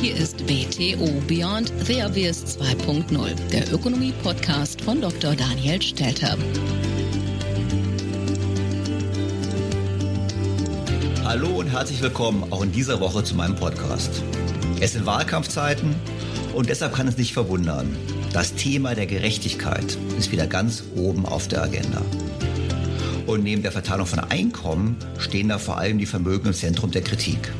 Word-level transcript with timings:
Hier 0.00 0.16
ist 0.16 0.38
BTO 0.46 1.10
Beyond 1.28 1.70
the 1.84 2.02
Obvious 2.02 2.58
2.0, 2.58 3.34
der 3.52 3.70
Ökonomie-Podcast 3.70 4.80
von 4.80 4.98
Dr. 5.02 5.34
Daniel 5.36 5.82
Stelter. 5.82 6.38
Hallo 11.22 11.48
und 11.48 11.66
herzlich 11.66 12.00
willkommen 12.00 12.50
auch 12.50 12.62
in 12.62 12.72
dieser 12.72 12.98
Woche 12.98 13.24
zu 13.24 13.34
meinem 13.34 13.56
Podcast. 13.56 14.22
Es 14.80 14.94
sind 14.94 15.04
Wahlkampfzeiten 15.04 15.94
und 16.54 16.70
deshalb 16.70 16.94
kann 16.94 17.06
es 17.06 17.18
nicht 17.18 17.34
verwundern. 17.34 17.94
Das 18.32 18.54
Thema 18.54 18.94
der 18.94 19.04
Gerechtigkeit 19.04 19.98
ist 20.18 20.32
wieder 20.32 20.46
ganz 20.46 20.82
oben 20.96 21.26
auf 21.26 21.46
der 21.46 21.62
Agenda. 21.62 22.00
Und 23.26 23.42
neben 23.42 23.60
der 23.60 23.70
Verteilung 23.70 24.06
von 24.06 24.20
Einkommen 24.20 24.96
stehen 25.18 25.50
da 25.50 25.58
vor 25.58 25.76
allem 25.76 25.98
die 25.98 26.06
Vermögen 26.06 26.46
im 26.46 26.54
Zentrum 26.54 26.90
der 26.90 27.02
Kritik. 27.02 27.52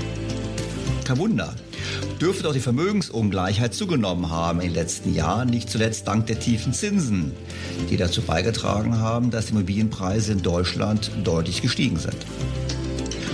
Kein 1.10 1.18
Wunder, 1.18 1.56
dürfte 2.20 2.44
doch 2.44 2.52
die 2.52 2.60
Vermögensungleichheit 2.60 3.74
zugenommen 3.74 4.30
haben 4.30 4.60
in 4.60 4.68
den 4.68 4.74
letzten 4.74 5.12
Jahren, 5.12 5.50
nicht 5.50 5.68
zuletzt 5.68 6.06
dank 6.06 6.26
der 6.26 6.38
tiefen 6.38 6.72
Zinsen, 6.72 7.32
die 7.90 7.96
dazu 7.96 8.22
beigetragen 8.22 8.96
haben, 8.96 9.32
dass 9.32 9.46
die 9.46 9.54
Immobilienpreise 9.54 10.30
in 10.30 10.42
Deutschland 10.42 11.10
deutlich 11.24 11.62
gestiegen 11.62 11.96
sind. 11.96 12.14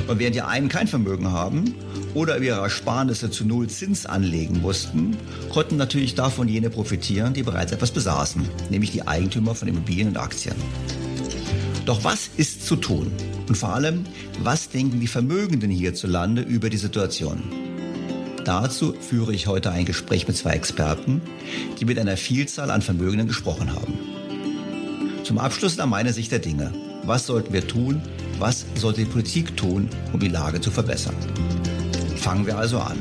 Und 0.08 0.18
während 0.18 0.36
die 0.36 0.40
einen 0.40 0.70
kein 0.70 0.88
Vermögen 0.88 1.32
haben 1.32 1.74
oder 2.14 2.38
ihre 2.38 2.62
Ersparnisse 2.62 3.30
zu 3.30 3.44
Null 3.44 3.68
Zins 3.68 4.06
anlegen 4.06 4.62
mussten, 4.62 5.14
konnten 5.52 5.76
natürlich 5.76 6.14
davon 6.14 6.48
jene 6.48 6.70
profitieren, 6.70 7.34
die 7.34 7.42
bereits 7.42 7.72
etwas 7.72 7.90
besaßen, 7.90 8.48
nämlich 8.70 8.92
die 8.92 9.06
Eigentümer 9.06 9.54
von 9.54 9.68
Immobilien 9.68 10.08
und 10.08 10.16
Aktien. 10.16 10.56
Doch 11.84 12.04
was 12.04 12.30
ist 12.38 12.64
zu 12.64 12.76
tun? 12.76 13.12
Und 13.48 13.56
vor 13.56 13.74
allem, 13.74 14.04
was 14.42 14.68
denken 14.68 15.00
die 15.00 15.06
Vermögenden 15.06 15.70
hierzulande 15.70 16.42
über 16.42 16.70
die 16.70 16.76
Situation? 16.76 17.42
Dazu 18.44 18.94
führe 19.00 19.34
ich 19.34 19.46
heute 19.46 19.70
ein 19.70 19.84
Gespräch 19.84 20.28
mit 20.28 20.36
zwei 20.36 20.52
Experten, 20.52 21.20
die 21.80 21.84
mit 21.84 21.98
einer 21.98 22.16
Vielzahl 22.16 22.70
an 22.70 22.82
Vermögenden 22.82 23.26
gesprochen 23.26 23.72
haben. 23.72 23.98
Zum 25.24 25.38
Abschluss 25.38 25.76
dann 25.76 25.90
meine 25.90 26.12
Sicht 26.12 26.30
der 26.30 26.38
Dinge. 26.38 26.72
Was 27.02 27.26
sollten 27.26 27.52
wir 27.52 27.66
tun? 27.66 28.00
Was 28.38 28.64
sollte 28.76 29.00
die 29.00 29.10
Politik 29.10 29.56
tun, 29.56 29.88
um 30.12 30.20
die 30.20 30.28
Lage 30.28 30.60
zu 30.60 30.70
verbessern? 30.70 31.16
Fangen 32.16 32.46
wir 32.46 32.56
also 32.56 32.78
an. 32.78 32.98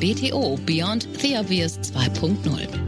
BTO 0.00 0.58
Beyond 0.66 1.08
the 1.22 1.38
Obvious 1.38 1.78
2.0. 1.78 2.85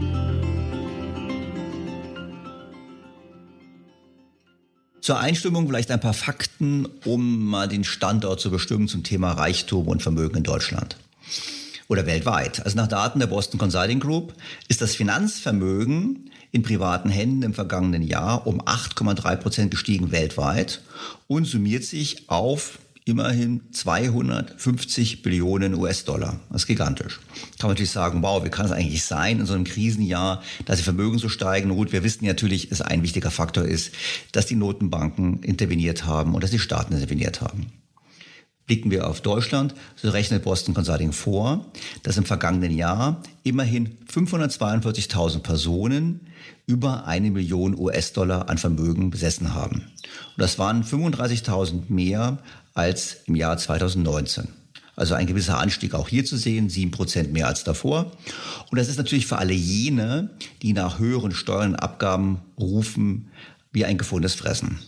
Zur 5.09 5.21
Einstimmung 5.21 5.67
vielleicht 5.67 5.91
ein 5.91 6.01
paar 6.01 6.13
Fakten, 6.13 6.85
um 7.07 7.47
mal 7.47 7.67
den 7.67 7.83
Standort 7.83 8.41
zu 8.41 8.51
bestimmen 8.51 8.89
zum 8.89 9.05
Thema 9.05 9.33
Reichtum 9.33 9.89
und 9.89 10.03
Vermögen 10.03 10.37
in 10.37 10.43
Deutschland 10.43 10.99
oder 11.89 12.05
weltweit. 12.05 12.63
Also 12.63 12.77
nach 12.77 12.89
Daten 12.89 13.19
der 13.19 13.27
Boston 13.27 13.59
Consulting 13.59 14.01
Group 14.01 14.35
ist 14.69 14.83
das 14.83 14.95
Finanzvermögen 14.95 16.29
in 16.53 16.63
privaten 16.63 17.09
Händen 17.09 17.43
im 17.43 17.55
vergangenen 17.55 18.03
Jahr 18.03 18.47
um 18.47 18.61
8,3 18.61 19.37
Prozent 19.37 19.71
gestiegen 19.71 20.13
weltweit 20.13 20.83
und 21.27 21.47
summiert 21.47 21.85
sich 21.85 22.29
auf 22.29 22.79
immerhin 23.09 23.63
250 23.73 25.23
Billionen 25.23 25.75
US-Dollar. 25.75 26.41
Das 26.51 26.63
ist 26.63 26.67
gigantisch. 26.67 27.21
Kann 27.59 27.69
man 27.69 27.71
natürlich 27.71 27.91
sagen, 27.91 28.23
wow, 28.23 28.45
wie 28.45 28.51
kann 28.51 28.67
es 28.67 28.73
eigentlich 28.73 29.05
sein 29.05 29.41
in 29.41 29.47
so 29.47 29.55
einem 29.55 29.65
Krisenjahr, 29.65 30.43
dass 30.67 30.77
die 30.77 30.85
Vermögen 30.85 31.19
so 31.19 31.31
steigen? 31.31 31.71
Gut, 31.71 31.91
wir 31.91 32.05
wissen 32.05 32.27
natürlich, 32.27 32.69
dass 32.69 32.83
ein 32.83 33.03
wichtiger 33.03 33.31
Faktor 33.31 33.65
ist, 33.65 33.93
dass 34.33 34.47
die 34.47 34.57
Notenbanken 34.57 35.43
interveniert 35.43 36.05
haben 36.05 36.35
und 36.35 36.45
dass 36.45 36.51
die 36.51 36.59
Staaten 36.59 36.93
interveniert 36.93 37.41
haben. 37.41 37.73
Blicken 38.67 38.91
wir 38.91 39.09
auf 39.09 39.23
Deutschland, 39.23 39.75
so 39.97 40.11
rechnet 40.11 40.45
Boston 40.45 40.75
Consulting 40.75 41.13
vor, 41.13 41.73
dass 42.03 42.19
im 42.19 42.27
vergangenen 42.27 42.71
Jahr 42.71 43.23
immerhin 43.43 43.97
542.000 44.13 45.39
Personen 45.39 46.21
über 46.67 47.07
eine 47.07 47.31
Million 47.31 47.75
US-Dollar 47.79 48.51
an 48.51 48.59
Vermögen 48.59 49.09
besessen 49.09 49.55
haben. 49.55 49.77
Und 49.77 50.37
das 50.37 50.59
waren 50.59 50.85
35.000 50.85 51.85
mehr 51.89 52.43
als 52.79 53.19
im 53.27 53.35
Jahr 53.35 53.59
2019. 53.59 54.49
Also 54.95 55.15
ein 55.15 55.27
gewisser 55.27 55.59
Anstieg 55.59 55.95
auch 55.95 56.09
hier 56.09 56.25
zu 56.25 56.37
sehen, 56.37 56.71
sieben 56.71 56.91
Prozent 56.91 57.33
mehr 57.33 57.47
als 57.47 57.65
davor. 57.65 58.13
Und 58.71 58.79
das 58.79 58.89
ist 58.89 58.97
natürlich 58.97 59.27
für 59.27 59.39
alle 59.39 59.53
jene, 59.53 60.31
die 60.63 60.73
nach 60.73 60.99
höheren 60.99 61.33
Steuern 61.33 61.75
und 61.75 61.77
Abgaben 61.77 62.41
rufen, 62.59 63.31
wie 63.73 63.85
ein 63.85 63.99
gefundenes 63.99 64.35
Fressen. 64.35 64.79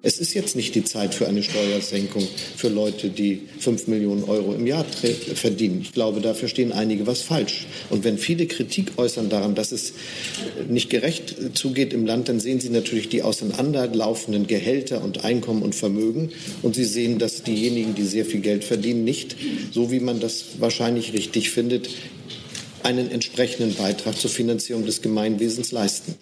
Es 0.00 0.20
ist 0.20 0.32
jetzt 0.32 0.54
nicht 0.54 0.76
die 0.76 0.84
Zeit 0.84 1.12
für 1.12 1.26
eine 1.26 1.42
Steuersenkung 1.42 2.22
für 2.56 2.68
Leute, 2.68 3.10
die 3.10 3.42
5 3.58 3.88
Millionen 3.88 4.22
Euro 4.22 4.54
im 4.54 4.64
Jahr 4.64 4.84
verdienen. 4.84 5.80
Ich 5.82 5.92
glaube, 5.92 6.20
dafür 6.20 6.46
stehen 6.46 6.70
einige 6.70 7.08
was 7.08 7.22
falsch. 7.22 7.66
Und 7.90 8.04
wenn 8.04 8.16
viele 8.16 8.46
Kritik 8.46 8.92
äußern 8.96 9.28
daran, 9.28 9.56
dass 9.56 9.72
es 9.72 9.94
nicht 10.68 10.88
gerecht 10.88 11.34
zugeht 11.54 11.92
im 11.92 12.06
Land, 12.06 12.28
dann 12.28 12.38
sehen 12.38 12.60
Sie 12.60 12.70
natürlich 12.70 13.08
die 13.08 13.22
auseinanderlaufenden 13.22 14.46
Gehälter 14.46 15.02
und 15.02 15.24
Einkommen 15.24 15.62
und 15.62 15.74
Vermögen. 15.74 16.30
Und 16.62 16.76
Sie 16.76 16.84
sehen, 16.84 17.18
dass 17.18 17.42
diejenigen, 17.42 17.96
die 17.96 18.04
sehr 18.04 18.24
viel 18.24 18.40
Geld 18.40 18.62
verdienen, 18.62 19.02
nicht, 19.02 19.34
so 19.72 19.90
wie 19.90 20.00
man 20.00 20.20
das 20.20 20.44
wahrscheinlich 20.60 21.12
richtig 21.12 21.50
findet, 21.50 21.88
einen 22.84 23.10
entsprechenden 23.10 23.74
Beitrag 23.74 24.16
zur 24.16 24.30
Finanzierung 24.30 24.86
des 24.86 25.02
Gemeinwesens 25.02 25.72
leisten. 25.72 26.14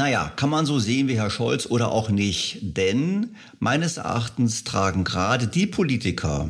Naja, 0.00 0.32
kann 0.34 0.48
man 0.48 0.64
so 0.64 0.78
sehen 0.78 1.08
wie 1.08 1.18
Herr 1.18 1.28
Scholz 1.28 1.66
oder 1.66 1.92
auch 1.92 2.08
nicht. 2.08 2.60
Denn 2.62 3.36
meines 3.58 3.98
Erachtens 3.98 4.64
tragen 4.64 5.04
gerade 5.04 5.46
die 5.46 5.66
Politiker, 5.66 6.48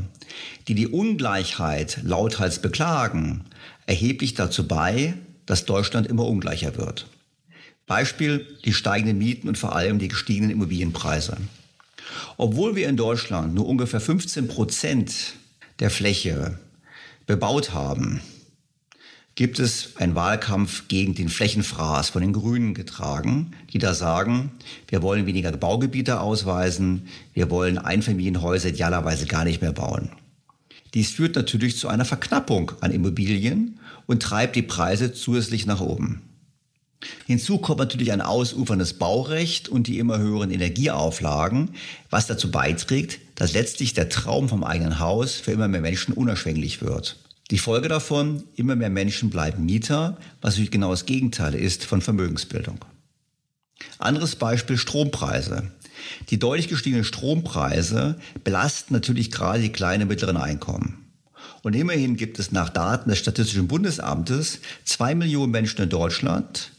die 0.69 0.77
die 0.77 0.87
Ungleichheit 0.87 1.99
lauthals 2.05 2.62
beklagen, 2.62 3.44
erheblich 3.87 4.34
dazu 4.34 4.69
bei, 4.69 5.15
dass 5.47 5.65
Deutschland 5.65 6.06
immer 6.06 6.27
ungleicher 6.27 6.77
wird. 6.77 7.09
Beispiel 7.89 8.47
die 8.65 8.72
steigenden 8.72 9.19
Mieten 9.19 9.49
und 9.49 9.59
vor 9.59 9.75
allem 9.75 9.99
die 9.99 10.06
gestiegenen 10.06 10.53
Immobilienpreise. 10.53 11.37
Obwohl 12.37 12.77
wir 12.77 12.89
in 12.89 12.97
Deutschland 12.97 13.53
nur 13.53 13.66
ungefähr 13.66 14.00
15 14.00 14.47
Prozent 14.47 15.12
der 15.81 15.91
Fläche 15.91 16.56
bebaut 17.27 17.75
haben, 17.75 18.21
gibt 19.35 19.59
es 19.59 19.97
einen 19.97 20.15
Wahlkampf 20.15 20.89
gegen 20.89 21.15
den 21.15 21.29
Flächenfraß 21.29 22.11
von 22.11 22.21
den 22.21 22.33
Grünen 22.33 22.75
getragen, 22.75 23.53
die 23.73 23.79
da 23.79 23.95
sagen, 23.95 24.53
wir 24.89 25.03
wollen 25.03 25.27
weniger 25.27 25.53
Baugebiete 25.53 26.21
ausweisen, 26.21 27.09
wir 27.33 27.51
wollen 27.51 27.79
Einfamilienhäuser 27.79 28.71
idealerweise 28.71 29.27
gar 29.27 29.45
nicht 29.45 29.63
mehr 29.63 29.73
bauen. 29.73 30.11
Dies 30.95 31.13
führt 31.13 31.37
natürlich 31.37 31.79
zu 31.79 31.89
einer 31.89 32.05
Verknappung 32.05 32.73
an 32.81 32.91
Immobilien 32.91 33.79
und 34.07 34.23
treibt 34.23 34.57
die 34.57 34.63
Preise 34.63 35.13
zusätzlich 35.13 35.66
nach 35.66 35.81
oben. 35.81 36.22
Hinzu 37.27 37.59
kommt 37.59 37.78
natürlich 37.78 38.13
ein 38.13 38.21
ausuferndes 38.21 38.95
Baurecht 38.95 39.69
und 39.69 39.87
die 39.87 39.99
immer 39.99 40.19
höheren 40.19 40.51
Energieauflagen, 40.51 41.71
was 42.10 42.27
dazu 42.27 42.51
beiträgt, 42.51 43.21
dass 43.37 43.54
letztlich 43.54 43.95
der 43.95 44.10
Traum 44.10 44.49
vom 44.49 44.65
eigenen 44.65 44.99
Haus 44.99 45.37
für 45.37 45.53
immer 45.53 45.69
mehr 45.69 45.81
Menschen 45.81 46.13
unerschwinglich 46.13 46.83
wird. 46.83 47.16
Die 47.51 47.59
Folge 47.59 47.89
davon, 47.89 48.45
immer 48.55 48.77
mehr 48.77 48.91
Menschen 48.91 49.29
bleiben 49.29 49.65
Mieter, 49.65 50.17
was 50.41 50.55
natürlich 50.55 50.71
genau 50.71 50.91
das 50.91 51.07
Gegenteil 51.07 51.55
ist 51.55 51.85
von 51.85 52.01
Vermögensbildung. 52.01 52.79
Anderes 53.99 54.37
Beispiel 54.37 54.79
Strompreise. 54.79 55.73
Die 56.31 56.39
deutlich 56.39 56.69
gestiegenen 56.69 57.05
Strompreise 57.05 58.21
belasten 58.45 58.95
natürlich 58.95 59.31
gerade 59.33 59.61
die 59.61 59.73
kleinen 59.73 60.03
und 60.03 60.09
mittleren 60.09 60.37
Einkommen. 60.37 61.11
Und 61.63 61.75
immerhin 61.75 62.17
gibt 62.17 62.39
es 62.39 62.53
nach 62.53 62.69
Daten 62.69 63.11
des 63.11 63.19
Statistischen 63.19 63.69
Bundesamtes 63.69 64.61
zwei 64.85 65.15
Millionen 65.15 65.51
Menschen 65.51 65.83
in 65.83 65.91
Deutschland, 65.91 66.71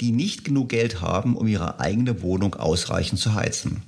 die 0.00 0.12
nicht 0.12 0.44
genug 0.44 0.68
Geld 0.68 1.00
haben, 1.00 1.36
um 1.36 1.48
ihre 1.48 1.80
eigene 1.80 2.22
Wohnung 2.22 2.54
ausreichend 2.54 3.18
zu 3.20 3.34
heizen. 3.34 3.82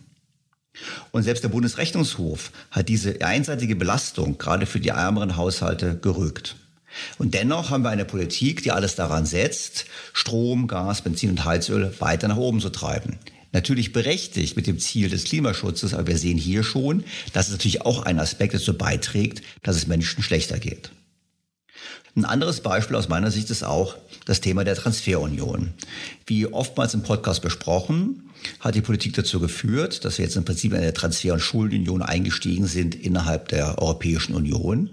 Und 1.13 1.23
selbst 1.23 1.45
der 1.45 1.49
Bundesrechnungshof 1.49 2.51
hat 2.71 2.89
diese 2.89 3.21
einseitige 3.21 3.77
Belastung 3.77 4.39
gerade 4.39 4.67
für 4.67 4.81
die 4.81 4.89
ärmeren 4.89 5.37
Haushalte 5.37 5.97
gerügt. 5.97 6.57
Und 7.19 7.35
dennoch 7.35 7.71
haben 7.71 7.83
wir 7.83 7.91
eine 7.91 8.05
Politik, 8.05 8.63
die 8.63 8.71
alles 8.71 8.95
daran 8.95 9.27
setzt, 9.27 9.87
Strom, 10.13 10.67
Gas, 10.67 11.03
Benzin 11.03 11.31
und 11.31 11.45
Heizöl 11.45 11.93
weiter 12.01 12.29
nach 12.29 12.37
oben 12.37 12.61
zu 12.61 12.71
treiben. 12.71 13.19
Natürlich 13.53 13.93
berechtigt 13.93 14.57
mit 14.57 14.67
dem 14.67 14.81
Ziel 14.81 15.09
des 15.09 15.25
Klimaschutzes, 15.25 15.95
aber 15.95 16.09
wir 16.09 16.19
sehen 16.19 16.39
hier 16.39 16.65
schon, 16.65 17.05
dass 17.33 17.47
es 17.47 17.53
natürlich 17.53 17.83
auch 17.83 18.03
ein 18.03 18.19
Aspekt 18.19 18.55
dazu 18.55 18.77
beiträgt, 18.77 19.43
dass 19.63 19.77
es 19.77 19.87
Menschen 19.87 20.23
schlechter 20.23 20.59
geht. 20.59 20.91
Ein 22.17 22.25
anderes 22.25 22.61
Beispiel 22.61 22.97
aus 22.97 23.09
meiner 23.09 23.31
Sicht 23.31 23.51
ist 23.51 23.65
auch 23.65 23.97
das 24.25 24.41
Thema 24.41 24.65
der 24.65 24.77
Transferunion. 24.77 25.73
Wie 26.27 26.47
oftmals 26.47 26.95
im 26.95 27.03
Podcast 27.03 27.43
besprochen, 27.43 28.24
hat 28.61 28.75
die 28.75 28.81
Politik 28.81 29.15
dazu 29.15 29.41
geführt, 29.41 30.05
dass 30.05 30.19
wir 30.19 30.25
jetzt 30.25 30.37
im 30.37 30.45
Prinzip 30.45 30.73
in 30.73 30.79
eine 30.79 30.93
Transfer- 30.93 31.35
und 31.35 31.41
Schuldenunion 31.41 32.03
eingestiegen 32.03 32.67
sind 32.67 32.95
innerhalb 32.95 33.49
der 33.49 33.79
Europäischen 33.79 34.35
Union. 34.35 34.91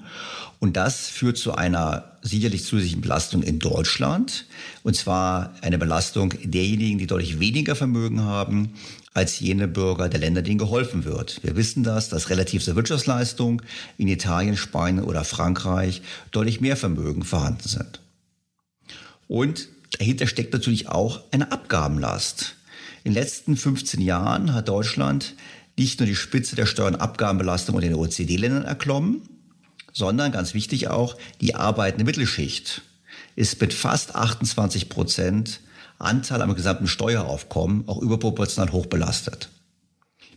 Und 0.60 0.78
das 0.78 1.08
führt 1.08 1.38
zu 1.38 1.56
einer 1.56 2.12
sicherlich 2.22 2.64
zusätzlichen 2.66 3.02
Belastung 3.02 3.42
in 3.42 3.58
Deutschland. 3.58 4.46
Und 4.84 4.96
zwar 4.96 5.56
eine 5.62 5.80
Belastung 5.80 6.34
derjenigen, 6.44 7.00
die 7.00 7.08
deutlich 7.08 7.40
weniger 7.40 7.76
Vermögen 7.76 8.22
haben 8.22 8.74
als 9.14 9.40
jene 9.40 9.68
Bürger 9.68 10.08
der 10.08 10.20
Länder, 10.20 10.42
denen 10.42 10.58
geholfen 10.58 11.04
wird. 11.04 11.44
Wir 11.44 11.56
wissen 11.56 11.84
das, 11.84 12.10
dass 12.10 12.30
relativ 12.30 12.64
zur 12.64 12.76
Wirtschaftsleistung 12.76 13.62
in 13.98 14.08
Italien, 14.08 14.56
Spanien 14.56 15.04
oder 15.04 15.24
Frankreich 15.24 16.02
deutlich 16.32 16.62
mehr 16.62 16.78
Vermögen 16.78 17.24
vorhanden 17.24 17.68
sind. 17.68 18.00
Und 19.28 19.68
dahinter 19.98 20.28
steckt 20.28 20.54
natürlich 20.54 20.88
auch 20.88 21.22
eine 21.32 21.52
Abgabenlast. 21.52 22.56
In 23.04 23.14
den 23.14 23.24
letzten 23.24 23.58
15 23.58 24.00
Jahren 24.00 24.54
hat 24.54 24.70
Deutschland 24.70 25.36
nicht 25.78 26.00
nur 26.00 26.08
die 26.08 26.16
Spitze 26.16 26.56
der 26.56 26.68
Steuern- 26.68 26.96
und 26.96 27.02
Abgabenbelastung 27.02 27.76
unter 27.76 27.88
den 27.88 27.98
OECD-Ländern 27.98 28.64
erklommen, 28.64 29.22
sondern 29.92 30.32
ganz 30.32 30.54
wichtig 30.54 30.90
auch 30.90 31.18
die 31.42 31.56
arbeitende 31.56 32.06
Mittelschicht 32.06 32.84
ist 33.36 33.60
mit 33.60 33.74
fast 33.74 34.16
28 34.16 34.90
Prozent 34.90 35.62
Anteil 35.98 36.42
am 36.42 36.56
gesamten 36.56 36.88
Steueraufkommen 36.88 37.88
auch 37.88 38.00
überproportional 38.02 38.72
hoch 38.72 38.86
belastet. 38.86 39.50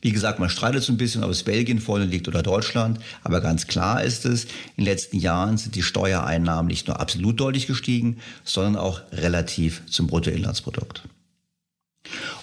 Wie 0.00 0.12
gesagt, 0.12 0.38
man 0.38 0.50
streitet 0.50 0.82
so 0.82 0.92
ein 0.92 0.98
bisschen, 0.98 1.24
ob 1.24 1.30
es 1.30 1.44
Belgien 1.44 1.80
vorne 1.80 2.04
liegt 2.04 2.28
oder 2.28 2.42
Deutschland, 2.42 2.98
aber 3.22 3.40
ganz 3.40 3.66
klar 3.66 4.02
ist 4.02 4.26
es, 4.26 4.44
in 4.44 4.84
den 4.84 4.84
letzten 4.84 5.18
Jahren 5.18 5.56
sind 5.56 5.74
die 5.74 5.82
Steuereinnahmen 5.82 6.66
nicht 6.66 6.88
nur 6.88 7.00
absolut 7.00 7.40
deutlich 7.40 7.66
gestiegen, 7.66 8.18
sondern 8.44 8.76
auch 8.76 9.00
relativ 9.12 9.82
zum 9.86 10.06
Bruttoinlandsprodukt. 10.06 11.04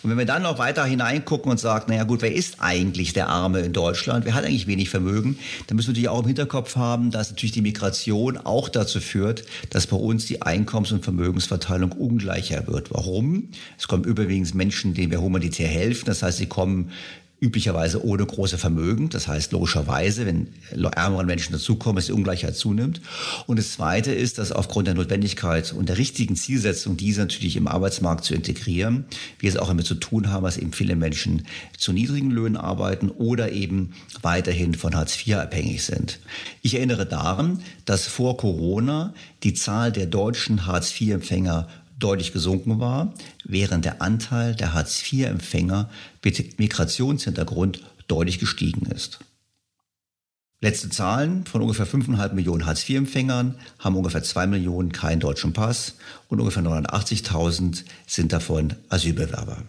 Und 0.02 0.10
wenn 0.10 0.18
wir 0.18 0.26
dann 0.26 0.42
noch 0.42 0.58
weiter 0.58 0.84
hineingucken 0.84 1.52
und 1.52 1.60
sagen, 1.60 1.86
naja 1.90 2.04
gut, 2.04 2.22
wer 2.22 2.34
ist 2.34 2.56
eigentlich 2.60 3.14
der 3.14 3.30
Arme 3.30 3.60
in 3.60 3.74
Deutschland? 3.74 4.26
Wer 4.26 4.34
hat 4.34 4.44
eigentlich 4.44 4.68
wenig 4.68 4.90
Vermögen? 4.90 5.38
Dann 5.68 5.76
müssen 5.76 5.90
wir 5.90 5.92
natürlich 5.92 6.10
auch 6.10 6.22
im 6.22 6.28
Hinterkopf 6.28 6.76
haben, 6.76 7.12
dass 7.12 7.30
natürlich 7.30 7.52
die 7.52 7.62
Migration 7.62 8.38
auch 8.38 8.70
dazu 8.70 9.00
führt, 9.00 9.46
dass 9.70 9.88
bei 9.88 9.98
uns 9.98 10.26
die 10.26 10.42
Einkommens- 10.42 10.92
und 10.92 11.04
Vermögensverteilung 11.04 11.92
ungleicher 11.92 12.68
wird. 12.68 12.92
Warum? 12.92 13.50
Es 13.78 13.88
kommen 13.88 14.04
überwiegend 14.04 14.56
Menschen, 14.56 14.94
denen 14.94 15.12
wir 15.12 15.22
humanitär 15.22 15.68
helfen. 15.68 16.06
Das 16.06 16.24
heißt, 16.24 16.40
sie 16.40 16.48
kommen 16.48 16.92
üblicherweise 17.42 18.06
ohne 18.06 18.24
große 18.24 18.60
Vermögen. 18.60 19.10
Das 19.10 19.28
heißt 19.28 19.52
logischerweise, 19.52 20.28
wenn 20.28 20.48
ärmere 20.96 21.26
Menschen 21.26 21.54
dazukommen, 21.54 21.96
dass 21.96 22.06
die 22.06 22.12
Ungleichheit 22.12 22.56
zunimmt. 22.56 23.02
Und 23.48 23.58
das 23.58 23.74
Zweite 23.74 24.12
ist, 24.14 24.38
dass 24.38 24.52
aufgrund 24.52 24.88
der 24.88 24.94
Notwendigkeit 24.94 25.74
und 25.74 25.90
der 25.90 25.98
richtigen 25.98 26.36
Zielsetzung, 26.36 26.98
diese 26.98 27.22
natürlich 27.22 27.58
im 27.58 27.68
Arbeitsmarkt 27.68 28.24
zu 28.24 28.36
integrieren, 28.36 29.06
wir 29.40 29.50
es 29.50 29.58
auch 29.58 29.68
damit 29.68 29.88
zu 29.88 29.96
tun 29.96 30.30
haben, 30.30 30.44
dass 30.44 30.58
eben 30.58 30.72
viele 30.72 30.96
Menschen 30.96 31.48
zu 31.76 31.94
niedrigen 31.94 32.30
Löhnen 32.30 32.58
arbeiten 32.58 33.10
oder 33.10 33.52
eben 33.52 33.94
weiterhin 34.22 34.76
von 34.76 34.96
Hartz 34.96 35.18
IV 35.26 35.38
abhängig 35.38 35.84
sind. 35.84 36.20
Ich 36.62 36.76
erinnere 36.76 37.08
daran, 37.08 37.64
dass 37.86 38.06
vor 38.06 38.38
Corona 38.38 39.16
die 39.42 39.56
Zahl 39.56 39.92
der 39.92 40.06
deutschen 40.06 40.68
Hartz 40.68 40.94
IV-Empfänger 41.02 41.68
deutlich 42.04 42.34
gesunken 42.34 42.80
war, 42.80 43.14
während 43.44 43.86
der 43.86 44.02
Anteil 44.02 44.56
der 44.56 44.74
Hartz-IV-Empfänger 44.74 45.90
mit 46.24 46.60
Migrationshintergrund 46.60 47.82
deutlich 48.08 48.40
gestiegen 48.40 48.86
ist. 48.88 49.20
Letzte 50.64 50.90
Zahlen 50.90 51.46
von 51.46 51.62
ungefähr 51.62 51.88
5,5 51.88 52.34
Millionen 52.34 52.68
Hartz-IV-Empfängern 52.68 53.56
haben 53.80 53.96
ungefähr 53.96 54.22
2 54.22 54.46
Millionen 54.46 54.92
keinen 54.92 55.20
deutschen 55.20 55.54
Pass 55.54 55.96
und 56.28 56.40
ungefähr 56.40 56.62
89.000 56.62 57.84
sind 58.06 58.32
davon 58.32 58.76
Asylbewerber. 58.90 59.64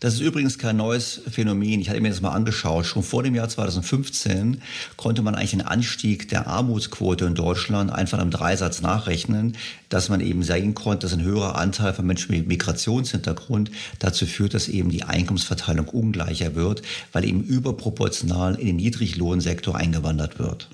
Das 0.00 0.14
ist 0.14 0.20
übrigens 0.20 0.58
kein 0.58 0.76
neues 0.76 1.22
Phänomen. 1.30 1.80
Ich 1.80 1.88
hatte 1.88 2.00
mir 2.00 2.10
das 2.10 2.20
mal 2.20 2.32
angeschaut. 2.32 2.84
Schon 2.84 3.02
vor 3.02 3.22
dem 3.22 3.34
Jahr 3.34 3.48
2015 3.48 4.60
konnte 4.96 5.22
man 5.22 5.34
eigentlich 5.34 5.52
den 5.52 5.62
Anstieg 5.62 6.28
der 6.28 6.46
Armutsquote 6.46 7.24
in 7.24 7.34
Deutschland 7.34 7.90
einfach 7.90 8.20
im 8.20 8.30
Dreisatz 8.30 8.82
nachrechnen, 8.82 9.56
dass 9.88 10.08
man 10.08 10.20
eben 10.20 10.42
sehen 10.42 10.74
konnte, 10.74 11.06
dass 11.06 11.14
ein 11.14 11.22
höherer 11.22 11.56
Anteil 11.56 11.94
von 11.94 12.06
Menschen 12.06 12.32
mit 12.32 12.46
Migrationshintergrund 12.46 13.70
dazu 13.98 14.26
führt, 14.26 14.52
dass 14.52 14.68
eben 14.68 14.90
die 14.90 15.04
Einkommensverteilung 15.04 15.88
ungleicher 15.88 16.54
wird, 16.54 16.82
weil 17.12 17.24
eben 17.24 17.42
überproportional 17.42 18.56
in 18.56 18.66
den 18.66 18.76
Niedriglohnsektor 18.76 19.76
eingewandert 19.76 20.38
wird. 20.38 20.68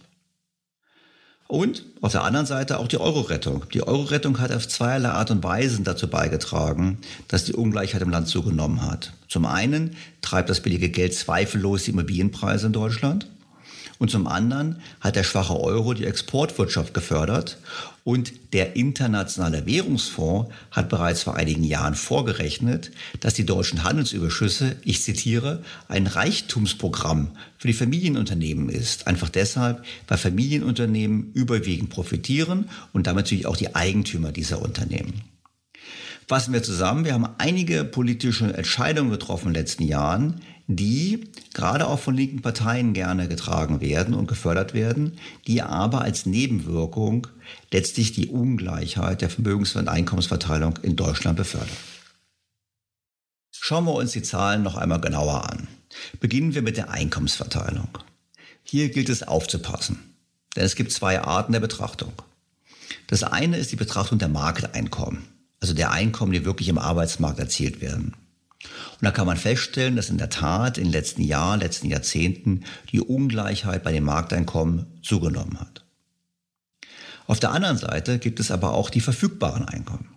Und 1.52 1.84
auf 2.00 2.12
der 2.12 2.24
anderen 2.24 2.46
Seite 2.46 2.78
auch 2.78 2.88
die 2.88 2.96
Euro-Rettung. 2.96 3.66
Die 3.74 3.86
Euro-Rettung 3.86 4.40
hat 4.40 4.50
auf 4.52 4.66
zweierlei 4.66 5.10
Art 5.10 5.30
und 5.30 5.44
Weise 5.44 5.82
dazu 5.82 6.08
beigetragen, 6.08 6.96
dass 7.28 7.44
die 7.44 7.52
Ungleichheit 7.52 8.00
im 8.00 8.08
Land 8.08 8.28
zugenommen 8.28 8.80
hat. 8.80 9.12
Zum 9.28 9.44
einen 9.44 9.94
treibt 10.22 10.48
das 10.48 10.60
billige 10.60 10.88
Geld 10.88 11.12
zweifellos 11.12 11.84
die 11.84 11.90
Immobilienpreise 11.90 12.68
in 12.68 12.72
Deutschland. 12.72 13.26
Und 14.02 14.10
zum 14.10 14.26
anderen 14.26 14.80
hat 15.00 15.14
der 15.14 15.22
schwache 15.22 15.56
Euro 15.60 15.94
die 15.94 16.06
Exportwirtschaft 16.06 16.92
gefördert 16.92 17.58
und 18.02 18.32
der 18.52 18.74
internationale 18.74 19.64
Währungsfonds 19.64 20.52
hat 20.72 20.88
bereits 20.88 21.22
vor 21.22 21.36
einigen 21.36 21.62
Jahren 21.62 21.94
vorgerechnet, 21.94 22.90
dass 23.20 23.34
die 23.34 23.46
deutschen 23.46 23.84
Handelsüberschüsse, 23.84 24.74
ich 24.82 25.04
zitiere, 25.04 25.62
ein 25.86 26.08
Reichtumsprogramm 26.08 27.30
für 27.58 27.68
die 27.68 27.74
Familienunternehmen 27.74 28.70
ist. 28.70 29.06
Einfach 29.06 29.28
deshalb, 29.28 29.84
weil 30.08 30.18
Familienunternehmen 30.18 31.30
überwiegend 31.34 31.90
profitieren 31.90 32.70
und 32.92 33.06
damit 33.06 33.26
natürlich 33.26 33.46
auch 33.46 33.56
die 33.56 33.76
Eigentümer 33.76 34.32
dieser 34.32 34.60
Unternehmen. 34.62 35.22
Fassen 36.26 36.54
wir 36.54 36.62
zusammen, 36.64 37.04
wir 37.04 37.14
haben 37.14 37.28
einige 37.38 37.84
politische 37.84 38.52
Entscheidungen 38.52 39.10
getroffen 39.10 39.48
in 39.48 39.54
den 39.54 39.62
letzten 39.62 39.84
Jahren, 39.84 40.40
die 40.66 41.28
gerade 41.54 41.86
auch 41.86 41.98
von 41.98 42.14
linken 42.14 42.42
Parteien 42.42 42.92
gerne 42.92 43.28
getragen 43.28 43.80
werden 43.80 44.14
und 44.14 44.26
gefördert 44.26 44.74
werden, 44.74 45.18
die 45.46 45.62
aber 45.62 46.02
als 46.02 46.26
Nebenwirkung 46.26 47.26
letztlich 47.72 48.12
die 48.12 48.28
Ungleichheit 48.28 49.22
der 49.22 49.30
Vermögens- 49.30 49.76
und 49.76 49.88
Einkommensverteilung 49.88 50.78
in 50.82 50.96
Deutschland 50.96 51.36
befördern. 51.36 51.68
Schauen 53.50 53.84
wir 53.84 53.94
uns 53.94 54.12
die 54.12 54.22
Zahlen 54.22 54.62
noch 54.62 54.76
einmal 54.76 55.00
genauer 55.00 55.50
an. 55.50 55.68
Beginnen 56.20 56.54
wir 56.54 56.62
mit 56.62 56.76
der 56.76 56.90
Einkommensverteilung. 56.90 57.88
Hier 58.64 58.88
gilt 58.88 59.08
es 59.08 59.22
aufzupassen, 59.22 59.98
denn 60.56 60.64
es 60.64 60.74
gibt 60.74 60.92
zwei 60.92 61.20
Arten 61.20 61.52
der 61.52 61.60
Betrachtung. 61.60 62.12
Das 63.06 63.22
eine 63.22 63.58
ist 63.58 63.72
die 63.72 63.76
Betrachtung 63.76 64.18
der 64.18 64.28
Markteinkommen, 64.28 65.24
also 65.60 65.74
der 65.74 65.90
Einkommen, 65.90 66.32
die 66.32 66.44
wirklich 66.44 66.68
im 66.68 66.78
Arbeitsmarkt 66.78 67.38
erzielt 67.38 67.80
werden. 67.80 68.14
Und 69.02 69.06
da 69.06 69.10
kann 69.10 69.26
man 69.26 69.36
feststellen, 69.36 69.96
dass 69.96 70.10
in 70.10 70.18
der 70.18 70.30
Tat 70.30 70.78
in 70.78 70.84
den 70.84 70.92
letzten 70.92 71.22
Jahren, 71.22 71.58
letzten 71.58 71.88
Jahrzehnten 71.88 72.62
die 72.92 73.00
Ungleichheit 73.00 73.82
bei 73.82 73.90
den 73.90 74.04
Markteinkommen 74.04 74.86
zugenommen 75.02 75.58
hat. 75.58 75.84
Auf 77.26 77.40
der 77.40 77.50
anderen 77.50 77.78
Seite 77.78 78.20
gibt 78.20 78.38
es 78.38 78.52
aber 78.52 78.74
auch 78.74 78.90
die 78.90 79.00
verfügbaren 79.00 79.64
Einkommen. 79.64 80.08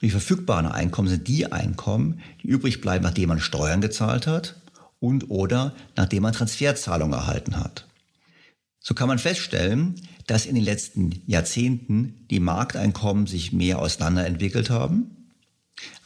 Die 0.00 0.10
verfügbaren 0.10 0.66
Einkommen 0.66 1.08
sind 1.08 1.26
die 1.26 1.50
Einkommen, 1.50 2.20
die 2.40 2.46
übrig 2.46 2.80
bleiben, 2.80 3.02
nachdem 3.02 3.30
man 3.30 3.40
Steuern 3.40 3.80
gezahlt 3.80 4.28
hat 4.28 4.54
und 5.00 5.28
oder 5.28 5.74
nachdem 5.96 6.22
man 6.22 6.32
Transferzahlungen 6.32 7.18
erhalten 7.18 7.56
hat. 7.56 7.88
So 8.78 8.94
kann 8.94 9.08
man 9.08 9.18
feststellen, 9.18 10.00
dass 10.28 10.46
in 10.46 10.54
den 10.54 10.62
letzten 10.62 11.20
Jahrzehnten 11.26 12.26
die 12.30 12.38
Markteinkommen 12.38 13.26
sich 13.26 13.52
mehr 13.52 13.80
auseinanderentwickelt 13.80 14.70
haben 14.70 15.16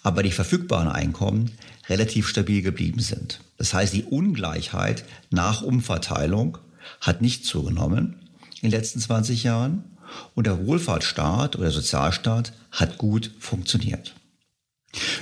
aber 0.03 0.23
die 0.23 0.33
verfügbaren 0.33 0.89
Einkommen 0.89 1.51
relativ 1.89 2.29
stabil 2.29 2.63
geblieben 2.63 3.01
sind. 3.01 3.41
Das 3.59 3.75
heißt, 3.75 3.93
die 3.93 4.05
Ungleichheit 4.05 5.05
nach 5.31 5.63
Umverteilung 5.63 6.59
hat 7.01 7.23
nicht 7.23 7.45
zugenommen 7.45 8.17
in 8.61 8.71
den 8.71 8.79
letzten 8.79 9.01
20 9.01 9.43
Jahren 9.43 9.85
und 10.35 10.47
der 10.47 10.67
Wohlfahrtsstaat 10.67 11.57
oder 11.57 11.65
der 11.65 11.73
Sozialstaat 11.73 12.53
hat 12.71 12.99
gut 12.99 13.31
funktioniert. 13.39 14.15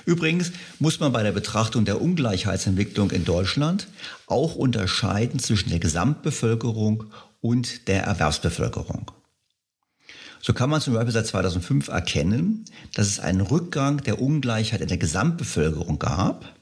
Übrigens 0.04 0.52
muss 0.78 0.98
man 0.98 1.12
bei 1.12 1.22
der 1.22 1.32
Betrachtung 1.32 1.84
der 1.84 2.00
Ungleichheitsentwicklung 2.00 3.12
in 3.12 3.24
Deutschland 3.24 3.86
auch 4.26 4.56
unterscheiden 4.56 5.38
zwischen 5.38 5.70
der 5.70 5.78
Gesamtbevölkerung 5.78 7.04
und 7.40 7.86
der 7.86 8.02
Erwerbsbevölkerung. 8.02 9.12
So 10.42 10.52
kann 10.52 10.70
man 10.70 10.80
zum 10.80 10.94
Beispiel 10.94 11.12
seit 11.12 11.26
2005 11.26 11.88
erkennen, 11.88 12.64
dass 12.94 13.06
es 13.06 13.20
einen 13.20 13.42
Rückgang 13.42 13.99
der 13.99 14.20
Ungleichheit 14.20 14.80
in 14.80 14.88
der 14.88 14.97
Gesamtbevölkerung 14.97 15.99
gab, 15.99 16.54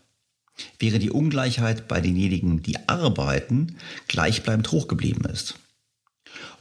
während 0.79 1.03
die 1.03 1.11
Ungleichheit 1.11 1.87
bei 1.87 2.01
denjenigen, 2.01 2.63
die 2.63 2.89
arbeiten, 2.89 3.77
gleichbleibend 4.09 4.73
hoch 4.73 4.89
geblieben 4.89 5.25
ist. 5.27 5.55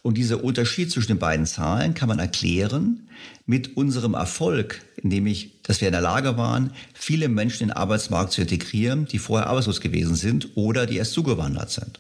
Und 0.04 0.16
dieser 0.18 0.44
Unterschied 0.44 0.92
zwischen 0.92 1.14
den 1.14 1.20
beiden 1.20 1.46
Zahlen 1.46 1.94
kann 1.94 2.08
man 2.08 2.20
erklären 2.20 3.10
mit 3.46 3.76
unserem 3.76 4.14
Erfolg, 4.14 4.82
nämlich, 5.02 5.62
dass 5.64 5.82
wir 5.82 5.88
in 5.88 5.94
der 5.94 6.02
Lage 6.02 6.38
waren, 6.38 6.72
viele 6.94 7.30
Menschen 7.30 7.64
in 7.64 7.70
den 7.70 7.78
Arbeitsmarkt 7.78 8.32
zu 8.32 8.42
integrieren, 8.42 9.06
die 9.06 9.20
vorher 9.20 9.48
arbeitslos 9.48 9.82
gewesen 9.82 10.16
sind 10.16 10.56
oder 10.56 10.86
die 10.86 10.98
erst 10.98 11.14
zugewandert 11.14 11.72
sind. 11.72 12.00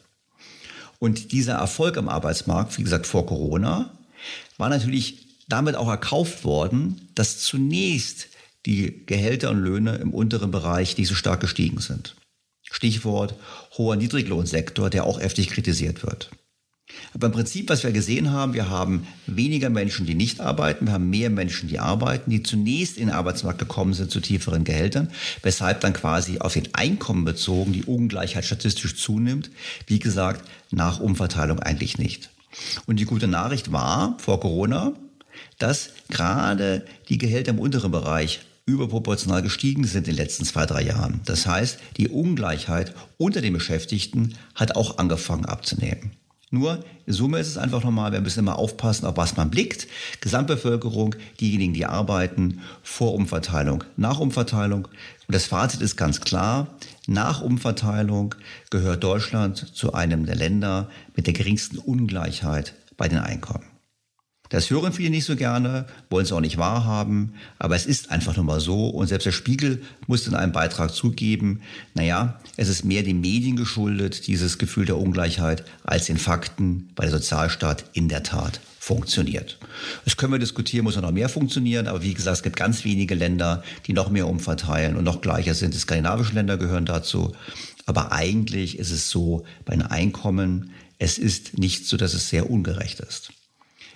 Und 0.99 1.31
dieser 1.31 1.55
Erfolg 1.55 1.97
am 1.97 2.07
Arbeitsmarkt, 2.07 2.77
wie 2.77 2.83
gesagt, 2.83 3.07
vor 3.07 3.25
Corona, 3.25 3.96
war 4.57 4.69
natürlich 4.69 5.27
damit 5.47 5.75
auch 5.75 5.87
erkauft 5.87 6.43
worden, 6.43 7.09
dass 7.15 7.39
zunächst 7.39 8.27
die 8.65 9.05
Gehälter 9.05 9.51
und 9.51 9.59
Löhne 9.59 9.95
im 9.95 10.13
unteren 10.13 10.51
Bereich 10.51 10.97
nicht 10.97 11.07
so 11.07 11.15
stark 11.15 11.39
gestiegen 11.39 11.79
sind. 11.79 12.15
Stichwort 12.63 13.35
hoher 13.77 13.95
Niedriglohnsektor, 13.95 14.89
der 14.89 15.05
auch 15.05 15.21
heftig 15.21 15.49
kritisiert 15.49 16.03
wird. 16.03 16.29
Aber 17.13 17.27
im 17.27 17.33
Prinzip, 17.33 17.69
was 17.69 17.83
wir 17.83 17.91
gesehen 17.91 18.31
haben, 18.31 18.53
wir 18.53 18.69
haben 18.69 19.07
weniger 19.25 19.69
Menschen, 19.69 20.05
die 20.05 20.15
nicht 20.15 20.39
arbeiten, 20.39 20.85
wir 20.85 20.93
haben 20.93 21.09
mehr 21.09 21.29
Menschen, 21.29 21.67
die 21.67 21.79
arbeiten, 21.79 22.31
die 22.31 22.43
zunächst 22.43 22.97
in 22.97 23.07
den 23.07 23.15
Arbeitsmarkt 23.15 23.59
gekommen 23.59 23.93
sind 23.93 24.09
zu 24.11 24.19
tieferen 24.19 24.63
Gehältern, 24.63 25.11
weshalb 25.43 25.81
dann 25.81 25.93
quasi 25.93 26.39
auf 26.39 26.53
den 26.53 26.73
Einkommen 26.75 27.25
bezogen 27.25 27.73
die 27.73 27.83
Ungleichheit 27.83 28.45
statistisch 28.45 28.95
zunimmt. 28.95 29.49
Wie 29.85 29.99
gesagt, 29.99 30.47
nach 30.71 30.99
Umverteilung 30.99 31.59
eigentlich 31.59 31.97
nicht. 31.97 32.29
Und 32.85 32.99
die 32.99 33.05
gute 33.05 33.27
Nachricht 33.27 33.71
war 33.71 34.17
vor 34.19 34.39
Corona, 34.39 34.93
dass 35.59 35.89
gerade 36.09 36.85
die 37.09 37.17
Gehälter 37.17 37.51
im 37.51 37.59
unteren 37.59 37.91
Bereich 37.91 38.41
überproportional 38.65 39.41
gestiegen 39.41 39.85
sind 39.85 40.07
in 40.07 40.15
den 40.15 40.23
letzten 40.23 40.45
zwei, 40.45 40.65
drei 40.65 40.83
Jahren. 40.83 41.21
Das 41.25 41.47
heißt, 41.47 41.79
die 41.95 42.09
Ungleichheit 42.09 42.93
unter 43.17 43.41
den 43.41 43.53
Beschäftigten 43.53 44.35
hat 44.55 44.75
auch 44.75 44.97
angefangen 44.97 45.45
abzunehmen. 45.45 46.11
Nur 46.49 46.83
in 47.05 47.13
Summe 47.13 47.39
ist 47.39 47.47
es 47.47 47.57
einfach 47.57 47.83
nochmal, 47.83 48.13
wir 48.13 48.21
müssen 48.21 48.39
immer 48.39 48.57
aufpassen, 48.57 49.05
auf 49.05 49.17
was 49.17 49.35
man 49.35 49.49
blickt. 49.49 49.87
Gesamtbevölkerung, 50.21 51.15
diejenigen, 51.41 51.73
die 51.73 51.85
arbeiten, 51.85 52.61
vor 52.83 53.13
Umverteilung, 53.13 53.83
nach 53.97 54.19
Umverteilung. 54.19 54.85
Und 54.85 55.35
das 55.35 55.45
Fazit 55.45 55.81
ist 55.81 55.97
ganz 55.97 56.21
klar, 56.21 56.67
nach 57.07 57.41
Umverteilung 57.41 58.35
gehört 58.69 59.03
Deutschland 59.03 59.57
zu 59.57 59.93
einem 59.93 60.25
der 60.25 60.35
Länder 60.35 60.89
mit 61.15 61.25
der 61.25 61.33
geringsten 61.33 61.77
Ungleichheit 61.77 62.73
bei 62.97 63.07
den 63.07 63.19
Einkommen. 63.19 63.65
Das 64.49 64.69
hören 64.69 64.93
viele 64.93 65.09
nicht 65.09 65.25
so 65.25 65.35
gerne, 65.35 65.87
wollen 66.09 66.25
es 66.25 66.31
auch 66.31 66.39
nicht 66.39 66.57
wahrhaben, 66.57 67.33
aber 67.59 67.75
es 67.75 67.85
ist 67.85 68.11
einfach 68.11 68.35
nur 68.35 68.45
mal 68.45 68.59
so 68.59 68.89
und 68.89 69.07
selbst 69.07 69.25
der 69.25 69.31
Spiegel 69.31 69.81
muss 70.05 70.27
in 70.27 70.35
einem 70.35 70.53
Beitrag 70.53 70.93
zugeben, 70.93 71.61
naja, 71.95 72.39
es 72.55 72.69
ist 72.69 72.85
mehr 72.85 73.03
den 73.03 73.19
Medien 73.19 73.57
geschuldet, 73.57 74.27
dieses 74.27 74.57
Gefühl 74.57 74.85
der 74.85 74.97
Ungleichheit, 74.97 75.65
als 75.83 76.05
den 76.05 76.17
Fakten, 76.17 76.89
weil 76.95 77.09
der 77.09 77.19
Sozialstaat 77.19 77.85
in 77.93 78.07
der 78.07 78.23
Tat 78.23 78.61
funktioniert. 78.87 79.59
Das 80.05 80.15
können 80.15 80.31
wir 80.31 80.39
diskutieren, 80.39 80.85
muss 80.85 80.95
noch 80.95 81.11
mehr 81.11 81.27
funktionieren, 81.27 81.87
aber 81.87 82.03
wie 82.03 82.13
gesagt, 82.13 82.37
es 82.37 82.43
gibt 82.43 82.55
ganz 82.55 82.85
wenige 82.85 83.15
Länder, 83.15 83.61
die 83.85 83.91
noch 83.91 84.09
mehr 84.09 84.27
umverteilen 84.27 84.95
und 84.95 85.03
noch 85.03 85.19
gleicher 85.19 85.55
sind. 85.55 85.73
Die 85.73 85.77
skandinavischen 85.77 86.35
Länder 86.35 86.57
gehören 86.57 86.85
dazu. 86.85 87.35
Aber 87.85 88.13
eigentlich 88.13 88.79
ist 88.79 88.91
es 88.91 89.09
so, 89.09 89.45
bei 89.65 89.75
den 89.75 89.81
Einkommen, 89.81 90.71
es 90.99 91.17
ist 91.17 91.57
nicht 91.57 91.85
so, 91.85 91.97
dass 91.97 92.13
es 92.13 92.29
sehr 92.29 92.49
ungerecht 92.49 93.01
ist. 93.01 93.33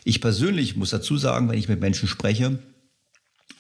Ich 0.03 0.19
persönlich 0.19 0.75
muss 0.75 0.89
dazu 0.89 1.17
sagen, 1.17 1.47
wenn 1.47 1.57
ich 1.57 1.69
mit 1.69 1.79
Menschen 1.79 2.09
spreche, 2.09 2.59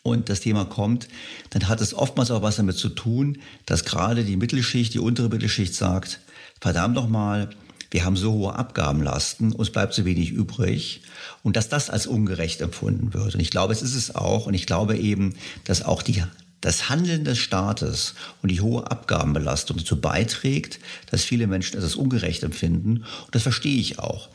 und 0.03 0.29
das 0.29 0.39
Thema 0.39 0.65
kommt, 0.65 1.07
dann 1.51 1.67
hat 1.67 1.79
es 1.79 1.93
oftmals 1.93 2.31
auch 2.31 2.41
was 2.41 2.55
damit 2.55 2.75
zu 2.75 2.89
tun, 2.89 3.37
dass 3.67 3.85
gerade 3.85 4.23
die 4.23 4.35
Mittelschicht, 4.35 4.95
die 4.95 4.99
untere 4.99 5.29
Mittelschicht 5.29 5.75
sagt, 5.75 6.21
verdammt 6.59 6.95
noch 6.95 7.07
mal, 7.07 7.51
wir 7.91 8.05
haben 8.05 8.15
so 8.15 8.31
hohe 8.31 8.55
Abgabenlasten, 8.55 9.51
uns 9.51 9.69
bleibt 9.69 9.93
so 9.93 10.05
wenig 10.05 10.31
übrig 10.31 11.01
und 11.43 11.57
dass 11.57 11.69
das 11.69 11.89
als 11.89 12.07
ungerecht 12.07 12.61
empfunden 12.61 13.13
wird. 13.13 13.35
Und 13.35 13.41
ich 13.41 13.51
glaube, 13.51 13.73
es 13.73 13.81
ist 13.81 13.95
es 13.95 14.15
auch 14.15 14.47
und 14.47 14.53
ich 14.53 14.65
glaube 14.65 14.97
eben, 14.97 15.35
dass 15.65 15.83
auch 15.83 16.01
die 16.01 16.23
das 16.61 16.89
Handeln 16.89 17.25
des 17.25 17.39
Staates 17.39 18.13
und 18.43 18.51
die 18.51 18.61
hohe 18.61 18.89
Abgabenbelastung 18.89 19.77
dazu 19.77 19.99
beiträgt, 19.99 20.79
dass 21.09 21.23
viele 21.23 21.47
Menschen 21.47 21.77
es 21.77 21.83
als 21.83 21.95
ungerecht 21.95 22.43
empfinden. 22.43 22.97
Und 22.97 23.35
das 23.35 23.41
verstehe 23.41 23.79
ich 23.79 23.97
auch. 23.97 24.29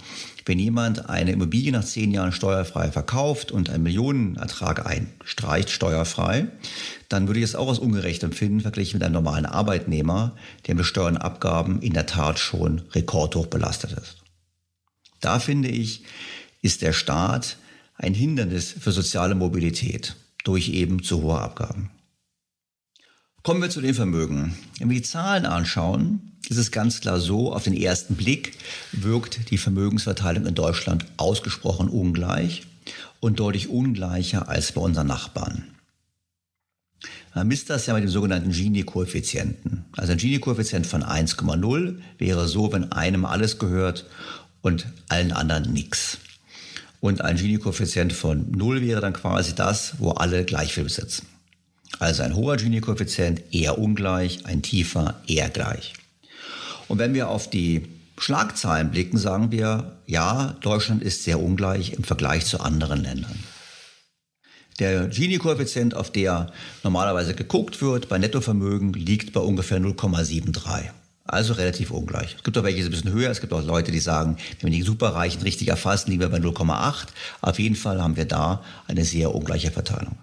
Wenn 0.46 0.60
jemand 0.60 1.10
eine 1.10 1.32
Immobilie 1.32 1.72
nach 1.72 1.84
zehn 1.84 2.12
Jahren 2.12 2.30
steuerfrei 2.30 2.92
verkauft 2.92 3.50
und 3.50 3.68
einen 3.68 3.82
Millionenertrag 3.82 4.86
einstreicht, 4.86 5.70
steuerfrei, 5.70 6.46
dann 7.08 7.26
würde 7.26 7.40
ich 7.40 7.44
es 7.44 7.56
auch 7.56 7.68
als 7.68 7.80
ungerecht 7.80 8.22
empfinden, 8.22 8.60
verglichen 8.60 8.98
mit 8.98 9.02
einem 9.02 9.14
normalen 9.14 9.44
Arbeitnehmer, 9.44 10.36
der 10.68 10.76
mit 10.76 10.86
Steuern 10.86 11.16
Abgaben 11.16 11.82
in 11.82 11.94
der 11.94 12.06
Tat 12.06 12.38
schon 12.38 12.82
rekordhoch 12.92 13.46
belastet 13.46 13.92
ist. 13.92 14.18
Da 15.20 15.40
finde 15.40 15.68
ich, 15.68 16.04
ist 16.62 16.80
der 16.80 16.92
Staat 16.92 17.56
ein 17.96 18.14
Hindernis 18.14 18.70
für 18.70 18.92
soziale 18.92 19.34
Mobilität 19.34 20.14
durch 20.44 20.68
eben 20.68 21.02
zu 21.02 21.22
hohe 21.22 21.40
Abgaben. 21.40 21.90
Kommen 23.42 23.62
wir 23.62 23.70
zu 23.70 23.80
den 23.80 23.94
Vermögen. 23.94 24.56
Wenn 24.78 24.90
wir 24.90 24.96
die 24.96 25.02
Zahlen 25.02 25.44
anschauen, 25.44 26.35
ist 26.48 26.58
es 26.58 26.70
ganz 26.70 27.00
klar 27.00 27.20
so, 27.20 27.52
auf 27.52 27.64
den 27.64 27.76
ersten 27.76 28.14
Blick 28.14 28.56
wirkt 28.92 29.50
die 29.50 29.58
Vermögensverteilung 29.58 30.46
in 30.46 30.54
Deutschland 30.54 31.06
ausgesprochen 31.16 31.88
ungleich 31.88 32.62
und 33.20 33.40
deutlich 33.40 33.68
ungleicher 33.68 34.48
als 34.48 34.72
bei 34.72 34.80
unseren 34.80 35.08
Nachbarn. 35.08 35.64
Man 37.34 37.48
misst 37.48 37.68
das 37.68 37.86
ja 37.86 37.94
mit 37.94 38.02
dem 38.02 38.10
sogenannten 38.10 38.50
Gini-Koeffizienten. 38.50 39.84
Also 39.92 40.12
ein 40.12 40.18
Gini-Koeffizient 40.18 40.86
von 40.86 41.02
1,0 41.02 41.98
wäre 42.18 42.48
so, 42.48 42.72
wenn 42.72 42.92
einem 42.92 43.24
alles 43.26 43.58
gehört 43.58 44.06
und 44.62 44.86
allen 45.08 45.32
anderen 45.32 45.72
nichts. 45.72 46.18
Und 47.00 47.20
ein 47.20 47.36
Gini-Koeffizient 47.36 48.12
von 48.14 48.50
0 48.52 48.80
wäre 48.80 49.00
dann 49.02 49.12
quasi 49.12 49.54
das, 49.54 49.96
wo 49.98 50.12
alle 50.12 50.44
gleich 50.44 50.72
viel 50.72 50.84
besitzen. 50.84 51.26
Also 51.98 52.22
ein 52.22 52.34
hoher 52.34 52.56
Gini-Koeffizient 52.56 53.42
eher 53.52 53.78
ungleich, 53.78 54.46
ein 54.46 54.62
tiefer 54.62 55.20
eher 55.26 55.50
gleich. 55.50 55.92
Und 56.88 56.98
wenn 56.98 57.14
wir 57.14 57.28
auf 57.28 57.50
die 57.50 57.86
Schlagzahlen 58.18 58.90
blicken, 58.90 59.18
sagen 59.18 59.50
wir, 59.50 59.96
ja, 60.06 60.56
Deutschland 60.60 61.02
ist 61.02 61.24
sehr 61.24 61.40
ungleich 61.40 61.92
im 61.92 62.04
Vergleich 62.04 62.46
zu 62.46 62.60
anderen 62.60 63.02
Ländern. 63.02 63.38
Der 64.78 65.08
Gini-Koeffizient, 65.08 65.94
auf 65.94 66.10
der 66.10 66.52
normalerweise 66.82 67.34
geguckt 67.34 67.80
wird 67.80 68.08
bei 68.08 68.18
Nettovermögen, 68.18 68.92
liegt 68.92 69.32
bei 69.32 69.40
ungefähr 69.40 69.80
0,73. 69.80 70.90
Also 71.24 71.54
relativ 71.54 71.90
ungleich. 71.90 72.36
Es 72.36 72.44
gibt 72.44 72.56
auch 72.56 72.62
welche, 72.62 72.76
die 72.76 72.82
sind 72.82 72.92
ein 72.92 73.00
bisschen 73.00 73.12
höher. 73.12 73.30
Es 73.30 73.40
gibt 73.40 73.52
auch 73.52 73.64
Leute, 73.64 73.90
die 73.90 73.98
sagen, 73.98 74.36
wenn 74.60 74.70
wir 74.70 74.78
die 74.78 74.84
Superreichen 74.84 75.42
richtig 75.42 75.68
erfassen, 75.68 76.10
liegen 76.10 76.22
wir 76.22 76.28
bei 76.28 76.38
0,8. 76.38 77.06
Auf 77.40 77.58
jeden 77.58 77.74
Fall 77.74 78.00
haben 78.00 78.16
wir 78.16 78.26
da 78.26 78.62
eine 78.86 79.04
sehr 79.04 79.34
ungleiche 79.34 79.70
Verteilung. 79.70 80.16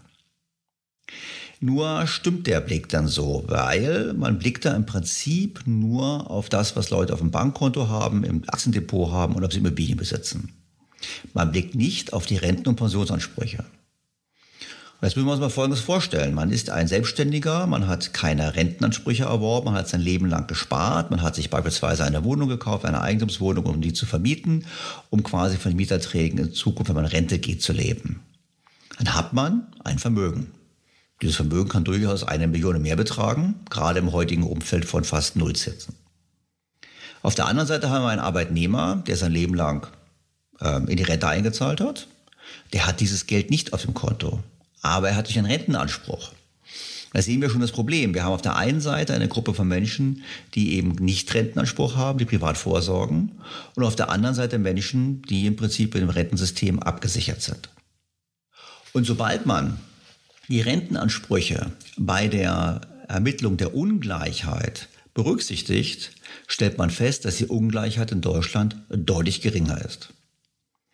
Nur 1.64 2.08
stimmt 2.08 2.48
der 2.48 2.60
Blick 2.60 2.90
dann 2.90 3.08
so, 3.08 3.46
weil 3.48 4.14
man 4.16 4.38
blickt 4.38 4.66
da 4.66 4.76
im 4.76 4.86
Prinzip 4.86 5.62
nur 5.66 6.30
auf 6.30 6.50
das, 6.50 6.76
was 6.76 6.90
Leute 6.90 7.14
auf 7.14 7.20
dem 7.20 7.32
Bankkonto 7.32 7.88
haben, 7.88 8.26
im 8.26 8.44
Aktiendepot 8.48 9.10
haben 9.14 9.34
oder 9.36 9.46
ob 9.46 9.54
sie 9.54 9.60
Immobilien 9.60 9.98
besitzen. 9.98 10.50
Man 11.34 11.54
blickt 11.54 11.74
nicht 11.74 12.12
auf 12.12 12.26
die 12.26 12.36
Renten- 12.36 12.68
und 12.68 12.76
Pensionsansprüche. 12.76 13.60
Und 13.60 15.04
jetzt 15.04 15.16
müssen 15.16 15.26
wir 15.26 15.32
uns 15.32 15.40
mal 15.40 15.50
Folgendes 15.50 15.80
vorstellen. 15.80 16.34
Man 16.34 16.52
ist 16.52 16.70
ein 16.70 16.90
Selbstständiger, 16.90 17.66
man 17.66 17.88
hat 17.88 18.14
keine 18.14 18.58
Rentenansprüche 18.58 19.24
erworben, 19.24 19.68
man 19.68 19.76
hat 19.76 19.88
sein 19.88 20.02
Leben 20.02 20.26
lang 20.26 20.48
gespart, 20.48 21.12
man 21.12 21.22
hat 21.22 21.36
sich 21.36 21.50
beispielsweise 21.50 22.04
eine 22.04 22.26
Wohnung 22.26 22.50
gekauft, 22.50 22.84
eine 22.84 23.00
Eigentumswohnung, 23.00 23.68
um 23.68 23.80
die 23.80 23.94
zu 23.94 24.06
vermieten, 24.06 24.66
um 25.10 25.24
quasi 25.24 25.56
von 25.56 25.74
Mieterträgen 25.74 26.40
in 26.40 26.52
Zukunft, 26.52 26.90
wenn 26.90 26.98
man 26.98 27.06
Rente 27.06 27.40
geht, 27.40 27.62
zu 27.62 27.72
leben. 27.72 28.20
Dann 28.98 29.16
hat 29.16 29.32
man 29.32 29.68
ein 29.86 29.98
Vermögen. 29.98 30.52
Dieses 31.24 31.38
Vermögen 31.38 31.70
kann 31.70 31.86
durchaus 31.86 32.26
eine 32.26 32.50
Million 32.50 32.82
mehr 32.82 32.98
betragen, 32.98 33.56
gerade 33.70 34.00
im 34.00 34.12
heutigen 34.12 34.44
Umfeld 34.44 34.84
von 34.84 35.06
fast 35.06 35.38
Nullzinsen. 35.38 35.96
Auf 37.22 37.34
der 37.34 37.46
anderen 37.46 37.66
Seite 37.66 37.90
haben 37.90 38.04
wir 38.04 38.10
einen 38.10 38.20
Arbeitnehmer, 38.20 39.02
der 39.08 39.16
sein 39.16 39.32
Leben 39.32 39.54
lang 39.54 39.88
ähm, 40.60 40.90
in 40.90 40.98
die 40.98 41.04
Rente 41.04 41.30
eingezahlt 41.30 41.80
hat. 41.80 42.08
Der 42.74 42.86
hat 42.86 43.00
dieses 43.00 43.26
Geld 43.26 43.52
nicht 43.52 43.72
auf 43.72 43.84
dem 43.84 43.94
Konto, 43.94 44.44
aber 44.82 45.08
er 45.08 45.16
hat 45.16 45.28
durch 45.28 45.38
einen 45.38 45.48
Rentenanspruch. 45.48 46.34
Da 47.14 47.22
sehen 47.22 47.40
wir 47.40 47.50
schon 47.50 47.62
das 47.62 47.72
Problem. 47.72 48.14
Wir 48.14 48.26
haben 48.26 48.34
auf 48.34 48.42
der 48.42 48.58
einen 48.58 48.82
Seite 48.82 49.14
eine 49.14 49.30
Gruppe 49.30 49.54
von 49.54 49.70
Menschen, 49.70 50.26
die 50.56 50.74
eben 50.74 50.92
nicht 50.96 51.34
Rentenanspruch 51.34 51.96
haben, 51.96 52.20
die 52.20 52.26
privat 52.26 52.58
vorsorgen, 52.58 53.32
und 53.76 53.86
auf 53.86 53.96
der 53.96 54.10
anderen 54.10 54.36
Seite 54.36 54.60
Menschen, 54.60 55.22
die 55.22 55.46
im 55.46 55.56
Prinzip 55.56 55.96
in 55.96 56.02
dem 56.02 56.10
Rentensystem 56.10 56.80
abgesichert 56.80 57.42
sind. 57.42 57.70
Und 58.92 59.06
sobald 59.06 59.46
man 59.46 59.80
die 60.48 60.62
Rentenansprüche 60.62 61.72
bei 61.98 62.28
der 62.28 62.82
Ermittlung 63.08 63.58
der 63.58 63.76
Ungleichheit 63.76 64.90
berücksichtigt, 65.14 66.12
stellt 66.48 66.78
man 66.78 66.90
fest, 66.90 67.26
dass 67.26 67.38
die 67.38 67.46
Ungleichheit 67.46 68.12
in 68.12 68.22
Deutschland 68.22 68.76
deutlich 68.90 69.42
geringer 69.42 69.84
ist. 69.84 70.10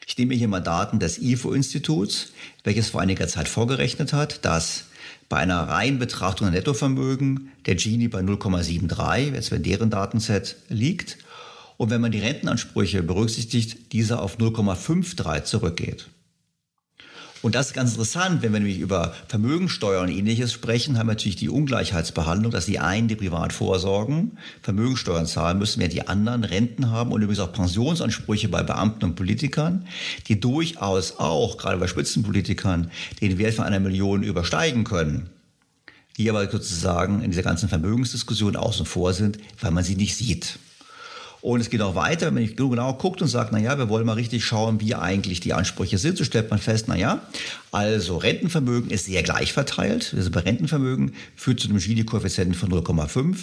Ich 0.06 0.18
nehme 0.18 0.34
hier 0.34 0.48
mal 0.48 0.60
Daten 0.60 1.00
des 1.00 1.20
IFO-Instituts, 1.20 2.32
welches 2.64 2.90
vor 2.90 3.02
einiger 3.02 3.28
Zeit 3.28 3.48
vorgerechnet 3.48 4.12
hat, 4.14 4.44
dass 4.44 4.86
bei 5.30 5.38
einer 5.38 5.62
reinen 5.68 6.00
Betrachtung 6.00 6.48
der 6.48 6.60
Nettovermögen 6.60 7.52
der 7.66 7.76
Gini 7.76 8.08
bei 8.08 8.20
0,73, 8.20 9.36
jetzt 9.36 9.52
wenn 9.52 9.64
deren 9.64 9.90
Datenset 9.90 10.56
liegt, 10.70 11.18
Und 11.80 11.92
wenn 11.92 12.02
man 12.02 12.12
die 12.12 12.20
Rentenansprüche 12.20 13.02
berücksichtigt, 13.02 13.94
dieser 13.94 14.22
auf 14.22 14.38
0,53 14.38 15.46
zurückgeht. 15.46 16.10
Und 17.42 17.56
das 17.56 17.68
ist 17.68 17.74
ganz 17.74 17.92
interessant, 17.92 18.42
wenn 18.42 18.52
wir 18.52 18.60
nämlich 18.60 18.80
über 18.80 19.14
Vermögensteuer 19.28 20.02
und 20.02 20.10
ähnliches 20.10 20.52
sprechen, 20.52 20.98
haben 20.98 21.08
wir 21.08 21.14
natürlich 21.14 21.38
die 21.38 21.50
Ungleichheitsbehandlung, 21.50 22.52
dass 22.52 22.66
die 22.66 22.80
einen, 22.80 23.08
die 23.08 23.16
privat 23.16 23.54
vorsorgen, 23.54 24.38
Vermögensteuern 24.62 25.26
zahlen 25.26 25.58
müssen, 25.58 25.80
während 25.80 25.94
die 25.94 26.08
anderen 26.08 26.44
Renten 26.44 26.92
haben 26.92 27.12
und 27.12 27.22
übrigens 27.22 27.40
auch 27.40 27.54
Pensionsansprüche 27.54 28.50
bei 28.50 28.64
Beamten 28.64 29.06
und 29.06 29.16
Politikern, 29.16 29.86
die 30.28 30.40
durchaus 30.40 31.18
auch, 31.18 31.58
gerade 31.58 31.78
bei 31.78 31.88
Spitzenpolitikern, 31.88 32.92
den 33.22 33.38
Wert 33.38 33.54
von 33.54 33.66
einer 33.66 33.80
Million 33.80 34.24
übersteigen 34.24 34.84
können 34.84 35.30
die 36.18 36.30
aber 36.30 36.52
sozusagen 36.52 37.22
in 37.22 37.32
dieser 37.32 37.44
ganzen 37.44 37.70
Vermögensdiskussion 37.70 38.58
außen 38.58 38.86
vor 38.86 39.14
sind, 39.14 39.38
weil 39.62 39.72
man 39.72 39.86
sie 39.86 39.96
nicht 39.96 40.18
sieht. 40.18 40.60
Und 41.42 41.62
es 41.62 41.70
geht 41.70 41.82
auch 41.82 41.96
weiter, 41.96 42.28
wenn 42.28 42.34
man 42.34 42.56
genau 42.56 42.94
guckt 42.94 43.22
und 43.22 43.30
sagt, 43.30 43.52
na 43.54 43.60
ja, 43.60 43.78
wir 43.78 43.88
wollen 43.88 44.06
mal 44.06 44.14
richtig 44.14 44.44
schauen, 44.44 44.82
wie 44.82 44.96
eigentlich 44.96 45.40
die 45.40 45.54
Ansprüche 45.54 45.98
sind, 45.98 46.18
so 46.18 46.26
stellt 46.26 46.50
man 46.50 46.60
fest, 46.60 46.86
na 46.88 46.98
ja, 46.98 47.22
also 47.72 48.18
Rentenvermögen 48.18 48.90
ist 48.90 49.06
sehr 49.06 49.24
gleich 49.24 49.54
verteilt. 49.54 50.14
Also 50.18 50.32
bei 50.32 50.42
Rentenvermögen 50.42 51.14
führt 51.36 51.60
zu 51.60 51.70
einem 51.70 51.78
Gini-Koeffizienten 51.78 52.56
von 52.56 52.70
0,5. 52.70 53.38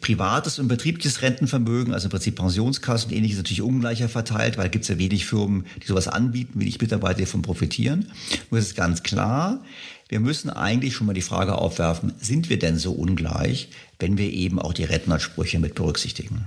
Privates 0.00 0.58
und 0.58 0.68
betriebliches 0.68 1.22
Rentenvermögen, 1.22 1.94
also 1.94 2.06
im 2.06 2.10
Prinzip 2.10 2.36
Pensionskassen 2.36 3.10
und 3.10 3.16
ähnliches, 3.16 3.36
ist 3.36 3.44
natürlich 3.44 3.62
ungleicher 3.62 4.08
verteilt, 4.08 4.58
weil 4.58 4.66
es 4.66 4.72
gibt 4.72 4.88
ja 4.88 4.98
wenig 4.98 5.26
Firmen, 5.26 5.66
die 5.82 5.86
sowas 5.86 6.08
anbieten, 6.08 6.58
wenig 6.58 6.80
Mitarbeiter, 6.80 7.18
die 7.18 7.24
davon 7.24 7.42
profitieren. 7.42 8.10
Nur 8.50 8.58
ist 8.58 8.66
es 8.66 8.74
ganz 8.74 9.02
klar, 9.02 9.62
wir 10.08 10.20
müssen 10.20 10.48
eigentlich 10.50 10.94
schon 10.94 11.06
mal 11.06 11.12
die 11.12 11.22
Frage 11.22 11.56
aufwerfen, 11.56 12.14
sind 12.18 12.48
wir 12.48 12.58
denn 12.58 12.78
so 12.78 12.92
ungleich, 12.92 13.68
wenn 13.98 14.16
wir 14.16 14.32
eben 14.32 14.58
auch 14.58 14.72
die 14.72 14.84
Rentenansprüche 14.84 15.58
mit 15.58 15.74
berücksichtigen? 15.74 16.46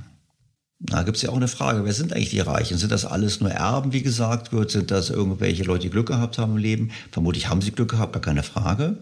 Da 0.83 1.03
gibt 1.03 1.17
es 1.17 1.23
ja 1.23 1.29
auch 1.29 1.37
eine 1.37 1.47
Frage, 1.47 1.85
wer 1.85 1.93
sind 1.93 2.11
eigentlich 2.11 2.31
die 2.31 2.39
Reichen? 2.39 2.77
Sind 2.79 2.91
das 2.91 3.05
alles 3.05 3.39
nur 3.39 3.51
Erben, 3.51 3.93
wie 3.93 4.01
gesagt 4.01 4.51
wird? 4.51 4.71
Sind 4.71 4.89
das 4.89 5.11
irgendwelche 5.11 5.63
Leute, 5.63 5.83
die 5.83 5.89
Glück 5.91 6.07
gehabt 6.07 6.39
haben 6.39 6.53
im 6.53 6.57
Leben? 6.57 6.89
Vermutlich 7.11 7.49
haben 7.49 7.61
sie 7.61 7.71
Glück 7.71 7.91
gehabt, 7.91 8.13
gar 8.13 8.21
keine 8.21 8.41
Frage. 8.41 8.97